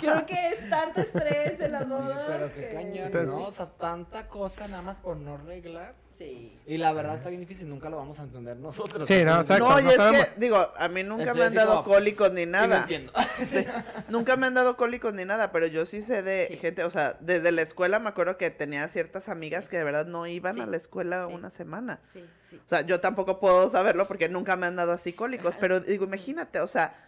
Creo 0.00 0.26
que 0.26 0.48
es 0.50 0.68
tanto 0.70 1.00
estrés 1.00 1.60
en 1.60 1.72
las 1.72 1.88
bodas. 1.88 2.20
pero 2.26 2.52
qué 2.54 2.68
que- 2.68 2.74
cañón, 2.74 3.26
¿no? 3.26 3.36
O 3.48 3.52
sea, 3.52 3.66
tanta 3.66 4.28
cosa 4.28 4.68
nada 4.68 4.82
más 4.82 4.98
por 4.98 5.16
no 5.16 5.34
arreglar. 5.34 5.94
Sí. 6.18 6.60
Y 6.66 6.76
la 6.76 6.92
verdad 6.92 7.14
está 7.14 7.30
bien 7.30 7.40
difícil, 7.40 7.66
nunca 7.66 7.88
lo 7.88 7.96
vamos 7.96 8.20
a 8.20 8.24
entender 8.24 8.54
nosotros. 8.58 9.08
Sí, 9.08 9.24
no, 9.24 9.40
exacto. 9.40 9.66
no, 9.66 9.80
y 9.80 9.84
no 9.84 9.90
es 9.90 9.96
sabemos. 9.96 10.26
que, 10.26 10.38
digo, 10.40 10.70
a 10.76 10.88
mí 10.88 11.02
nunca 11.02 11.24
Estoy 11.24 11.38
me 11.40 11.46
han 11.46 11.54
dado 11.54 11.82
como- 11.82 11.94
cólicos 11.94 12.30
ni 12.32 12.40
sí, 12.42 12.46
no 12.46 12.52
nada. 12.52 12.80
entiendo. 12.82 13.12
Sí, 13.46 13.64
nunca 14.10 14.36
me 14.36 14.46
han 14.46 14.52
dado 14.52 14.76
cólicos 14.76 15.14
ni 15.14 15.24
nada, 15.24 15.50
pero 15.50 15.66
yo 15.66 15.86
sí 15.86 16.02
sé 16.02 16.22
de 16.22 16.48
Sí. 16.50 16.58
gente, 16.58 16.84
o 16.84 16.90
sea, 16.90 17.16
desde 17.20 17.52
la 17.52 17.62
escuela 17.62 17.98
me 18.00 18.10
acuerdo 18.10 18.36
que 18.36 18.50
tenía 18.50 18.86
ciertas 18.90 19.30
amigas 19.30 19.70
que 19.70 19.78
de 19.78 19.84
verdad 19.84 20.04
no 20.04 20.26
iban 20.26 20.56
Sí, 20.56 20.60
a 20.60 20.66
la 20.66 20.76
escuela 20.76 21.24
sí. 21.26 21.32
una 21.34 21.48
semana. 21.48 22.00
Sí, 22.12 22.22
sí. 22.50 22.60
O 22.66 22.68
sea, 22.68 22.82
yo 22.82 23.00
tampoco 23.00 23.40
puedo 23.40 23.70
saberlo 23.70 24.06
porque 24.06 24.28
nunca 24.28 24.56
me 24.56 24.66
han 24.66 24.76
dado 24.76 24.92
así 24.92 25.14
cólicos, 25.14 25.56
pero 25.58 25.80
digo, 25.80 26.04
imagínate, 26.04 26.60
o 26.60 26.66
sea, 26.66 26.99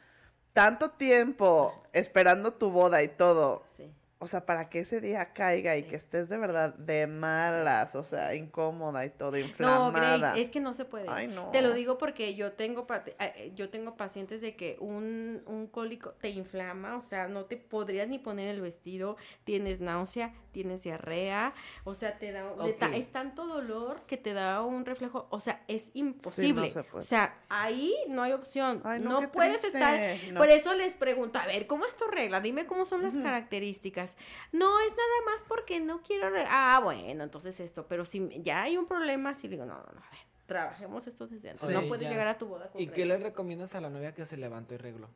tanto 0.53 0.91
tiempo 0.91 1.83
esperando 1.93 2.53
tu 2.55 2.71
boda 2.71 3.03
y 3.03 3.09
todo, 3.09 3.65
Sí. 3.67 3.91
o 4.19 4.27
sea, 4.27 4.47
para 4.47 4.69
que 4.69 4.81
ese 4.81 5.01
día 5.01 5.33
caiga 5.33 5.77
y 5.77 5.83
que 5.85 5.97
estés 5.97 6.29
de 6.29 6.37
verdad 6.39 6.75
de 6.75 7.07
malas, 7.07 7.95
o 7.97 8.03
sea, 8.05 8.35
incómoda 8.35 9.05
y 9.05 9.11
todo, 9.11 9.33
No, 9.33 9.39
inflamada. 9.39 10.19
Grace, 10.19 10.43
es 10.43 10.51
que 10.51 10.61
no 10.61 10.75
se 10.75 10.85
puede. 10.85 11.09
Ay, 11.09 11.27
no. 11.27 11.51
Te 11.51 11.61
lo 11.63 11.73
digo 11.73 11.99
porque 11.99 12.35
yo 12.35 12.53
tengo 12.53 12.87
pa- 12.87 13.03
eh, 13.19 13.53
yo 13.57 13.69
tengo 13.71 13.97
pacientes 13.97 14.41
de 14.41 14.55
que 14.55 14.77
un, 14.81 15.43
un 15.47 15.67
cólico 15.67 16.11
te 16.21 16.29
inflama, 16.31 16.97
o 16.97 17.01
sea, 17.03 17.27
no 17.29 17.47
te 17.47 17.57
podrías 17.57 18.07
ni 18.09 18.19
poner 18.19 18.49
el 18.49 18.61
vestido, 18.61 19.17
tienes 19.45 19.81
náusea, 19.81 20.33
tienes 20.53 20.83
diarrea, 20.85 21.55
o 21.85 21.95
sea, 21.95 22.19
te 22.19 22.31
da 22.31 22.55
de 22.55 22.73
ta- 22.75 22.87
Ok. 22.87 22.93
es 22.95 23.11
tanto 23.11 23.47
dolor 23.47 24.03
que 24.07 24.17
te 24.17 24.33
da 24.35 24.63
un 24.63 24.85
reflejo, 24.85 25.27
o 25.31 25.41
sea, 25.41 25.65
es 25.67 25.91
imposible. 25.95 26.69
se 26.71 26.85
puede. 26.85 27.03
O 27.05 27.07
sea, 27.07 27.39
ahí 27.49 27.95
no 28.09 28.23
hay 28.23 28.33
opción. 28.33 28.81
Ay, 28.85 29.01
no, 29.01 29.33
puedes 29.33 29.61
triste, 29.61 29.79
estar 29.79 30.33
no. 30.33 30.39
Por 30.39 30.51
eso 30.51 30.75
les 30.75 30.95
pregunto, 30.95 31.39
a 31.39 31.47
ver, 31.47 31.67
¿cómo 31.67 31.87
es 31.87 31.97
tu 31.97 32.05
regla? 32.05 32.41
Dime 32.41 32.67
cómo 32.67 32.85
son 32.85 33.03
las 33.03 33.17
características. 33.17 34.17
No, 34.53 34.79
es 34.81 34.91
nada 34.91 35.33
más 35.33 35.43
porque 35.49 35.81
no 35.81 36.03
quiero... 36.03 36.29
Ah, 36.49 36.81
bueno, 36.85 37.25
entonces 37.25 37.59
esto. 37.61 37.87
Pero 37.89 38.05
si 38.05 38.29
ya 38.43 38.63
hay 38.63 38.77
un 38.77 38.87
problema, 38.87 39.35
sí 39.35 39.49
le 39.49 39.53
digo, 39.57 39.65
no, 39.67 39.75
no, 39.75 39.93
no, 39.93 40.01
a 40.01 40.11
ver, 40.11 40.21
trabajemos 40.47 41.07
esto 41.07 41.27
desde 41.27 41.51
antes. 41.51 41.67
Sí, 41.67 41.73
no 41.73 41.83
puedes 41.83 42.05
ya. 42.05 42.11
llegar 42.11 42.27
a 42.27 42.37
tu 42.39 42.47
boda 42.47 42.71
con 42.71 42.81
¿Y 42.81 42.89
qué 42.89 43.07
le 43.07 43.17
recomiendas 43.17 43.75
a 43.75 43.81
la 43.81 43.89
novia 43.91 44.15
que 44.15 44.27
se 44.27 44.37
levantó 44.37 44.75
y 44.75 44.77
regló 44.79 45.09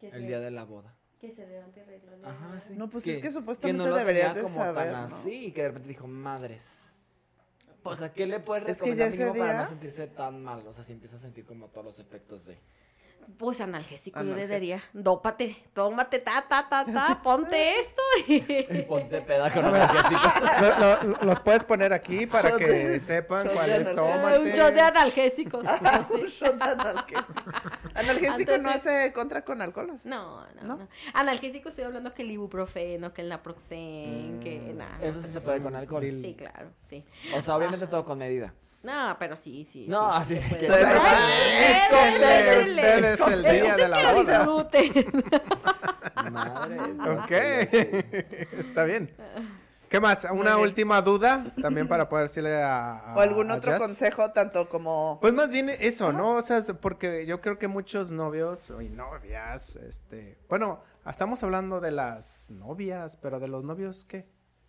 el 0.00 0.26
día 0.26 0.38
de 0.40 0.50
la 0.50 0.64
boda? 0.64 0.94
Que 1.28 1.32
se 1.34 1.44
regla, 1.46 2.16
¿no? 2.22 2.28
Ajá, 2.28 2.60
sí. 2.66 2.74
No, 2.76 2.88
pues 2.90 3.06
es 3.06 3.18
que 3.18 3.24
no 3.24 3.30
supuestamente 3.32 3.88
lo 3.88 3.96
deberías 3.96 4.34
tenía 4.34 4.42
de 4.42 4.42
como 4.42 4.64
tan 4.64 4.74
saber, 4.74 4.92
¿no? 4.92 5.16
así 5.16 5.46
y 5.46 5.52
que 5.52 5.62
de 5.62 5.68
repente 5.68 5.88
dijo, 5.88 6.06
madres. 6.06 6.80
O 7.82 7.94
sea, 7.94 8.12
¿qué 8.12 8.26
le 8.26 8.40
puedes 8.40 8.66
Es 8.68 8.80
que 8.82 8.90
recomendar 8.94 9.10
mínimo 9.10 9.34
para 9.38 9.52
día- 9.52 9.62
no 9.62 9.68
sentirse 9.68 10.06
tan 10.06 10.42
mal? 10.42 10.66
O 10.66 10.72
sea, 10.72 10.82
si 10.84 10.92
empieza 10.92 11.16
a 11.16 11.18
sentir 11.18 11.44
como 11.44 11.68
todos 11.68 11.84
los 11.86 11.98
efectos 11.98 12.44
de... 12.46 12.58
Pues 13.38 13.60
analgésico, 13.62 14.18
yo 14.20 14.34
le 14.34 14.42
Analgésico. 14.44 14.52
daría. 14.52 14.82
Dópate, 14.92 15.56
tómate, 15.72 16.18
ta, 16.18 16.44
ta, 16.46 16.66
ta, 16.68 16.84
ta, 16.84 17.20
ponte 17.24 17.80
esto. 17.80 18.02
Y 18.26 18.82
ponte 18.88 19.20
peda 19.22 19.50
con 19.50 19.64
analgésico. 19.64 20.20
Lo- 20.78 21.02
lo- 21.02 21.22
los 21.22 21.40
puedes 21.40 21.64
poner 21.64 21.92
aquí 21.94 22.26
para 22.26 22.50
que 22.58 23.00
sepan 23.00 23.44
shot 23.46 23.54
cuál 23.54 23.66
de 23.66 23.76
es 23.80 23.86
analgésico. 23.88 24.20
tómate. 24.22 24.38
Un 24.40 24.48
shot 24.50 24.74
de 24.74 24.80
analgésicos. 24.80 25.64
Un 26.10 26.26
shot 26.26 26.54
de 26.56 26.64
analgésico. 26.64 27.24
Analgésico 27.94 28.58
no 28.58 28.70
hace 28.70 29.12
contra 29.12 29.44
con 29.44 29.60
alcohol. 29.62 29.92
No, 30.04 30.44
no, 30.54 30.62
¿No? 30.62 30.76
no, 30.76 30.88
Analgésico 31.12 31.68
estoy 31.68 31.84
hablando 31.84 32.12
que 32.14 32.22
el 32.22 32.30
ibuprofeno, 32.32 33.12
que 33.12 33.22
el 33.22 33.28
naproxen, 33.28 34.40
que 34.40 34.72
nada. 34.76 34.98
Eso 35.00 35.22
sí 35.22 35.28
se 35.28 35.40
puede 35.40 35.60
con 35.62 35.74
alcohol. 35.76 36.02
Sí, 36.20 36.34
claro, 36.36 36.70
sí. 36.82 37.04
O 37.36 37.42
sea, 37.42 37.54
obviamente 37.56 37.86
todo 37.86 38.04
con 38.04 38.18
medida. 38.18 38.52
No, 38.82 39.16
pero 39.18 39.36
sí, 39.36 39.64
sí. 39.64 39.86
No, 39.88 40.12
sí, 40.24 40.34
así 40.34 40.48
se 40.48 40.58
que- 40.58 40.64
ustedes 40.66 40.86
el 43.20 43.32
El 43.32 43.42
día 43.62 43.76
de 43.76 43.82
es 43.84 43.88
la 43.90 43.96
que 43.96 44.02
lo 44.02 44.14
boda. 44.14 44.38
disfruten. 44.38 44.92
Madre. 46.32 46.78
Ok, 47.10 47.30
está 48.68 48.84
bien. 48.84 49.14
¿Qué 49.94 50.00
más? 50.00 50.26
Una 50.28 50.58
última 50.58 51.00
duda 51.02 51.44
también 51.62 51.86
para 51.86 52.08
poder 52.08 52.24
decirle 52.26 52.60
a, 52.60 52.98
a- 52.98 53.14
O 53.16 53.20
algún 53.20 53.48
a 53.52 53.54
otro 53.54 53.70
Jazz. 53.70 53.80
consejo, 53.80 54.32
tanto 54.32 54.68
como. 54.68 55.18
Pues 55.20 55.32
más 55.32 55.48
bien 55.50 55.68
eso, 55.68 56.12
¿no? 56.12 56.30
O 56.34 56.42
sea, 56.42 56.60
porque 56.80 57.26
yo 57.26 57.40
creo 57.40 57.60
que 57.60 57.68
muchos 57.68 58.10
novios 58.10 58.72
y 58.80 58.88
novias, 58.88 59.76
este, 59.76 60.36
bueno, 60.48 60.82
estamos 61.08 61.44
hablando 61.44 61.80
de 61.80 61.92
las 61.92 62.50
novias, 62.50 63.16
pero 63.22 63.38
de 63.38 63.46
los 63.46 63.62
novios, 63.62 64.04
¿qué? 64.04 64.26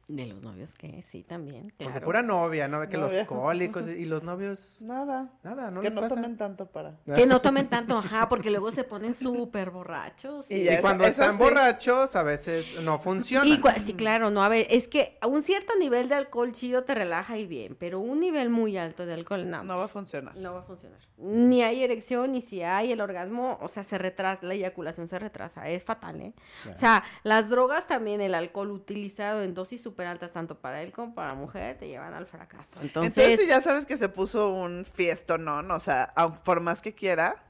De 0.07 0.27
los 0.27 0.39
novios 0.43 0.75
que 0.75 1.01
sí, 1.01 1.23
también, 1.23 1.73
Porque 1.77 1.85
claro. 1.93 2.05
pura 2.05 2.21
novia, 2.21 2.67
¿no? 2.67 2.87
Que 2.87 2.95
los 2.95 3.11
cólicos 3.25 3.87
y 3.87 4.05
los 4.05 4.21
novios, 4.21 4.79
Nada. 4.83 5.31
nada, 5.41 5.71
¿no 5.71 5.81
que 5.81 5.87
les 5.87 5.95
no 5.95 6.01
pasa? 6.01 6.13
tomen 6.13 6.37
tanto 6.37 6.67
para. 6.67 6.97
Que 7.15 7.25
no 7.25 7.41
tomen 7.41 7.67
tanto, 7.69 7.97
ajá, 7.97 8.29
porque 8.29 8.51
luego 8.51 8.69
se 8.69 8.83
ponen 8.83 9.15
súper 9.15 9.71
borrachos. 9.71 10.45
Y 10.51 10.57
Y, 10.57 10.63
ya 10.65 10.73
eso- 10.73 10.81
cuando 10.83 11.05
eso 11.05 11.21
están 11.23 11.37
sí. 11.37 11.43
borrachos, 11.43 12.15
a 12.15 12.21
veces 12.21 12.79
no 12.83 12.99
funciona. 12.99 13.47
Y 13.47 13.59
sí, 13.79 13.95
claro, 13.95 14.29
no, 14.29 14.43
a 14.43 14.49
ver, 14.49 14.67
es 14.69 14.87
que 14.87 15.17
a 15.21 15.27
un 15.27 15.41
cierto 15.41 15.73
nivel 15.79 16.07
de 16.07 16.13
alcohol 16.15 16.51
chido 16.51 16.83
te 16.83 16.93
relaja 16.93 17.39
y 17.39 17.47
bien, 17.47 17.75
pero 17.79 17.99
un 17.99 18.19
nivel 18.19 18.51
muy 18.51 18.77
alto 18.77 19.07
de 19.07 19.13
alcohol 19.15 19.49
no. 19.49 19.63
No 19.63 19.77
va 19.79 19.85
a 19.85 19.87
funcionar. 19.87 20.35
No 20.37 20.53
va 20.53 20.59
a 20.59 20.63
funcionar. 20.63 20.99
Ni 21.17 21.63
hay 21.63 21.83
erección, 21.83 22.31
ni 22.33 22.41
si 22.41 22.61
hay 22.61 22.91
el 22.91 23.01
orgasmo, 23.01 23.57
o 23.59 23.67
sea, 23.69 23.83
se 23.83 23.97
retrasa, 23.97 24.45
la 24.45 24.53
eyaculación 24.53 25.07
se 25.07 25.17
retrasa. 25.17 25.67
Es 25.67 25.83
fatal, 25.83 26.21
¿eh? 26.21 26.33
O 26.71 26.77
sea, 26.77 27.03
las 27.23 27.49
drogas 27.49 27.87
también, 27.87 28.21
el 28.21 28.35
alcohol 28.35 28.69
utilizado 28.69 29.41
en 29.41 29.53
dosis 29.55 29.81
súper 29.95 30.07
altas, 30.07 30.33
tanto 30.33 30.55
para 30.59 30.81
él 30.81 30.91
como 30.91 31.15
para 31.15 31.29
la 31.29 31.35
mujer, 31.35 31.77
te 31.77 31.87
llevan 31.87 32.13
al 32.13 32.25
fracaso. 32.25 32.77
Entonces, 32.81 33.17
Entonces, 33.17 33.39
si 33.39 33.47
ya 33.47 33.61
sabes 33.61 33.85
que 33.85 33.95
se 33.95 34.09
puso 34.09 34.51
un 34.51 34.83
fiesto, 34.85 35.37
¿no? 35.37 35.59
O 35.73 35.79
sea, 35.79 36.13
aun- 36.17 36.37
por 36.43 36.59
más 36.59 36.81
que 36.81 36.93
quiera. 36.93 37.44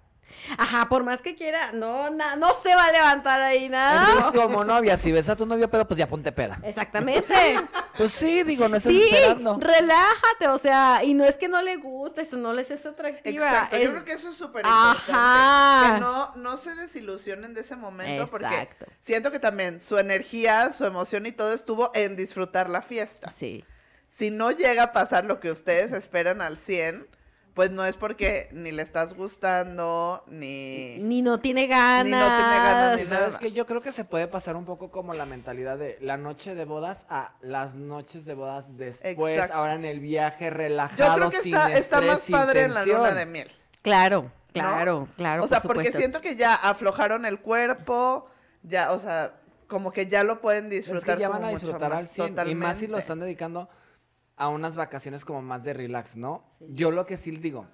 Ajá, 0.58 0.88
por 0.90 1.04
más 1.04 1.22
que 1.22 1.36
quiera, 1.36 1.72
no, 1.72 2.10
na- 2.10 2.36
no 2.36 2.54
se 2.54 2.74
va 2.76 2.86
a 2.86 2.92
levantar 2.92 3.42
ahí 3.42 3.70
nada. 3.70 4.08
Entonces, 4.12 4.42
como 4.42 4.64
novia, 4.64 4.98
si 4.98 5.12
ves 5.12 5.30
a 5.30 5.36
tu 5.36 5.46
novio 5.46 5.70
pedo, 5.70 5.88
pues 5.88 5.98
ya 5.98 6.08
ponte 6.08 6.32
peda. 6.32 6.60
Exactamente. 6.64 7.34
Pues 7.98 8.12
sí, 8.12 8.44
digo, 8.44 8.68
no 8.68 8.76
estás 8.76 8.92
Sí, 8.92 9.04
esperando. 9.10 9.58
relájate, 9.58 10.50
o 10.50 10.58
sea, 10.58 11.02
y 11.06 11.14
no 11.14 11.24
es 11.24 11.38
que 11.38 11.48
no 11.48 11.62
le 11.62 11.78
guste, 11.78 12.24
eso 12.24 12.36
no 12.36 12.52
les 12.52 12.70
es 12.70 12.86
atractiva. 12.86 13.48
Exacto. 13.48 13.78
es- 13.78 13.84
Yo 13.86 13.92
creo 13.92 14.04
que 14.04 14.12
eso 14.12 14.30
es 14.32 14.36
súper 14.36 14.66
Ajá. 14.66 14.92
importante. 14.92 15.94
Que 15.96 16.00
no, 16.02 16.36
no 16.36 16.58
se 16.58 16.76
desilusionen 16.76 17.54
de 17.54 17.62
ese 17.62 17.78
momento 17.78 18.28
porque 18.28 18.68
siento 19.00 19.32
que 19.32 19.40
también 19.40 19.80
su 19.80 19.98
energía, 19.98 20.74
su 20.74 20.84
emoción 20.86 21.26
y 21.26 21.32
todo 21.32 21.54
estuvo 21.54 21.92
en 21.94 22.18
disfrutar 22.18 22.70
la 22.70 22.82
fiesta. 22.82 23.30
Sí. 23.30 23.64
Si 24.14 24.30
no 24.30 24.52
llega 24.52 24.84
a 24.84 24.92
pasar 24.92 25.24
lo 25.24 25.40
que 25.40 25.50
ustedes 25.50 25.94
esperan 25.94 26.42
al 26.42 26.58
100, 26.58 27.08
pues 27.56 27.72
no 27.72 27.86
es 27.86 27.96
porque 27.96 28.50
ni 28.52 28.74
le 28.74 28.82
estás 28.82 29.14
gustando, 29.14 30.26
ni... 30.28 30.98
Ni 31.00 31.22
no 31.22 31.40
tiene 31.40 31.68
ganas. 31.68 32.04
Ni 32.04 32.12
no 32.12 32.26
tiene 32.28 32.58
ganas, 32.58 33.00
ni 33.00 33.06
¿Sabes 33.06 33.28
nada. 33.28 33.40
que 33.40 33.54
Yo 33.54 33.66
creo 33.66 33.80
que 33.80 33.94
se 33.94 34.04
puede 34.04 34.28
pasar 34.28 34.58
un 34.58 34.66
poco 34.66 34.92
como 34.92 35.14
la 35.14 35.26
mentalidad 35.26 35.78
de 35.78 35.98
la 36.02 36.18
noche 36.18 36.54
de 36.54 36.66
bodas 36.66 37.06
a 37.10 37.34
las 37.40 37.76
noches 37.76 38.26
de 38.26 38.34
bodas 38.34 38.76
después, 38.76 39.36
Exacto. 39.36 39.56
ahora 39.56 39.76
en 39.76 39.86
el 39.86 40.02
viaje 40.02 40.50
relajado, 40.50 40.98
Yo 40.98 41.16
creo 41.16 41.30
que 41.30 41.42
sin 41.44 41.56
está, 41.56 41.72
está 41.72 42.02
más 42.02 42.26
padre 42.30 42.64
en 42.64 42.74
la 42.74 42.86
luna 42.86 43.14
de 43.14 43.26
miel. 43.26 43.50
Claro, 43.82 44.30
claro, 44.52 45.08
claro. 45.16 45.46
o 45.46 45.48
sea, 45.48 45.62
por 45.62 45.76
porque 45.76 45.94
siento 45.94 46.20
que 46.20 46.36
ya 46.36 46.56
aflojaron 46.56 47.26
el 47.26 47.40
cuerpo, 47.40 48.28
ya, 48.64 48.92
o 48.92 49.00
sea, 49.00 49.34
como 49.68 49.94
que 49.94 50.08
ya 50.08 50.26
lo 50.26 50.42
pueden 50.42 50.66
Es 50.66 50.72
disfrutar. 50.72 51.16
que 51.16 51.22
ya 51.22 51.28
como 51.30 51.40
van 51.40 51.50
a 51.50 51.54
disfrutar 51.54 51.90
más, 51.90 52.00
al 52.00 52.08
100 52.10 52.50
y 52.50 52.56
más 52.56 52.78
si 52.80 52.88
lo 52.88 52.98
están 52.98 53.22
dedicando 53.22 53.70
a 54.38 54.50
unas 54.50 54.76
vacaciones 54.76 55.24
como 55.26 55.42
más 55.42 55.64
de 55.64 55.74
relax, 55.74 56.16
¿no? 56.16 56.44
Yo 56.60 56.92
lo 56.92 57.06
que 57.06 57.18
sí 57.18 57.32
digo, 57.32 57.68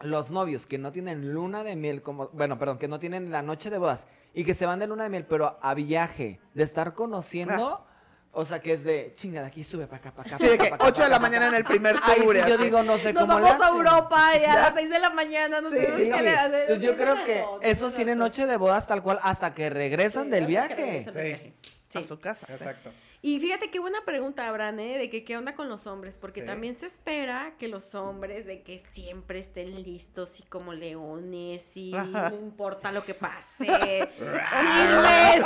los 0.00 0.30
novios 0.30 0.66
que 0.66 0.78
no 0.78 0.92
tienen 0.92 1.32
luna 1.32 1.62
de 1.62 1.76
miel, 1.76 2.02
como, 2.02 2.28
bueno, 2.28 2.58
perdón, 2.58 2.78
que 2.78 2.88
no 2.88 2.98
tienen 2.98 3.30
la 3.30 3.42
noche 3.42 3.68
de 3.70 3.78
bodas 3.78 4.06
y 4.32 4.44
que 4.44 4.54
se 4.54 4.64
van 4.66 4.78
de 4.78 4.86
luna 4.86 5.04
de 5.04 5.10
miel, 5.10 5.26
pero 5.26 5.58
a 5.60 5.74
viaje, 5.74 6.40
de 6.54 6.62
estar 6.62 6.94
conociendo, 6.94 7.86
o 8.32 8.44
sea, 8.46 8.60
que 8.60 8.72
es 8.72 8.84
de 8.84 9.12
chinga 9.16 9.40
de 9.42 9.48
aquí, 9.48 9.62
sube 9.62 9.86
para 9.86 9.98
acá, 9.98 10.12
para 10.14 10.28
acá. 10.36 10.38
Sí, 10.38 10.44
de 10.50 10.56
pa' 10.56 10.62
que 10.62 10.68
acá, 10.68 10.78
pa' 10.78 10.86
8 10.86 10.94
de 11.00 11.04
acá, 11.06 11.08
la 11.14 11.18
mañana 11.18 11.48
en 11.48 11.54
el 11.54 11.64
primer 11.64 11.96
Ahí 12.02 12.22
tour. 12.22 12.34
sí 12.36 12.42
yo 12.48 12.56
digo, 12.58 12.82
no 12.82 12.96
sé 12.96 13.12
Nos 13.12 13.24
cómo 13.26 13.38
le 13.40 13.44
vamos 13.44 13.60
a. 13.66 13.68
Europa 13.68 14.36
y 14.40 14.44
a 14.44 14.54
las 14.54 14.74
6 14.74 14.88
de 14.88 14.98
la 15.00 15.10
mañana. 15.10 15.60
No 15.60 15.68
Sí, 15.70 15.76
sé 15.76 15.96
sí. 15.96 16.10
qué 16.10 16.22
le 16.22 16.30
hacen. 16.30 16.54
Entonces 16.60 16.80
yo 16.84 16.96
creo 16.96 17.16
que 17.24 17.44
esos 17.62 17.92
tienen 17.92 18.16
noche 18.18 18.46
de 18.46 18.56
bodas 18.56 18.86
tal 18.86 19.02
cual 19.02 19.18
hasta 19.22 19.52
que 19.52 19.68
regresan 19.68 20.30
del 20.30 20.44
que 20.44 20.46
viaje. 20.46 20.74
regresan 20.76 21.12
del 21.12 21.24
viaje. 21.26 21.54
A 21.94 22.04
su 22.04 22.18
casa. 22.20 22.46
sí. 22.46 22.52
Exacto. 22.54 22.90
Y 23.22 23.38
fíjate 23.38 23.70
qué 23.70 23.78
buena 23.80 23.98
pregunta, 24.06 24.48
Abraham, 24.48 24.78
¿eh? 24.80 24.96
De 24.98 25.10
que 25.10 25.24
qué 25.24 25.36
onda 25.36 25.54
con 25.54 25.68
los 25.68 25.86
hombres, 25.86 26.16
porque 26.16 26.40
Sí. 26.40 26.46
también 26.46 26.74
se 26.74 26.86
espera 26.86 27.52
que 27.58 27.68
los 27.68 27.94
hombres 27.94 28.46
de 28.46 28.62
que 28.62 28.82
siempre 28.92 29.38
estén 29.40 29.82
listos 29.82 30.40
y 30.40 30.42
como 30.44 30.72
leones 30.72 31.76
y 31.76 31.92
no 31.92 32.34
importa 32.34 32.92
lo 32.92 33.04
que 33.04 33.12
pase. 33.12 33.66
firmes, 34.16 35.44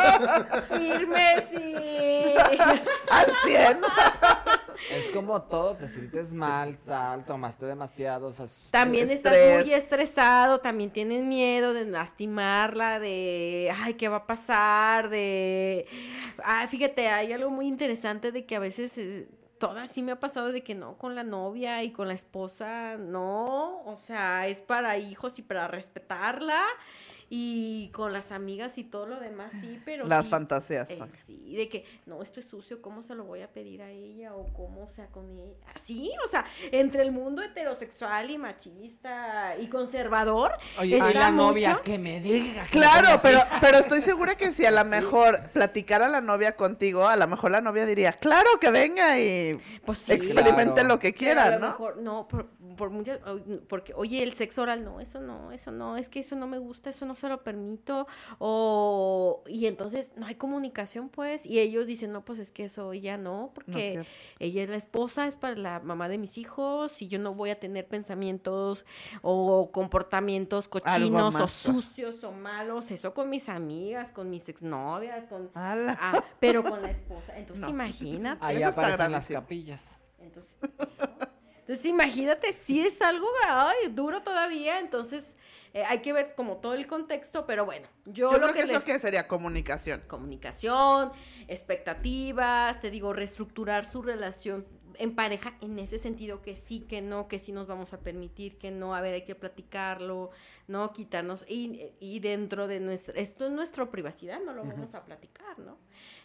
firmes 0.69 1.45
y... 1.53 1.75
Al 3.11 3.27
100. 3.45 3.79
Es 4.97 5.11
como 5.11 5.43
todo, 5.43 5.77
te 5.77 5.89
sientes 5.89 6.33
mal, 6.33 6.79
tal, 6.79 7.25
tomaste 7.25 7.67
demasiado, 7.67 8.29
o 8.29 8.33
sea, 8.33 8.47
También 8.71 9.11
estás 9.11 9.37
muy 9.63 9.73
estresado, 9.73 10.61
también 10.61 10.91
tienen 10.91 11.29
miedo 11.29 11.73
de 11.75 11.85
lastimarla, 11.85 13.01
de, 13.01 13.73
ay, 13.75 13.95
¿qué 13.95 14.09
va 14.09 14.17
a 14.19 14.27
pasar? 14.27 15.09
De, 15.09 15.87
ah, 16.43 16.67
fíjate, 16.69 17.09
hay 17.09 17.33
algo 17.33 17.51
muy 17.51 17.67
interesante 17.67 18.33
de 18.33 18.47
que 18.47 18.57
a 18.57 18.61
veces, 18.61 18.97
eh, 18.99 19.29
todas 19.59 19.91
sí 19.91 20.03
me 20.03 20.13
ha 20.13 20.21
pasado 20.21 20.53
de 20.53 20.63
que 20.63 20.75
no, 20.75 20.99
con 20.99 21.15
la 21.15 21.25
novia 21.25 21.83
y 21.83 21.91
con 21.91 22.09
la 22.09 22.15
esposa, 22.15 22.97
no, 22.97 23.83
o 23.85 23.97
sea, 23.97 24.47
es 24.47 24.61
para 24.61 24.99
hijos 24.99 25.39
y 25.39 25.43
para 25.43 25.69
respetarla. 25.69 26.61
Y 27.37 27.89
con 27.89 28.13
las 28.13 28.31
amigas 28.31 28.79
y 28.79 28.85
todo 28.85 29.07
lo 29.07 29.19
demás, 29.19 29.51
sí, 29.61 29.81
pero 29.85 30.07
Las 30.07 30.27
sí, 30.27 30.31
fantasías. 30.31 30.89
eh, 30.89 31.01
sí, 31.27 31.57
de 31.57 31.69
que 31.69 31.85
no, 32.07 32.23
esto 32.23 32.39
es 32.39 32.47
sucio, 32.47 32.81
¿cómo 32.81 33.03
se 33.03 33.17
lo 33.17 33.25
voy 33.25 33.43
a 33.43 33.49
pedir 33.53 33.83
a 33.83 33.91
ella? 33.91 34.35
O 34.37 34.53
cómo 34.53 34.89
sea 34.89 35.09
con 35.09 35.29
ella. 35.37 35.57
Así, 35.75 36.13
o 36.25 36.29
sea, 36.29 36.45
entre 36.71 37.03
el 37.03 37.11
mundo 37.11 37.43
heterosexual 37.43 38.31
y 38.31 38.39
machista 38.39 39.57
y 39.61 39.67
conservador. 39.67 40.53
Oye, 40.79 40.97
está 40.97 41.11
y 41.11 41.15
la 41.15 41.31
mucho- 41.33 41.47
novia 41.49 41.81
que 41.83 41.99
me 41.99 42.21
diga. 42.21 42.63
que 42.65 42.71
Claro, 42.71 43.09
me 43.11 43.19
pero, 43.19 43.41
pero 43.61 43.79
estoy 43.79 44.01
segura 44.01 44.37
que 44.37 44.53
si 44.53 44.65
a 44.65 44.71
lo 44.71 44.85
mejor 44.85 45.41
platicara 45.53 46.07
la 46.07 46.21
novia 46.21 46.55
contigo, 46.55 47.09
a 47.09 47.17
lo 47.17 47.27
mejor 47.27 47.51
la 47.51 47.61
novia 47.61 47.85
diría, 47.85 48.13
claro 48.13 48.49
que 48.61 48.71
venga 48.71 49.19
y 49.19 49.59
Pues 49.85 49.99
sí. 49.99 50.13
experimente 50.13 50.75
Claro. 50.83 50.89
lo 50.89 50.99
que 51.01 51.13
pero 51.13 51.41
a 51.41 51.45
quiera, 51.45 51.51
lo 51.51 51.59
¿no? 51.59 51.67
mejor, 51.69 51.97
no, 51.97 52.29
por, 52.29 52.49
por 52.77 52.91
muchas, 52.91 53.21
porque, 53.69 53.93
oye, 53.95 54.23
el 54.23 54.35
sexo 54.35 54.63
oral, 54.63 54.85
no, 54.85 55.01
eso 55.01 55.21
no, 55.21 55.53
eso 55.53 55.71
no, 55.71 55.97
es 55.97 56.09
que 56.09 56.21
eso 56.21 56.37
no 56.37 56.47
me 56.47 56.59
gusta, 56.59 56.91
eso 56.91 57.07
no 57.07 57.15
se 57.15 57.29
lo 57.29 57.43
permito, 57.43 58.07
o, 58.39 59.43
y 59.47 59.67
entonces 59.67 60.13
no 60.17 60.27
hay 60.27 60.35
comunicación, 60.35 61.09
pues, 61.09 61.47
y 61.47 61.61
ellos 61.61 61.87
dicen, 61.87 62.13
no, 62.13 62.25
pues 62.25 62.39
es 62.39 62.53
que 62.53 62.65
eso 62.65 62.95
ya 62.95 63.17
no, 63.17 63.53
porque 63.55 64.05
ella 64.39 64.63
es 64.63 64.69
la 64.69 64.77
esposa, 64.77 65.27
es 65.27 65.37
para 65.37 65.57
la 65.57 65.81
mamá 65.81 66.09
de 66.09 66.19
mis 66.19 66.39
hijos, 66.39 67.03
y 67.03 67.09
yo 67.09 67.19
no 67.19 67.35
voy 67.35 67.51
a 67.51 67.59
tener 67.59 67.87
pensamientos 67.87 68.85
o 69.23 69.71
comportamientos 69.73 70.69
cochinos 70.69 71.35
o 71.35 71.49
sucios 71.49 72.25
o 72.25 72.33
malos, 72.33 72.91
eso 72.91 73.15
con 73.15 73.31
mis 73.31 73.49
amigas, 73.49 74.11
con 74.11 74.31
mis 74.31 74.49
exnovias, 74.49 75.25
con... 75.27 75.51
Ah, 75.55 76.23
pero 76.41 76.63
con 76.63 76.83
la 76.83 76.91
esposa, 76.91 77.37
entonces 77.37 77.65
No. 77.65 77.71
imagínate. 77.71 78.45
Ahí 78.45 78.63
aparecen 78.63 79.13
las 79.13 79.29
capillas. 79.29 80.01
Entonces, 80.19 80.57
entonces 81.67 81.87
imagínate, 81.87 82.53
si 82.53 82.81
es 82.87 83.01
algo 83.03 83.27
ay, 83.49 83.89
duro 83.91 84.23
todavía, 84.23 84.79
entonces 84.81 85.37
eh, 85.73 85.83
hay 85.87 86.01
que 86.01 86.13
ver 86.13 86.35
como 86.37 86.59
todo 86.59 86.75
el 86.75 86.87
contexto, 86.87 87.47
pero 87.47 87.65
bueno, 87.65 87.89
yo, 88.05 88.31
Yo 88.31 88.39
lo 88.39 88.43
creo 88.49 88.53
que, 88.55 88.61
eso 88.61 88.75
les- 88.75 88.85
que 88.85 89.01
sería 89.01 89.27
comunicación. 89.27 90.03
comunicación, 90.07 91.11
expectativas, 91.49 92.81
te 92.81 92.91
digo, 92.91 93.13
reestructurar 93.13 93.85
su 93.85 94.03
relación 94.03 94.67
en 94.99 95.15
pareja 95.15 95.55
en 95.61 95.79
ese 95.79 95.99
sentido 95.99 96.43
que 96.43 96.57
sí, 96.57 96.81
que 96.81 97.01
no, 97.01 97.29
que 97.29 97.39
sí 97.39 97.53
nos 97.53 97.67
vamos 97.67 97.93
a 97.93 98.01
permitir, 98.01 98.59
que 98.59 98.71
no, 98.71 98.95
a 98.95 99.01
ver, 99.01 99.15
hay 99.15 99.25
que 99.25 99.35
platicarlo, 99.35 100.31
no 100.69 100.93
quitarnos, 100.93 101.45
y, 101.49 101.93
y 102.01 102.21
dentro 102.21 102.67
de 102.67 102.81
nuestra, 102.81 103.15
esto 103.15 103.47
es 103.47 103.53
nuestra 103.53 103.91
privacidad, 103.91 104.41
no 104.41 104.53
lo 104.53 104.65
vamos 104.65 104.95
a 104.95 105.05
platicar, 105.05 105.59
¿no? 105.59 105.79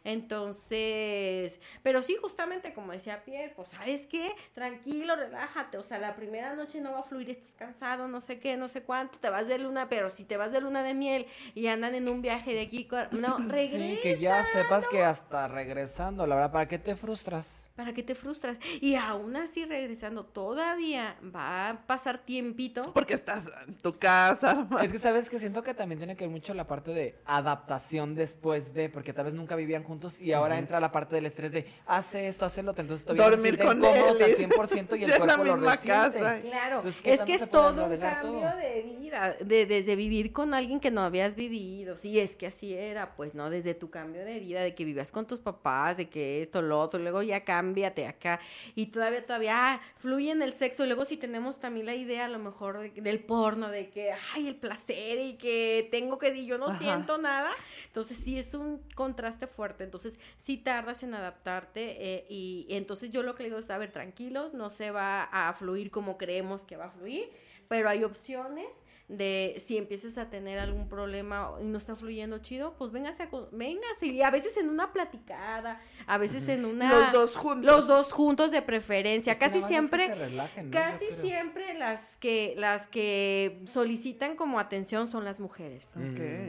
Entonces, 0.04 1.60
pero 1.84 2.02
sí, 2.02 2.16
justamente 2.22 2.74
como 2.74 2.94
decía 2.94 3.24
Pierre, 3.26 3.54
pues, 3.56 3.70
¿sabes 3.70 4.08
qué? 4.08 4.32
Tranquilo, 4.54 5.16
relájate, 5.16 5.78
o 5.78 5.84
sea, 5.84 6.00
la 6.00 6.16
primera 6.16 6.56
noche 6.56 6.80
no 6.80 6.94
va 6.94 7.00
a 7.00 7.04
fluir, 7.04 7.30
estás 7.30 7.54
cansado, 7.56 8.08
no 8.08 8.22
sé 8.22 8.40
qué, 8.40 8.56
no 8.56 8.70
sé 8.70 8.84
cuánto, 8.84 9.20
te 9.20 9.30
vas 9.30 9.48
de 9.48 9.60
luna, 9.60 9.90
pero 9.90 10.10
si 10.10 10.24
te 10.24 10.38
vas 10.38 10.52
de 10.52 10.62
luna 10.62 10.84
de 10.84 10.94
miel 10.94 11.28
y 11.54 11.68
andan 11.68 11.96
en 11.96 12.08
un 12.08 12.22
viaje 12.22 12.54
de 12.54 12.62
aquí, 12.62 12.88
no, 13.12 13.38
regresa. 13.38 13.78
Sí, 13.78 14.00
que 14.02 14.18
ya 14.18 14.44
sepas 14.44 14.88
que 14.88 15.04
hasta 15.04 15.48
regresando, 15.48 16.26
la 16.26 16.36
verdad, 16.36 16.52
¿para 16.52 16.68
qué 16.68 16.80
te 16.80 16.96
frustras? 16.96 17.69
¿Para 17.80 17.94
qué 17.94 18.04
te 18.04 18.14
frustras? 18.14 18.58
Y 18.82 18.96
aún 18.96 19.38
así 19.38 19.64
regresando, 19.64 20.26
todavía 20.26 21.16
va 21.34 21.70
a 21.70 21.88
pasar 21.88 22.18
tiempito. 22.26 22.82
Porque 22.94 23.14
estás 23.14 23.46
en 23.66 23.78
tu 23.78 23.98
casa. 23.98 24.68
Es 24.84 24.92
que 24.92 25.00
sabes 25.00 25.30
que 25.30 25.40
siento 25.40 25.64
que 25.64 25.74
también 25.74 25.98
tiene 25.98 26.18
que 26.18 26.26
ver 26.26 26.30
mucho 26.30 26.54
la 26.54 26.68
parte 26.68 26.94
de 26.94 27.16
adaptación 27.24 28.16
después 28.16 28.74
de, 28.74 28.90
porque 28.90 29.14
tal 29.14 29.28
vez 29.28 29.34
nunca 29.34 29.56
vivían 29.56 29.84
juntos 29.84 30.20
y 30.20 30.34
ahora 30.34 30.58
entra 30.60 30.82
la 30.82 30.92
parte 30.92 31.16
del 31.16 31.26
estrés 31.26 31.54
de 31.54 31.66
hace 31.86 32.28
esto, 32.28 32.46
hace 32.46 32.64
lo 32.64 32.72
otro, 32.72 32.82
entonces 32.82 33.06
todavía 33.06 33.30
Dormir 33.30 33.58
con 33.58 33.78
él. 33.82 33.86
al 33.86 34.18
100% 34.18 35.00
y 35.00 35.04
el 35.06 35.12
en 35.12 35.20
la 35.26 35.38
cuerpo 35.38 35.44
lo 35.46 35.54
misma 35.56 35.72
resiente. 35.78 36.20
casa. 36.20 36.42
Claro, 36.42 36.76
Entonces, 36.80 37.02
¿qué 37.02 37.14
es 37.14 37.20
tanto 37.20 37.26
que 37.32 37.36
es 37.46 37.50
todo 37.50 37.86
un 37.86 37.98
cambio 37.98 38.42
todo? 38.42 38.58
de 38.58 38.98
vida, 39.00 39.36
de, 39.40 39.66
desde 39.66 39.96
vivir 39.96 40.34
con 40.34 40.54
alguien 40.54 40.82
que 40.82 40.92
no 40.92 41.00
habías 41.02 41.36
vivido, 41.36 41.96
sí, 41.96 42.20
es 42.20 42.36
que 42.36 42.48
así 42.48 42.74
era, 42.74 43.16
pues, 43.16 43.34
¿no? 43.36 43.50
Desde 43.50 43.74
tu 43.74 43.90
cambio 43.90 44.26
de 44.26 44.38
vida, 44.40 44.60
de 44.60 44.76
que 44.76 44.84
vivías 44.84 45.14
con 45.14 45.26
tus 45.26 45.40
papás, 45.40 45.96
de 45.96 46.10
que 46.10 46.42
esto, 46.42 46.62
lo 46.62 46.80
otro, 46.82 47.00
luego 47.00 47.22
ya 47.22 47.46
cámbiate 47.70 48.08
acá, 48.08 48.40
y 48.76 48.88
todavía, 48.88 49.26
todavía, 49.26 49.74
ah, 49.74 49.82
fluye 50.00 50.32
en 50.32 50.42
el 50.42 50.54
sexo, 50.54 50.84
y 50.84 50.88
luego 50.88 51.06
si 51.06 51.18
tenemos 51.18 51.60
también 51.60 51.86
la 51.86 51.94
idea, 51.96 52.26
a 52.26 52.28
lo 52.30 52.40
mejor, 52.40 52.80
de- 52.80 52.90
del 53.02 53.20
porno, 53.20 53.70
de 53.70 53.90
que, 53.90 54.12
ay, 54.34 54.48
el 54.48 54.56
placer, 54.56 55.20
y 55.20 55.34
que 55.38 55.88
tengo 55.92 56.18
que, 56.18 56.36
y 56.36 56.46
yo 56.48 56.58
no 56.58 56.68
Ajá. 56.68 56.80
siento 56.80 57.18
nada, 57.20 57.52
entonces 57.88 58.18
sí 58.24 58.40
es 58.40 58.54
un 58.56 58.80
contraste 58.96 59.46
fuerte, 59.48 59.84
entonces 59.84 60.18
sí 60.40 60.58
tardas 60.58 61.04
en 61.04 61.14
adaptarte, 61.14 61.98
eh, 62.16 62.26
y, 62.28 62.66
y 62.68 62.76
entonces 62.76 63.12
yo 63.12 63.22
lo 63.22 63.36
que 63.36 63.44
le 63.44 63.50
digo 63.50 63.60
es, 63.60 63.70
a 63.70 63.78
ver, 63.78 63.92
tranquilos, 63.92 64.54
no 64.54 64.70
se 64.72 64.90
va 64.92 65.24
a 65.24 65.54
fluir 65.54 65.92
como 65.92 66.18
creemos 66.18 66.62
que 66.66 66.76
va 66.76 66.86
a 66.86 66.92
fluir, 66.92 67.30
pero 67.68 67.88
hay 67.88 68.04
opciones 68.04 68.68
de 69.10 69.62
si 69.66 69.76
empiezas 69.78 70.20
a 70.20 70.30
tener 70.30 70.60
algún 70.60 70.88
problema 70.88 71.54
y 71.60 71.66
no 71.66 71.80
está 71.80 71.96
fluyendo 71.96 72.38
chido, 72.38 72.76
pues 72.78 72.92
véngase, 72.92 73.24
a, 73.24 73.30
véngase, 73.52 74.06
y 74.06 74.22
a 74.22 74.30
veces 74.30 74.56
en 74.56 74.70
una 74.70 74.94
platicada, 74.94 75.82
a 76.06 76.18
veces 76.20 76.48
en 76.48 76.64
una... 76.64 76.90
Los 76.90 77.12
dos 77.14 77.36
juntos. 77.36 77.66
Los 77.66 77.88
dos 77.88 78.14
juntos 78.14 78.52
de 78.52 78.62
preferencia, 78.62 79.34
Es 79.34 79.40
que 79.40 79.46
casi 79.46 79.60
más 79.62 79.64
es 79.64 79.68
que 79.68 79.74
siempre... 79.74 80.08
se 80.08 80.16
relajen, 80.16 80.66
¿no? 80.70 80.72
Casi 80.72 81.06
siempre 81.22 81.74
las 81.74 82.18
que 82.18 82.54
las 82.56 82.88
que 82.88 83.64
solicitan 83.66 84.36
como 84.36 84.60
atención 84.60 85.08
son 85.08 85.26
las 85.26 85.40
mujeres. 85.40 85.92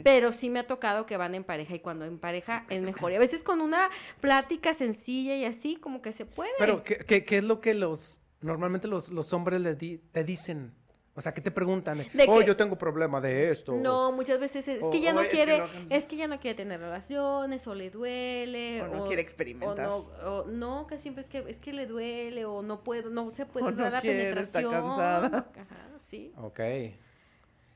Pero 0.03 0.31
sí 0.31 0.51
me 0.51 0.59
ha 0.59 0.67
tocado 0.67 1.07
que 1.07 1.17
van 1.17 1.33
en 1.33 1.43
pareja 1.43 1.73
y 1.73 1.79
cuando 1.79 2.05
en 2.05 2.19
pareja 2.19 2.65
es 2.69 2.83
mejor. 2.83 3.11
Y 3.11 3.15
a 3.15 3.19
veces 3.19 3.41
con 3.41 3.61
una 3.61 3.89
plática 4.19 4.75
sencilla 4.75 5.35
y 5.35 5.45
así 5.45 5.77
como 5.77 6.03
que 6.03 6.11
se 6.11 6.27
puede. 6.27 6.51
Pero, 6.59 6.83
¿qué, 6.83 6.97
qué, 6.97 7.25
qué 7.25 7.37
es 7.39 7.43
lo 7.43 7.59
que 7.59 7.73
los 7.73 8.19
normalmente 8.41 8.87
los, 8.87 9.09
los 9.09 9.33
hombres 9.33 9.61
le 9.61 9.73
di- 9.73 9.97
te 10.11 10.23
dicen? 10.23 10.73
O 11.13 11.21
sea, 11.21 11.33
¿qué 11.33 11.41
te 11.41 11.51
preguntan? 11.51 11.97
De 11.97 12.25
oh, 12.27 12.39
que- 12.39 12.45
yo 12.45 12.55
tengo 12.55 12.77
problema 12.77 13.19
de 13.19 13.51
esto. 13.51 13.73
No, 13.75 14.13
muchas 14.13 14.39
veces 14.39 14.65
es, 14.69 14.81
O- 14.81 14.89
que 14.89 15.01
ya 15.01 15.11
no 15.11 15.19
es 15.21 15.27
que 15.27 15.35
quiere, 15.35 15.57
lo- 15.57 15.67
es 15.89 16.05
que 16.05 16.15
ya 16.15 16.27
no 16.27 16.39
quiere 16.39 16.55
tener 16.55 16.79
relaciones 16.79 17.67
o 17.67 17.75
le 17.75 17.89
duele 17.89 18.81
O 18.83 18.87
no 18.87 19.05
quiere 19.07 19.21
experimentar. 19.21 19.87
O 19.89 20.07
no, 20.23 20.31
o 20.31 20.45
no, 20.45 20.87
que 20.87 20.97
siempre 20.97 21.21
es 21.23 21.29
que 21.29 21.39
es 21.49 21.57
que 21.57 21.73
le 21.73 21.85
duele 21.85 22.45
o 22.45 22.61
no 22.61 22.81
puede, 22.83 23.09
no 23.09 23.29
se 23.29 23.45
puede 23.45 23.67
O 23.67 23.71
no 23.71 23.83
dar 23.83 23.91
la 23.91 24.01
quiere, 24.01 24.29
está 24.29 24.59
penetración. 24.59 24.71
cansada. 24.71 25.51
Ajá, 25.59 25.99
sí. 25.99 26.31
Ok. 26.37 26.59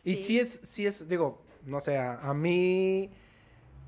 Y 0.06 0.16
si 0.16 0.40
es, 0.40 0.62
si 0.64 0.86
es, 0.88 1.08
digo, 1.10 1.42
no 1.66 1.82
sé, 1.82 1.98
a, 1.98 2.14
a 2.30 2.34
mí 2.34 3.12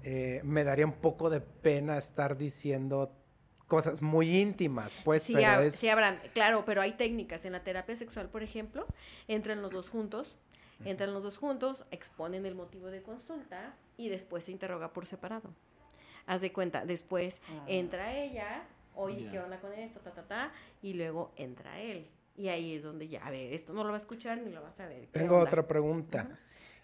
eh, 0.04 0.42
me 0.44 0.64
daría 0.66 0.86
un 0.86 0.94
poco 0.94 1.30
de 1.30 1.40
pena 1.42 1.98
estar 1.98 2.38
diciendo 2.38 3.14
cosas 3.68 4.02
muy 4.02 4.36
íntimas, 4.38 4.98
pues, 5.04 5.24
Sí, 5.24 5.34
pero 5.34 5.48
hab- 5.48 5.64
es... 5.64 5.76
sí 5.76 5.90
habrán, 5.90 6.20
claro, 6.34 6.64
pero 6.66 6.82
hay 6.82 6.94
técnicas. 6.94 7.46
En 7.46 7.52
la 7.52 7.64
terapia 7.64 7.96
sexual, 7.96 8.30
por 8.30 8.44
ejemplo, 8.44 8.86
entran 9.28 9.62
los 9.62 9.72
dos 9.72 9.90
juntos, 9.90 10.38
entran 10.86 11.14
los 11.14 11.24
dos 11.24 11.38
juntos, 11.38 11.84
exponen 11.92 12.46
el 12.46 12.56
motivo 12.56 12.88
de 12.88 13.02
consulta 13.02 13.74
y 13.98 14.10
después 14.10 14.46
se 14.46 14.52
interroga 14.52 14.94
por 14.94 15.06
separado. 15.06 15.50
Haz 16.28 16.42
de 16.42 16.52
cuenta, 16.54 16.86
después 16.86 17.42
Ah. 17.50 17.64
entra 17.68 18.14
ella, 18.16 18.64
oye, 18.96 19.24
Ya. 19.26 19.32
¿qué 19.32 19.40
onda 19.40 19.60
con 19.60 19.74
esto? 19.74 20.00
Ta, 20.00 20.12
ta, 20.12 20.24
ta, 20.24 20.52
y 20.82 20.94
luego 20.94 21.32
entra 21.36 21.80
él. 21.82 22.08
Y 22.36 22.50
ahí 22.50 22.76
es 22.76 22.84
donde 22.84 23.08
ya, 23.08 23.26
a 23.26 23.32
ver, 23.32 23.52
esto 23.54 23.74
no 23.74 23.84
lo 23.84 23.90
va 23.90 23.96
a 23.96 24.00
escuchar 24.00 24.38
ni 24.40 24.52
lo 24.52 24.62
vas 24.62 24.80
a 24.80 24.86
ver. 24.88 25.02
¿qué 25.02 25.20
Tengo 25.20 25.36
onda? 25.38 25.48
otra 25.50 25.68
pregunta. 25.68 26.30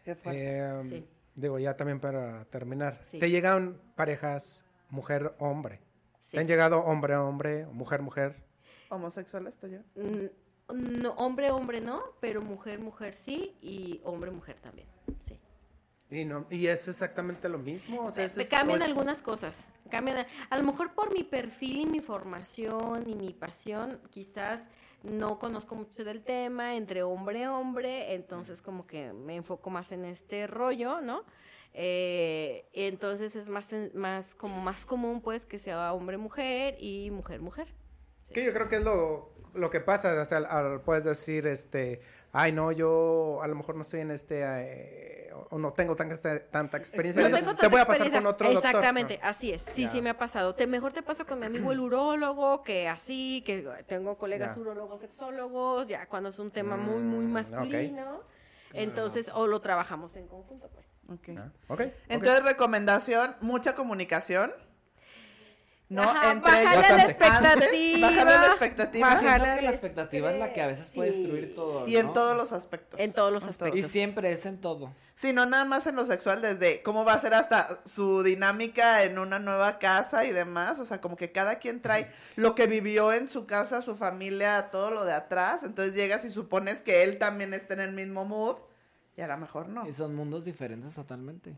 Qué. 0.03 0.17
Eh, 0.25 0.81
Sí. 0.89 1.05
Digo, 1.35 1.57
ya 1.59 1.75
también 1.75 1.99
para 1.99 2.45
terminar. 2.45 3.01
Sí. 3.09 3.17
¿Te 3.19 3.29
llegan 3.29 3.79
parejas 3.95 4.65
mujer-hombre? 4.89 5.79
Sí. 6.33 6.37
¿Te 6.37 6.39
han 6.39 6.47
llegado 6.47 6.79
hombre-hombre, 6.83 7.67
mujer-mujer? 7.67 8.35
¿Homosexual 8.89 9.45
esto 9.45 9.67
yo? 9.67 9.79
Mm, 9.95 10.25
No, 11.01 11.11
hombre, 11.11 11.51
hombre 11.51 11.79
no, 11.79 12.01
pero 12.21 12.41
mujer, 12.41 12.79
mujer 12.79 13.13
sí, 13.13 13.55
y 13.61 14.01
hombre, 14.03 14.31
mujer 14.31 14.57
también, 14.61 14.87
sí. 15.19 15.37
Y, 16.09 16.25
no, 16.25 16.45
y 16.49 16.65
es 16.67 16.87
exactamente 16.87 17.47
lo 17.49 17.59
mismo. 17.59 18.05
O 18.05 18.11
sea, 18.11 18.23
es- 18.25 18.49
cambian 18.49 18.81
es- 18.81 18.87
algunas 18.87 19.21
cosas. 19.21 19.67
Cambian, 19.91 20.19
a, 20.19 20.27
a 20.49 20.57
lo 20.57 20.63
mejor 20.63 20.93
por 20.93 21.13
mi 21.13 21.23
perfil 21.23 21.81
y 21.81 21.85
mi 21.85 21.99
formación 21.99 23.07
y 23.07 23.13
mi 23.15 23.31
pasión, 23.33 23.99
quizás 24.09 24.65
no 25.03 25.37
conozco 25.37 25.75
mucho 25.75 26.03
del 26.03 26.23
tema 26.23 26.75
entre 26.75 27.03
hombre 27.03 27.47
hombre, 27.47 28.13
entonces 28.15 28.61
como 28.61 28.87
que 28.87 29.11
me 29.13 29.35
enfoco 29.35 29.69
más 29.69 29.91
en 29.91 30.05
este 30.05 30.47
rollo, 30.47 31.01
¿no? 31.01 31.23
Eh, 31.75 32.69
entonces 32.73 33.35
es 33.35 33.49
más, 33.49 33.73
más 33.93 34.35
como 34.35 34.61
más 34.61 34.85
común 34.85 35.21
pues 35.21 35.45
que 35.45 35.57
sea 35.57 35.91
hombre 35.93 36.17
mujer 36.17 36.75
y 36.79 37.09
mujer 37.11 37.41
mujer. 37.41 37.67
Sí. 38.27 38.33
Que 38.35 38.45
yo 38.45 38.53
creo 38.53 38.69
que 38.69 38.75
es 38.77 38.83
lo, 38.83 39.31
lo 39.53 39.69
que 39.69 39.79
pasa. 39.81 40.19
O 40.21 40.25
sea, 40.25 40.37
al- 40.39 40.45
al- 40.45 40.81
puedes 40.81 41.03
decir, 41.03 41.47
este, 41.47 42.01
ay, 42.31 42.51
no, 42.51 42.71
yo 42.71 43.39
a 43.41 43.47
lo 43.47 43.55
mejor 43.55 43.75
no 43.75 43.81
estoy 43.81 44.01
en 44.01 44.11
este, 44.11 44.41
eh, 44.43 45.29
o 45.49 45.57
no 45.57 45.73
tengo 45.73 45.95
tan, 45.95 46.09
tanta 46.51 46.77
experiencia. 46.77 47.23
No 47.23 47.29
tengo 47.35 47.51
te 47.55 47.61
tanta 47.61 47.67
voy 47.69 47.79
a 47.81 47.85
pasar 47.85 48.07
experiencia. 48.07 48.19
con 48.21 48.27
otro 48.27 48.51
doctor. 48.53 48.65
Exactamente, 48.69 49.19
así 49.23 49.51
es. 49.51 49.63
Sí, 49.63 49.87
sí 49.87 50.01
me 50.01 50.11
ha 50.11 50.17
pasado. 50.17 50.53
Te, 50.53 50.67
mejor 50.67 50.93
te 50.93 51.01
paso 51.01 51.25
con 51.25 51.39
mi 51.39 51.47
amigo 51.47 51.71
el 51.71 51.79
urólogo, 51.79 52.61
que 52.63 52.87
así, 52.87 53.41
que 53.45 53.67
tengo 53.87 54.17
colegas 54.19 54.55
Ya. 54.55 54.61
urólogos, 54.61 55.01
sexólogos, 55.01 55.87
ya 55.87 56.07
cuando 56.07 56.29
es 56.29 56.37
un 56.37 56.51
tema 56.51 56.77
muy, 56.77 57.01
muy 57.01 57.25
Mm, 57.25 57.31
masculino. 57.31 58.21
Entonces, 58.73 59.29
o 59.33 59.45
lo 59.47 59.59
trabajamos 59.61 60.15
en 60.15 60.27
conjunto, 60.27 60.69
pues. 60.73 60.85
Ok. 61.13 61.29
Ah, 61.37 61.49
ok, 61.67 61.79
ok. 61.81 61.87
Entonces, 62.09 62.43
recomendación, 62.43 63.35
mucha 63.41 63.75
comunicación. 63.75 64.51
¿No? 65.89 66.01
Ajá, 66.01 66.31
Entre 66.31 66.51
bajarle 66.51 66.81
la 66.81 66.87
Antes, 66.87 67.09
expectativa. 67.11 68.09
bajarle 68.09 68.33
a 68.33 68.41
la 68.41 68.47
expectativa. 68.47 69.07
Bajarle 69.09 69.55
que 69.55 69.61
la 69.61 69.69
expectativa 69.69 70.31
es 70.31 70.39
la 70.39 70.53
que 70.53 70.61
a 70.63 70.67
veces 70.67 70.89
puede 70.89 71.11
destruir 71.11 71.53
todo. 71.53 71.87
Y 71.87 71.97
en 71.97 72.13
todos 72.13 72.35
los 72.35 72.51
aspectos. 72.51 72.99
En 72.99 73.13
todos 73.13 73.31
los 73.31 73.43
En 73.43 73.49
aspectos. 73.49 73.79
Y 73.79 73.83
siempre 73.83 74.31
es 74.31 74.45
en 74.47 74.59
todo. 74.59 74.91
Sí, 75.13 75.33
no 75.33 75.45
nada 75.45 75.65
más 75.65 75.85
en 75.85 75.95
lo 75.95 76.07
sexual, 76.07 76.41
desde 76.41 76.81
cómo 76.81 77.05
va 77.05 77.13
a 77.13 77.21
ser 77.21 77.35
hasta 77.35 77.81
su 77.85 78.23
dinámica 78.23 79.03
en 79.03 79.19
una 79.19 79.37
nueva 79.37 79.77
casa 79.77 80.25
y 80.25 80.31
demás. 80.31 80.79
O 80.79 80.85
sea, 80.85 80.99
como 80.99 81.15
que 81.15 81.31
cada 81.31 81.59
quien 81.59 81.79
trae 81.79 82.11
lo 82.37 82.55
que 82.55 82.65
vivió 82.65 83.13
en 83.13 83.29
su 83.29 83.45
casa, 83.45 83.81
su 83.81 83.95
familia, 83.95 84.69
todo 84.71 84.89
lo 84.89 85.05
de 85.05 85.13
atrás. 85.13 85.61
Entonces 85.61 85.93
llegas 85.93 86.25
y 86.25 86.31
supones 86.31 86.81
que 86.81 87.03
él 87.03 87.19
también 87.19 87.53
está 87.53 87.75
en 87.75 87.81
el 87.81 87.91
mismo 87.91 88.25
mood. 88.25 88.55
Y 89.15 89.21
a 89.21 89.27
lo 89.27 89.37
mejor 89.37 89.69
no. 89.69 89.87
Y 89.87 89.93
son 89.93 90.15
mundos 90.15 90.43
diferentes 90.43 90.93
totalmente. 90.95 91.55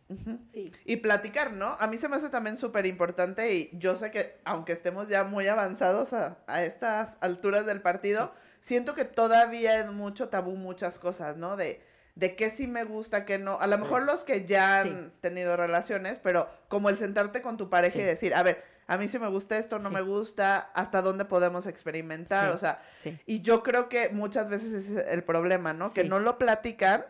Sí. 0.53 0.73
Y 0.83 0.97
platicar, 0.97 1.53
¿no? 1.53 1.67
A 1.79 1.87
mí 1.87 1.97
se 1.97 2.09
me 2.09 2.17
hace 2.17 2.29
también 2.29 2.57
súper 2.57 2.85
importante 2.85 3.53
y 3.53 3.69
yo 3.73 3.95
sé 3.95 4.11
que 4.11 4.37
aunque 4.43 4.73
estemos 4.73 5.07
ya 5.07 5.23
muy 5.23 5.47
avanzados 5.47 6.11
a, 6.11 6.37
a 6.47 6.63
estas 6.65 7.15
alturas 7.21 7.65
del 7.65 7.81
partido, 7.81 8.33
siento 8.59 8.93
que 8.93 9.05
todavía 9.05 9.79
es 9.79 9.91
mucho 9.91 10.27
tabú 10.27 10.57
muchas 10.57 10.99
cosas, 10.99 11.37
¿no? 11.37 11.55
De, 11.55 11.81
de 12.15 12.35
qué 12.35 12.49
sí 12.49 12.67
me 12.67 12.83
gusta, 12.83 13.23
qué 13.23 13.37
no. 13.37 13.57
A 13.61 13.67
lo 13.67 13.77
mejor 13.77 14.03
los 14.03 14.25
que 14.25 14.45
ya 14.45 14.81
han 14.81 14.87
Sí. 15.11 15.11
tenido 15.21 15.55
relaciones, 15.55 16.19
pero 16.21 16.49
como 16.67 16.89
el 16.89 16.97
sentarte 16.97 17.41
con 17.41 17.55
tu 17.55 17.69
pareja 17.69 17.99
y 17.99 18.03
decir, 18.03 18.33
a 18.35 18.43
ver, 18.43 18.63
a 18.87 18.97
mí 18.97 19.07
sí 19.07 19.17
me 19.17 19.29
gusta 19.29 19.57
esto, 19.57 19.79
no 19.79 19.87
Sí. 19.89 19.95
me 19.95 20.01
gusta, 20.01 20.57
hasta 20.73 21.01
dónde 21.01 21.23
podemos 21.25 21.65
experimentar, 21.67 22.49
Sí. 22.49 22.55
o 22.55 22.57
sea, 22.57 22.81
Sí. 22.93 23.17
y 23.25 23.41
yo 23.41 23.63
creo 23.63 23.87
que 23.89 24.09
muchas 24.09 24.47
veces 24.49 24.73
ese 24.73 24.99
es 24.99 25.07
el 25.07 25.23
problema, 25.23 25.73
¿no? 25.73 25.91
Que 25.93 26.03
no 26.03 26.19
lo 26.19 26.37
platican 26.37 27.05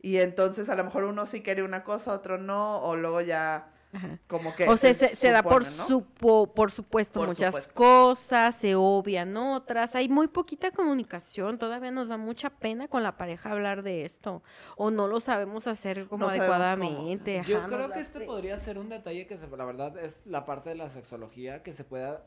y 0.00 0.18
entonces 0.18 0.68
a 0.68 0.74
lo 0.76 0.84
mejor 0.84 1.04
uno 1.04 1.26
sí 1.26 1.42
quiere 1.42 1.62
una 1.62 1.82
cosa, 1.84 2.12
otro 2.12 2.38
no, 2.38 2.82
o 2.82 2.96
luego 2.96 3.20
ya 3.20 3.72
Ajá. 3.92 4.18
como 4.28 4.54
que... 4.54 4.68
O 4.68 4.76
sea, 4.76 4.92
se, 4.94 5.16
se 5.16 5.30
da 5.30 5.42
por, 5.42 5.64
supo, 5.64 6.52
por 6.54 6.70
supuesto 6.70 7.20
Por 7.20 7.28
muchas 7.28 7.54
supuesto. 7.54 7.74
cosas, 7.74 8.54
se 8.54 8.74
obvian 8.74 9.36
otras, 9.36 9.94
hay 9.94 10.08
muy 10.08 10.28
poquita 10.28 10.70
comunicación, 10.70 11.58
todavía 11.58 11.90
nos 11.90 12.08
da 12.08 12.16
mucha 12.18 12.50
pena 12.50 12.86
con 12.88 13.02
la 13.02 13.16
pareja 13.16 13.50
hablar 13.50 13.82
de 13.82 14.04
esto, 14.04 14.42
o 14.76 14.90
no 14.90 15.08
lo 15.08 15.20
sabemos 15.20 15.66
hacer 15.66 16.06
como 16.06 16.26
No 16.26 16.30
adecuadamente. 16.30 17.42
Yo 17.46 17.58
ajá, 17.58 17.66
creo 17.66 17.90
que 17.90 18.00
este 18.00 18.20
podría 18.20 18.58
ser 18.58 18.78
un 18.78 18.88
detalle 18.90 19.26
que 19.26 19.38
se- 19.38 19.48
la 19.56 19.64
verdad 19.64 19.96
es 19.98 20.20
la 20.26 20.44
parte 20.44 20.68
de 20.70 20.76
la 20.76 20.88
sexología 20.90 21.62
que 21.62 21.72
se 21.72 21.84
pueda 21.84 22.26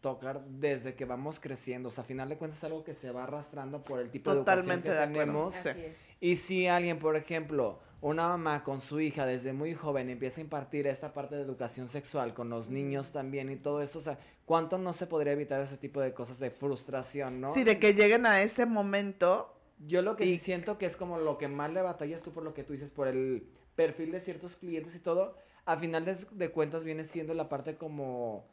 tocar 0.00 0.44
desde 0.46 0.94
que 0.94 1.04
vamos 1.04 1.40
creciendo. 1.40 1.88
O 1.88 1.92
sea, 1.92 2.04
a 2.04 2.06
final 2.06 2.28
de 2.28 2.36
cuentas 2.36 2.58
es 2.58 2.64
algo 2.64 2.84
que 2.84 2.94
se 2.94 3.10
va 3.10 3.24
arrastrando 3.24 3.82
por 3.82 4.00
el 4.00 4.10
tipo 4.10 4.32
Totalmente 4.32 4.88
de 4.90 4.94
de 4.94 5.02
educación 5.02 5.12
que 5.14 5.20
acuerdo. 5.30 5.50
tenemos. 5.50 5.54
Sí. 5.54 5.68
Así 5.68 5.80
es. 5.80 5.96
Y 6.20 6.36
si 6.36 6.66
alguien, 6.68 6.98
por 6.98 7.16
ejemplo, 7.16 7.80
una 8.00 8.28
mamá 8.28 8.62
con 8.62 8.80
su 8.80 9.00
hija 9.00 9.26
desde 9.26 9.52
muy 9.52 9.74
joven 9.74 10.10
empieza 10.10 10.40
a 10.40 10.44
impartir 10.44 10.86
esta 10.86 11.12
parte 11.12 11.34
de 11.34 11.42
educación 11.42 11.88
sexual 11.88 12.34
con 12.34 12.48
los 12.50 12.68
niños 12.70 13.10
también 13.10 13.50
y 13.50 13.56
todo 13.56 13.82
eso, 13.82 13.98
o 13.98 14.02
sea, 14.02 14.18
¿cuánto 14.44 14.78
no 14.78 14.92
se 14.92 15.06
podría 15.06 15.32
evitar 15.32 15.60
ese 15.60 15.76
tipo 15.76 16.00
de 16.00 16.12
cosas 16.14 16.38
de 16.38 16.50
frustración, 16.50 17.40
no? 17.40 17.52
Sí, 17.54 17.64
de 17.64 17.78
que 17.78 17.94
lleguen 17.94 18.26
a 18.26 18.42
ese 18.42 18.66
momento. 18.66 19.52
Yo 19.86 20.02
lo 20.02 20.16
que 20.16 20.24
Y- 20.24 20.38
sí 20.38 20.44
siento 20.44 20.78
que 20.78 20.86
es 20.86 20.96
como 20.96 21.18
lo 21.18 21.36
que 21.38 21.48
más 21.48 21.70
le 21.72 21.82
batallas 21.82 22.22
tú 22.22 22.32
por 22.32 22.42
lo 22.44 22.54
que 22.54 22.64
tú 22.64 22.72
dices, 22.74 22.90
por 22.90 23.08
el 23.08 23.48
perfil 23.74 24.12
de 24.12 24.20
ciertos 24.20 24.54
clientes 24.56 24.94
y 24.94 25.00
todo, 25.00 25.34
a 25.66 25.76
final 25.76 26.04
de, 26.04 26.16
de 26.30 26.50
cuentas 26.50 26.84
viene 26.84 27.02
siendo 27.04 27.34
la 27.34 27.48
parte 27.48 27.76
como 27.76 28.46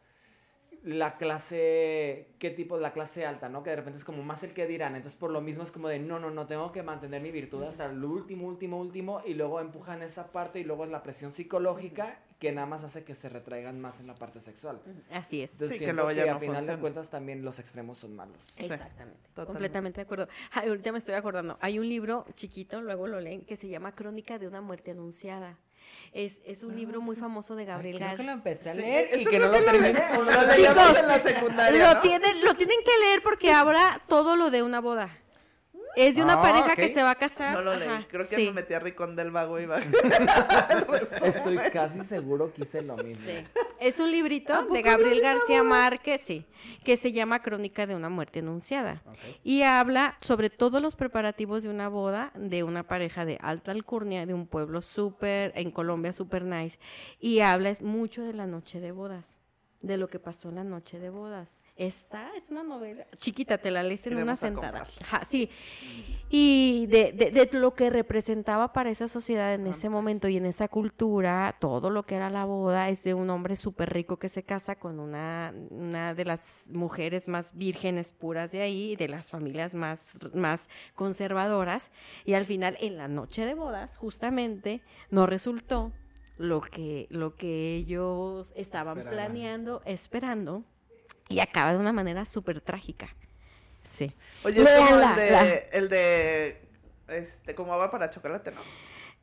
la 0.83 1.15
clase, 1.17 2.27
¿qué 2.39 2.49
tipo? 2.49 2.77
La 2.77 2.91
clase 2.91 3.25
alta, 3.25 3.47
¿no? 3.47 3.63
Que 3.63 3.69
de 3.69 3.77
repente 3.77 3.99
es 3.99 4.05
como 4.05 4.21
más 4.21 4.43
el 4.43 4.53
que 4.53 4.67
dirán, 4.67 4.95
entonces 4.95 5.17
por 5.17 5.31
lo 5.31 5.39
mismo 5.39 5.63
es 5.63 5.71
como 5.71 5.87
de, 5.87 5.97
no, 5.99 6.19
no, 6.19 6.29
no, 6.29 6.45
tengo 6.45 6.71
que 6.73 6.83
mantener 6.83 7.21
mi 7.21 7.31
virtud 7.31 7.63
hasta 7.63 7.85
el 7.85 8.03
último, 8.03 8.47
último, 8.47 8.79
último, 8.79 9.21
y 9.25 9.33
luego 9.33 9.61
empujan 9.61 10.01
esa 10.03 10.27
parte 10.31 10.59
y 10.59 10.65
luego 10.65 10.83
es 10.83 10.91
la 10.91 11.01
presión 11.01 11.31
psicológica 11.31 12.19
que 12.37 12.51
nada 12.51 12.67
más 12.67 12.83
hace 12.83 13.05
que 13.05 13.15
se 13.15 13.29
retraigan 13.29 13.79
más 13.79 14.01
en 14.01 14.07
la 14.07 14.15
parte 14.15 14.41
sexual. 14.41 14.81
Así 15.09 15.41
es. 15.41 15.53
Entonces 15.53 15.77
Sí, 15.77 15.79
que 15.79 15.85
siento 15.85 16.03
luego 16.03 16.11
ya 16.11 16.23
que 16.25 16.29
no 16.31 16.35
a 16.35 16.39
final 16.39 16.55
funciona. 16.57 16.75
de 16.75 16.81
cuentas 16.81 17.09
también 17.09 17.45
los 17.45 17.57
extremos 17.59 17.99
son 17.99 18.17
malos. 18.17 18.35
Sí, 18.57 18.65
Exactamente. 18.65 19.17
totalmente. 19.29 19.45
Completamente 19.45 19.95
de 19.95 20.01
acuerdo. 20.01 20.27
Ay, 20.51 20.67
ahorita 20.67 20.91
me 20.91 20.97
estoy 20.97 21.13
acordando. 21.15 21.57
Hay 21.61 21.79
un 21.79 21.87
libro 21.87 22.25
chiquito, 22.35 22.81
luego 22.81 23.07
lo 23.07 23.21
leen, 23.21 23.45
que 23.45 23.55
se 23.55 23.69
llama 23.69 23.95
Crónica 23.95 24.37
de 24.39 24.49
una 24.49 24.59
muerte 24.59 24.91
anunciada. 24.91 25.57
Es, 26.13 26.41
es 26.45 26.61
un 26.63 26.75
libro 26.75 27.01
muy 27.01 27.15
famoso 27.15 27.55
de 27.55 27.65
Gabriel 27.65 27.97
Creo 27.97 28.15
que 28.15 28.23
lo 28.23 28.29
García. 28.29 28.33
empecé 28.33 28.69
a 28.69 28.73
Sí, 28.75 28.81
leer 28.81 29.09
y 29.17 29.21
eso 29.21 29.29
que 29.31 29.39
no 29.39 29.47
lo 29.47 29.59
lo 29.59 29.65
terminé. 29.65 29.93
Lo 30.13 30.23
lo 30.23 30.41
leíamos 30.43 30.83
Chicos, 30.83 30.99
en 30.99 31.07
la 31.07 31.19
secundaria, 31.19 31.87
Lo, 31.87 31.93
¿no? 31.95 32.01
tienen, 32.01 32.43
lo 32.45 32.53
tienen 32.55 32.77
que 32.85 32.99
leer 33.05 33.23
porque 33.23 33.51
habla 33.51 34.01
todo 34.07 34.35
lo 34.35 34.51
de 34.51 34.61
una 34.63 34.79
boda. 34.79 35.09
Es 35.95 36.15
de 36.15 36.23
una 36.23 36.33
Ah, 36.33 36.41
pareja 36.41 36.75
que 36.75 36.93
se 36.93 37.03
va 37.03 37.11
a 37.11 37.15
casar. 37.15 37.53
No 37.53 37.61
lo 37.61 37.75
leí. 37.75 37.87
Ajá, 37.87 38.07
Creo 38.09 38.27
que 38.27 38.35
sí, 38.35 38.45
me 38.47 38.53
metí 38.53 38.73
a 38.73 38.79
Ricón 38.79 39.15
del 39.15 39.31
Vago 39.31 39.59
y 39.59 39.65
va. 39.65 39.79
Estoy 41.23 41.57
casi 41.71 42.01
seguro 42.01 42.53
que 42.53 42.63
hice 42.63 42.81
lo 42.81 42.97
mismo. 42.97 43.25
sí. 43.25 43.43
Es 43.79 43.99
un 43.99 44.11
librito 44.11 44.65
de 44.67 44.81
Gabriel 44.81 45.19
García? 45.21 45.61
Márquez, 45.61 46.21
sí, 46.23 46.45
que 46.85 46.95
se 46.95 47.11
llama 47.11 47.41
Crónica 47.41 47.85
de 47.85 47.95
una 47.95 48.07
muerte 48.09 48.39
anunciada. 48.39 49.03
Y 49.43 49.63
habla 49.63 50.17
sobre 50.21 50.49
todos 50.49 50.81
los 50.81 50.95
preparativos 50.95 51.63
de 51.63 51.69
una 51.69 51.89
boda 51.89 52.31
de 52.35 52.63
una 52.63 52.83
pareja 52.83 53.25
de 53.25 53.37
alta 53.41 53.71
alcurnia, 53.71 54.25
de 54.25 54.33
un 54.33 54.47
pueblo 54.47 54.81
súper, 54.81 55.51
en 55.55 55.69
Colombia, 55.71 56.13
súper 56.13 56.43
nice. 56.43 56.79
Y 57.19 57.41
habla 57.41 57.69
es 57.69 57.81
mucho 57.81 58.23
de 58.23 58.33
la 58.33 58.47
noche 58.47 58.79
de 58.79 58.91
bodas, 58.93 59.39
de 59.81 59.97
lo 59.97 60.07
que 60.07 60.19
pasó 60.19 60.47
en 60.49 60.55
la 60.55 60.63
noche 60.63 60.97
de 60.99 61.09
bodas. 61.09 61.49
Esta 61.75 62.29
es 62.37 62.51
una 62.51 62.61
novela 62.63 63.07
chiquita, 63.17 63.57
te 63.57 63.71
la 63.71 63.81
lees 63.81 64.05
en 64.05 64.13
una 64.13 64.21
Iremos 64.21 64.39
sentada. 64.39 64.85
sí. 65.27 65.49
Y 66.29 66.85
de, 66.87 67.11
de- 67.13 67.31
de 67.31 67.49
lo 67.57 67.73
que 67.73 67.89
representaba 67.89 68.73
para 68.73 68.91
esa 68.91 69.07
sociedad 69.07 69.53
en 69.55 69.65
ese 69.65 69.89
momento 69.89 70.27
y 70.27 70.37
en 70.37 70.45
esa 70.45 70.67
cultura, 70.67 71.55
todo 71.59 71.89
lo 71.89 72.03
que 72.03 72.15
era 72.15 72.29
la 72.29 72.45
boda 72.45 72.89
es 72.89 73.03
de 73.03 73.15
un 73.15 73.29
hombre 73.31 73.55
súper 73.55 73.91
rico 73.91 74.17
que 74.17 74.29
se 74.29 74.43
casa 74.43 74.75
con 74.75 74.99
una, 74.99 75.53
una 75.71 76.13
de 76.13 76.25
las 76.25 76.69
mujeres 76.71 77.27
más 77.27 77.55
vírgenes 77.55 78.11
puras 78.11 78.51
de 78.51 78.61
ahí, 78.61 78.95
de 78.95 79.07
las 79.07 79.31
familias 79.31 79.73
más, 79.73 80.05
más 80.33 80.69
conservadoras. 80.95 81.91
Y 82.23 82.33
al 82.33 82.45
final, 82.45 82.77
en 82.81 82.97
la 82.97 83.07
noche 83.07 83.45
de 83.47 83.55
bodas, 83.55 83.97
justamente, 83.97 84.81
no 85.09 85.25
resultó 85.25 85.91
lo 86.37 86.61
que, 86.61 87.07
lo 87.09 87.35
que 87.35 87.75
ellos 87.75 88.51
estaban 88.55 89.01
planeando, 89.03 89.81
esperando, 89.85 90.63
y 91.33 91.39
acaba 91.39 91.73
de 91.73 91.79
una 91.79 91.91
manera 91.93 92.25
súper 92.25 92.61
trágica. 92.61 93.09
Sí. 93.83 94.15
Oye, 94.43 94.61
es 94.61 94.69
como 94.69 94.89
el 95.01 95.15
de, 95.15 95.31
la- 95.31 95.47
el 95.71 95.89
de, 95.89 96.61
este, 97.09 97.53
como 97.55 97.73
agua 97.73 97.91
para 97.91 98.09
chocolate, 98.09 98.51
¿no? 98.51 98.61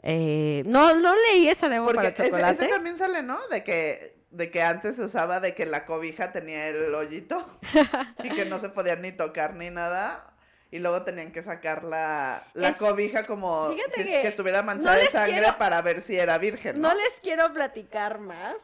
Eh, 0.02 0.62
no, 0.66 0.94
no 0.94 1.14
leí 1.14 1.48
esa 1.48 1.68
de 1.68 1.76
agua 1.76 1.92
Porque 1.92 2.10
para 2.10 2.10
ese, 2.10 2.30
chocolate. 2.30 2.52
ese 2.64 2.68
también 2.68 2.96
sale, 2.98 3.22
¿no? 3.22 3.38
De 3.48 3.62
que, 3.64 4.16
de 4.30 4.50
que 4.50 4.62
antes 4.62 4.96
se 4.96 5.02
usaba 5.02 5.40
de 5.40 5.54
que 5.54 5.66
la 5.66 5.84
cobija 5.86 6.32
tenía 6.32 6.68
el 6.68 6.94
hoyito 6.94 7.46
y 8.24 8.30
que 8.30 8.44
no 8.46 8.58
se 8.60 8.68
podían 8.70 9.02
ni 9.02 9.12
tocar 9.12 9.54
ni 9.54 9.70
nada. 9.70 10.26
Y 10.72 10.78
luego 10.78 11.02
tenían 11.02 11.32
que 11.32 11.42
sacar 11.42 11.82
la, 11.82 12.46
la 12.54 12.68
Es- 12.68 12.76
cobija 12.76 13.24
como 13.26 13.72
Fíjate 13.72 13.90
si 13.96 14.04
que 14.04 14.20
que, 14.22 14.28
estuviera 14.28 14.62
manchada 14.62 14.94
no 14.94 15.00
de 15.00 15.06
sangre 15.08 15.40
quiero- 15.40 15.58
para 15.58 15.82
ver 15.82 16.00
si 16.00 16.16
era 16.16 16.38
virgen, 16.38 16.80
¿no? 16.80 16.88
No 16.88 16.94
les 16.94 17.18
quiero 17.20 17.52
platicar 17.52 18.20
más, 18.20 18.54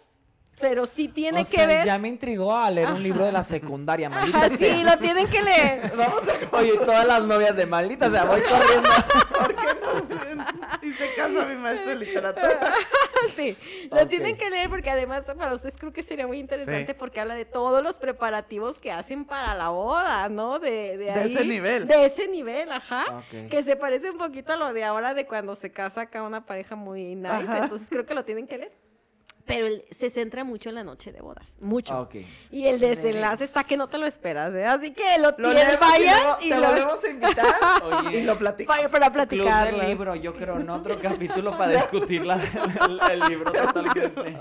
pero 0.60 0.86
sí 0.86 1.08
tiene 1.08 1.42
O 1.42 1.44
que 1.44 1.56
sea, 1.56 1.66
ver. 1.66 1.84
ya 1.86 1.98
me 1.98 2.08
intrigó 2.08 2.56
a 2.56 2.70
leer 2.70 2.88
un 2.90 3.02
libro 3.02 3.24
de 3.26 3.32
la 3.32 3.44
secundaria, 3.44 4.08
maldita 4.08 4.38
Ajá, 4.38 4.48
sea. 4.48 4.74
sí, 4.74 4.84
lo 4.84 4.96
tienen 4.98 5.26
que 5.28 5.42
leer. 5.42 5.92
Vamos 5.96 6.22
a 6.28 6.56
Oye, 6.56 6.78
todas 6.78 7.06
las 7.06 7.24
novias 7.24 7.54
de 7.56 7.66
maldita, 7.66 8.06
o 8.06 8.10
sea, 8.10 8.24
voy 8.24 8.40
corriendo. 8.42 8.88
¿Por 9.38 9.54
qué 9.54 10.34
no? 10.34 10.46
Y 10.82 10.92
se 10.92 11.14
casa 11.14 11.44
mi 11.46 11.56
maestro 11.56 11.90
de 11.90 12.04
literatura. 12.04 12.72
sí, 13.36 13.56
lo 13.90 14.06
tienen 14.06 14.36
que 14.36 14.48
leer 14.50 14.68
porque 14.70 14.90
además 14.90 15.24
para 15.36 15.52
ustedes 15.54 15.76
creo 15.76 15.92
que 15.92 16.02
sería 16.02 16.26
muy 16.26 16.38
interesante 16.38 16.92
Sí. 16.92 16.96
porque 16.98 17.20
habla 17.20 17.34
de 17.34 17.44
todos 17.44 17.82
los 17.82 17.96
preparativos 17.98 18.78
que 18.78 18.92
hacen 18.92 19.24
para 19.24 19.54
la 19.54 19.68
boda, 19.70 20.28
¿no? 20.28 20.58
De, 20.58 20.96
de, 20.96 21.10
ese 21.26 21.44
nivel. 21.44 21.86
De 21.86 22.06
ese 22.06 22.28
nivel, 22.28 22.70
ajá. 22.72 23.22
Que 23.50 23.62
se 23.62 23.76
parece 23.76 24.10
un 24.10 24.18
poquito 24.18 24.52
a 24.52 24.56
lo 24.56 24.72
de 24.72 24.84
ahora 24.84 25.14
de 25.14 25.26
cuando 25.26 25.54
se 25.54 25.70
casa 25.70 26.02
acá 26.02 26.22
una 26.22 26.44
pareja 26.46 26.76
muy 26.76 27.14
nice. 27.14 27.28
Ajá. 27.34 27.58
Entonces 27.64 27.88
creo 27.90 28.06
que 28.06 28.14
lo 28.14 28.24
tienen 28.24 28.46
que 28.46 28.58
leer. 28.58 28.85
Pero 29.46 29.66
el- 29.66 29.84
se 29.90 30.10
centra 30.10 30.42
mucho 30.44 30.68
en 30.70 30.74
la 30.74 30.82
noche 30.84 31.12
de 31.12 31.20
bodas, 31.20 31.56
mucho. 31.60 31.98
Ok. 32.00 32.16
Y 32.50 32.66
el 32.66 32.80
desenlace 32.80 33.44
está 33.44 33.62
que 33.64 33.76
no 33.76 33.86
te 33.86 33.96
lo 33.98 34.06
esperas, 34.06 34.52
¿eh? 34.54 34.64
Así 34.66 34.92
que 34.92 35.18
lo, 35.18 35.30
Lo 35.30 35.36
tienes, 35.52 35.78
vayan 35.78 36.00
y 36.02 36.20
luego 36.22 36.36
y 36.40 36.48
te 36.50 36.60
lo- 36.60 36.66
volvemos 36.68 37.04
a 37.04 37.08
invitar 37.08 37.54
Oye, 38.06 38.18
y 38.18 38.22
lo 38.24 38.36
platicamos. 38.38 38.90
para, 38.90 39.08
para 39.10 39.26
Club 39.26 39.44
del 39.44 39.46
platicarlo. 39.46 39.82
libro, 39.88 40.14
yo 40.16 40.34
creo 40.34 40.58
en 40.60 40.68
otro 40.70 40.98
capítulo 40.98 41.56
para 41.56 41.72
discutir 41.72 42.26
la- 42.26 42.42
el, 42.86 43.00
el 43.12 43.20
libro 43.30 43.52
totalmente. 43.52 44.36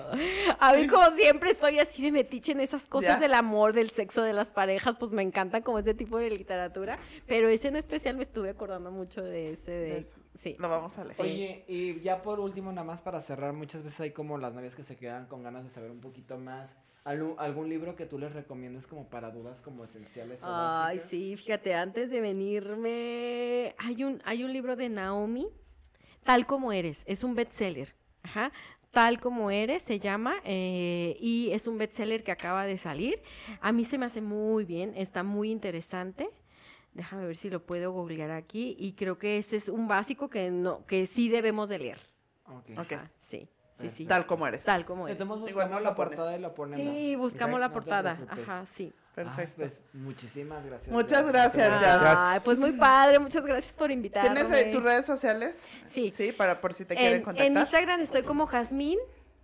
A 0.59 0.73
mí, 0.73 0.87
como 0.87 1.09
siempre, 1.11 1.51
estoy 1.51 1.79
así 1.79 2.01
de 2.01 2.11
metiche 2.11 2.53
en 2.53 2.61
esas 2.61 2.87
cosas 2.87 3.15
Ya. 3.15 3.19
del 3.19 3.33
amor, 3.35 3.73
del 3.73 3.91
sexo, 3.91 4.23
de 4.23 4.33
las 4.33 4.51
parejas, 4.51 4.95
pues 4.97 5.11
me 5.11 5.21
encanta 5.21 5.61
como 5.61 5.79
ese 5.79 5.93
tipo 5.93 6.17
de 6.17 6.29
literatura. 6.31 6.97
Pero 7.27 7.47
ese 7.49 7.67
en 7.67 7.75
especial 7.75 8.17
me 8.17 8.23
estuve 8.23 8.49
acordando 8.49 8.91
mucho 8.91 9.21
de 9.21 9.51
ese. 9.51 9.71
De, 9.71 9.77
De 9.89 9.97
eso. 9.99 10.17
Sí. 10.37 10.55
Lo 10.59 10.67
vamos 10.67 10.97
a 10.97 11.03
leer. 11.05 11.15
Oye, 11.21 11.63
y 11.67 12.01
ya 12.01 12.21
por 12.21 12.41
último, 12.41 12.69
nada 12.71 12.83
más 12.85 12.99
para 13.01 13.21
cerrar, 13.21 13.53
muchas 13.53 13.83
veces 13.83 14.01
hay 14.01 14.11
como 14.11 14.37
las 14.37 14.53
novias 14.53 14.75
que 14.75 14.83
se 14.83 14.94
quedan 14.95 15.27
con 15.27 15.43
ganas 15.43 15.63
de 15.63 15.69
saber 15.69 15.91
un 15.91 16.01
poquito 16.01 16.37
más. 16.37 16.77
¿Algún, 17.03 17.35
algún 17.37 17.69
libro 17.69 17.95
que 17.95 18.05
tú 18.05 18.17
les 18.17 18.33
recomiendes 18.33 18.87
como 18.87 19.09
para 19.09 19.29
dudas 19.31 19.61
como 19.61 19.85
esenciales 19.85 20.47
o 20.47 20.55
Ay, 20.55 20.97
básicas? 20.97 21.09
sí, 21.09 21.35
fíjate, 21.37 21.75
antes 21.75 22.09
de 22.09 22.19
venirme, 22.21 23.75
hay 23.77 24.03
un, 24.03 24.21
hay 24.25 24.43
un 24.43 24.51
libro 24.53 24.75
de 24.75 24.89
Naomi, 24.89 25.47
Tal 26.23 26.47
como 26.47 26.71
eres, 26.71 27.03
es 27.05 27.23
un 27.23 27.35
bestseller, 27.35 27.95
ajá, 28.23 28.51
Tal 28.91 29.19
como 29.19 29.51
eres 29.51 29.83
se 29.83 29.99
llama, 29.99 30.35
eh, 30.45 31.17
y 31.19 31.51
es 31.51 31.67
un 31.67 31.77
bestseller 31.77 32.23
que 32.23 32.31
acaba 32.31 32.65
de 32.65 32.77
salir. 32.77 33.21
A 33.59 33.73
mí 33.73 33.83
se 33.83 33.97
me 33.97 34.05
hace 34.05 34.21
muy 34.21 34.63
bien, 34.63 34.93
está 34.95 35.21
muy 35.21 35.51
interesante. 35.51 36.29
Déjame 36.93 37.25
ver 37.27 37.35
si 37.35 37.49
lo 37.49 37.65
puedo 37.65 37.91
googlear 37.91 38.31
aquí, 38.31 38.75
y 38.79 38.93
creo 38.93 39.17
que 39.19 39.37
ese 39.37 39.57
es 39.57 39.67
un 39.67 39.89
básico 39.89 40.29
que 40.29 40.49
no, 40.49 40.85
que 40.85 41.07
sí 41.07 41.27
debemos 41.27 41.67
de 41.67 41.79
leer. 41.79 41.99
Ok. 42.45 42.79
Ok. 42.79 42.93
Ajá, 42.93 43.11
sí, 43.17 43.49
sí, 43.79 43.89
sí. 43.89 44.05
Tal 44.05 44.25
como 44.25 44.47
eres. 44.47 44.65
Tal 44.65 44.85
como 44.85 45.07
eres. 45.07 45.19
Entonces 45.19 45.49
Igual 45.49 45.67
buscamos 45.67 45.81
la 45.83 45.95
portada 45.95 46.37
y 46.37 46.41
lo 46.41 46.53
ponemos. 46.55 46.95
Sí, 46.95 47.15
buscamos 47.15 47.59
la 47.59 47.71
portada. 47.71 48.19
Ajá, 48.29 48.65
sí. 48.73 48.93
Perfecto. 49.13 49.53
Ah, 49.53 49.55
pues 49.55 49.81
muchísimas 49.93 50.65
gracias. 50.65 50.91
Muchas 50.91 51.27
gracias, 51.31 51.81
Jazz. 51.81 52.17
Ay, 52.17 52.39
pues 52.43 52.59
muy 52.59 52.73
padre, 52.73 53.17
muchas 53.19 53.45
gracias 53.45 53.77
por 53.77 53.89
invitarme. 53.89 54.41
¿Tienes 54.41 54.51
eh, 54.51 54.71
tus 54.71 54.83
redes 54.83 55.05
sociales? 55.05 55.65
Sí. 55.87 56.11
Sí, 56.11 56.33
para 56.33 56.59
por 56.59 56.73
si 56.73 56.83
te 56.83 56.95
quieren 56.95 57.19
En, 57.19 57.23
contactar. 57.23 57.47
en 57.47 57.57
Instagram 57.57 58.01
estoy 58.01 58.23
como 58.23 58.45
Jazmín, 58.45 58.99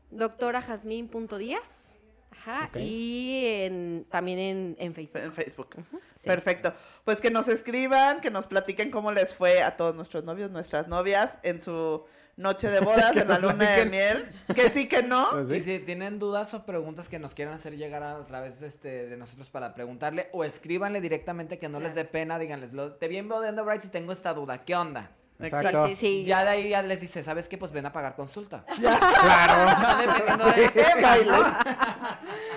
doctora 0.10 0.62
Jazmín.díaz. 0.62 1.96
Ajá. 2.32 2.70
Y 2.80 3.44
en, 3.46 4.06
también 4.10 4.40
en, 4.40 4.76
en 4.80 4.94
Facebook. 4.94 5.22
En 5.22 5.32
Facebook. 5.34 5.70
sí. 6.16 6.28
Perfecto. 6.28 6.74
Pues 7.06 7.22
que 7.22 7.30
nos 7.30 7.48
escriban, 7.48 8.20
que 8.20 8.32
nos 8.32 8.48
platiquen 8.48 8.92
cómo 8.92 9.12
les 9.12 9.34
fue 9.36 9.62
a 9.64 9.78
todos 9.78 9.96
nuestros 9.96 10.24
novios, 10.24 10.52
nuestras 10.52 10.88
novias 10.88 11.38
en 11.44 11.62
su 11.62 12.04
noche 12.38 12.70
de 12.70 12.80
bodas, 12.80 13.16
en 13.16 13.28
la 13.28 13.40
luna 13.40 13.70
de 13.72 13.86
miel. 13.86 14.32
Que 14.56 14.70
sí, 14.70 14.88
que 14.88 15.04
no. 15.04 15.28
Pues 15.32 15.48
sí. 15.48 15.56
Y 15.56 15.62
si 15.62 15.80
tienen 15.80 16.20
dudas 16.20 16.54
o 16.54 16.66
preguntas 16.66 17.10
que 17.10 17.20
nos 17.20 17.34
quieran 17.34 17.54
hacer 17.54 17.78
llegar 17.78 18.04
a, 18.04 18.26
través 18.26 18.60
de, 18.60 18.68
este, 18.68 19.10
de 19.10 19.18
nosotros 19.18 19.50
para 19.50 19.74
preguntarle, 19.74 20.30
o 20.34 20.44
escríbanle 20.44 21.02
directamente 21.02 21.60
que 21.60 21.70
no 21.70 21.80
les 21.80 21.96
dé 21.96 22.06
pena, 22.06 22.40
díganles, 22.40 22.74
lo, 22.74 22.94
te 22.94 23.08
bien 23.08 23.28
Bodeando 23.28 23.64
Bright 23.64 23.82
si 23.82 23.90
tengo 23.90 24.12
esta 24.12 24.34
duda, 24.34 24.64
¿qué 24.66 24.76
onda? 24.76 25.12
Exacto. 25.40 25.88
Sí, 25.88 25.96
sí. 25.96 26.24
Ya 26.26 26.44
de 26.44 26.50
ahí 26.50 26.70
ya 26.70 26.82
les 26.84 27.02
dice, 27.02 27.24
¿sabes 27.24 27.48
qué? 27.48 27.58
Pues 27.58 27.72
ven 27.72 27.86
a 27.86 27.92
pagar 27.92 28.16
consulta. 28.16 28.64
Claro. 28.80 29.72
Ya 29.82 29.98
dependiendo 29.98 30.72
tema, 30.74 31.16
¿no? 31.26 32.51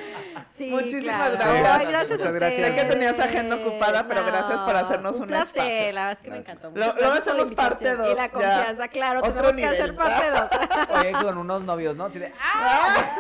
Sí, 0.57 0.71
Muchísimas 0.71 1.03
claro. 1.33 1.35
gracias. 1.35 1.69
Ay, 1.81 1.87
gracias 1.87 2.19
Muchas 2.19 2.35
gracias. 2.35 2.67
Sé 2.69 2.75
que 2.77 2.85
tenías 2.85 3.19
agenda 3.19 3.57
ocupada, 3.57 4.07
pero 4.07 4.25
gracias 4.25 4.61
por 4.61 4.77
hacernos 4.77 5.19
un 5.19 5.27
placer, 5.27 5.47
espacio. 5.65 5.93
La 5.93 6.01
verdad 6.07 6.13
es 6.13 6.19
que 6.19 6.31
me 6.31 6.37
Gracias. 6.37 6.57
encantó. 6.59 6.79
Lo- 6.79 6.95
luego 6.95 7.13
hacemos 7.13 7.53
parte 7.55 7.85
invitación. 7.89 7.95
Y 7.95 8.09
dos, 8.11 8.17
la 8.17 8.27
ya. 8.27 8.31
confianza, 8.33 8.89
claro. 8.89 9.19
Otro 9.19 9.33
tenemos 9.33 9.51
que 9.51 9.57
nivel. 9.63 9.83
hacer 9.83 9.97
parte 9.97 10.31
2. 10.31 10.99
Oye, 11.01 11.13
con 11.13 11.39
unos 11.39 11.63
novios, 11.63 11.97
¿no? 11.97 12.05
Así 12.05 12.21
de, 12.21 12.33
¡ah! 12.41 13.17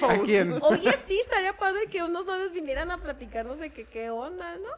¿A 0.08 0.18
quién? 0.24 0.58
Oye, 0.62 0.96
sí, 1.06 1.20
estaría 1.20 1.54
padre 1.56 1.86
que 1.90 2.02
unos 2.02 2.24
novios 2.24 2.52
vinieran 2.52 2.90
a 2.90 2.96
platicarnos 2.98 3.58
de 3.58 3.70
que 3.70 3.84
qué 3.84 4.08
onda, 4.08 4.56
¿no? 4.56 4.70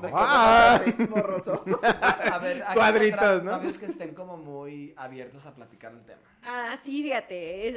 Después 0.00 0.24
Ah. 0.26 0.80
borroso. 1.08 1.64
A 2.32 2.38
ver, 2.38 2.64
Cuadritos, 2.74 3.42
¿no? 3.42 3.60
Que 3.60 3.86
estén 3.86 4.14
como 4.14 4.36
muy 4.36 4.94
abiertos 4.96 5.44
a 5.46 5.54
platicar 5.54 5.92
el 5.92 6.02
tema. 6.04 6.20
Ah, 6.44 6.76
sí, 6.84 7.02
fíjate. 7.02 7.68
es 7.68 7.76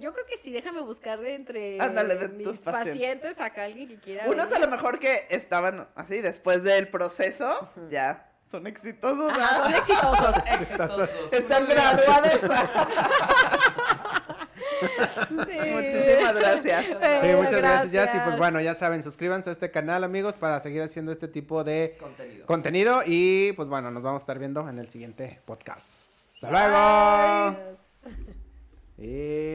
yo 0.00 0.12
creo 0.12 0.26
que 0.26 0.36
sí, 0.38 0.50
déjame 0.52 0.80
buscar 0.80 1.20
de 1.20 1.34
entre 1.34 1.80
Ándale, 1.80 2.16
de 2.16 2.28
mis 2.28 2.46
tus 2.46 2.58
pacientes. 2.58 2.92
pacientes. 3.18 3.40
acá 3.40 3.64
alguien 3.64 3.88
que 3.88 3.98
quiera. 3.98 4.24
Unos 4.26 4.48
venir. 4.50 4.62
a 4.64 4.66
lo 4.66 4.70
mejor 4.70 4.98
que 4.98 5.26
estaban 5.30 5.88
así 5.94 6.20
después 6.20 6.62
del 6.62 6.88
proceso, 6.88 7.68
ya 7.90 8.26
son 8.50 8.66
exitosos. 8.66 9.32
Ajá, 9.32 9.48
¿ah? 9.66 9.84
son 10.18 10.34
exitosos. 10.60 11.10
Están 11.32 11.66
graduados. 11.66 12.40
Muchísimas 15.30 16.38
gracias. 16.38 16.84
Sí, 16.86 17.28
muchas 17.36 17.56
gracias, 17.58 17.92
Jazz. 17.92 18.08
Y 18.08 18.10
pues 18.10 18.20
gracias. 18.20 18.38
bueno, 18.38 18.60
ya 18.60 18.74
saben, 18.74 19.02
suscríbanse 19.02 19.50
a 19.50 19.52
este 19.52 19.70
canal, 19.70 20.04
amigos, 20.04 20.34
para 20.34 20.60
seguir 20.60 20.82
haciendo 20.82 21.12
este 21.12 21.28
tipo 21.28 21.64
de 21.64 21.96
Contenido. 21.98 22.46
contenido. 22.46 23.00
Y 23.06 23.52
pues 23.52 23.68
bueno, 23.68 23.90
nos 23.90 24.02
vamos 24.02 24.20
a 24.20 24.24
estar 24.24 24.38
viendo 24.38 24.68
en 24.68 24.78
el 24.78 24.88
siguiente 24.88 25.40
podcast. 25.44 26.30
Hasta 26.34 26.50
luego. 26.50 27.76
Y 28.98 29.52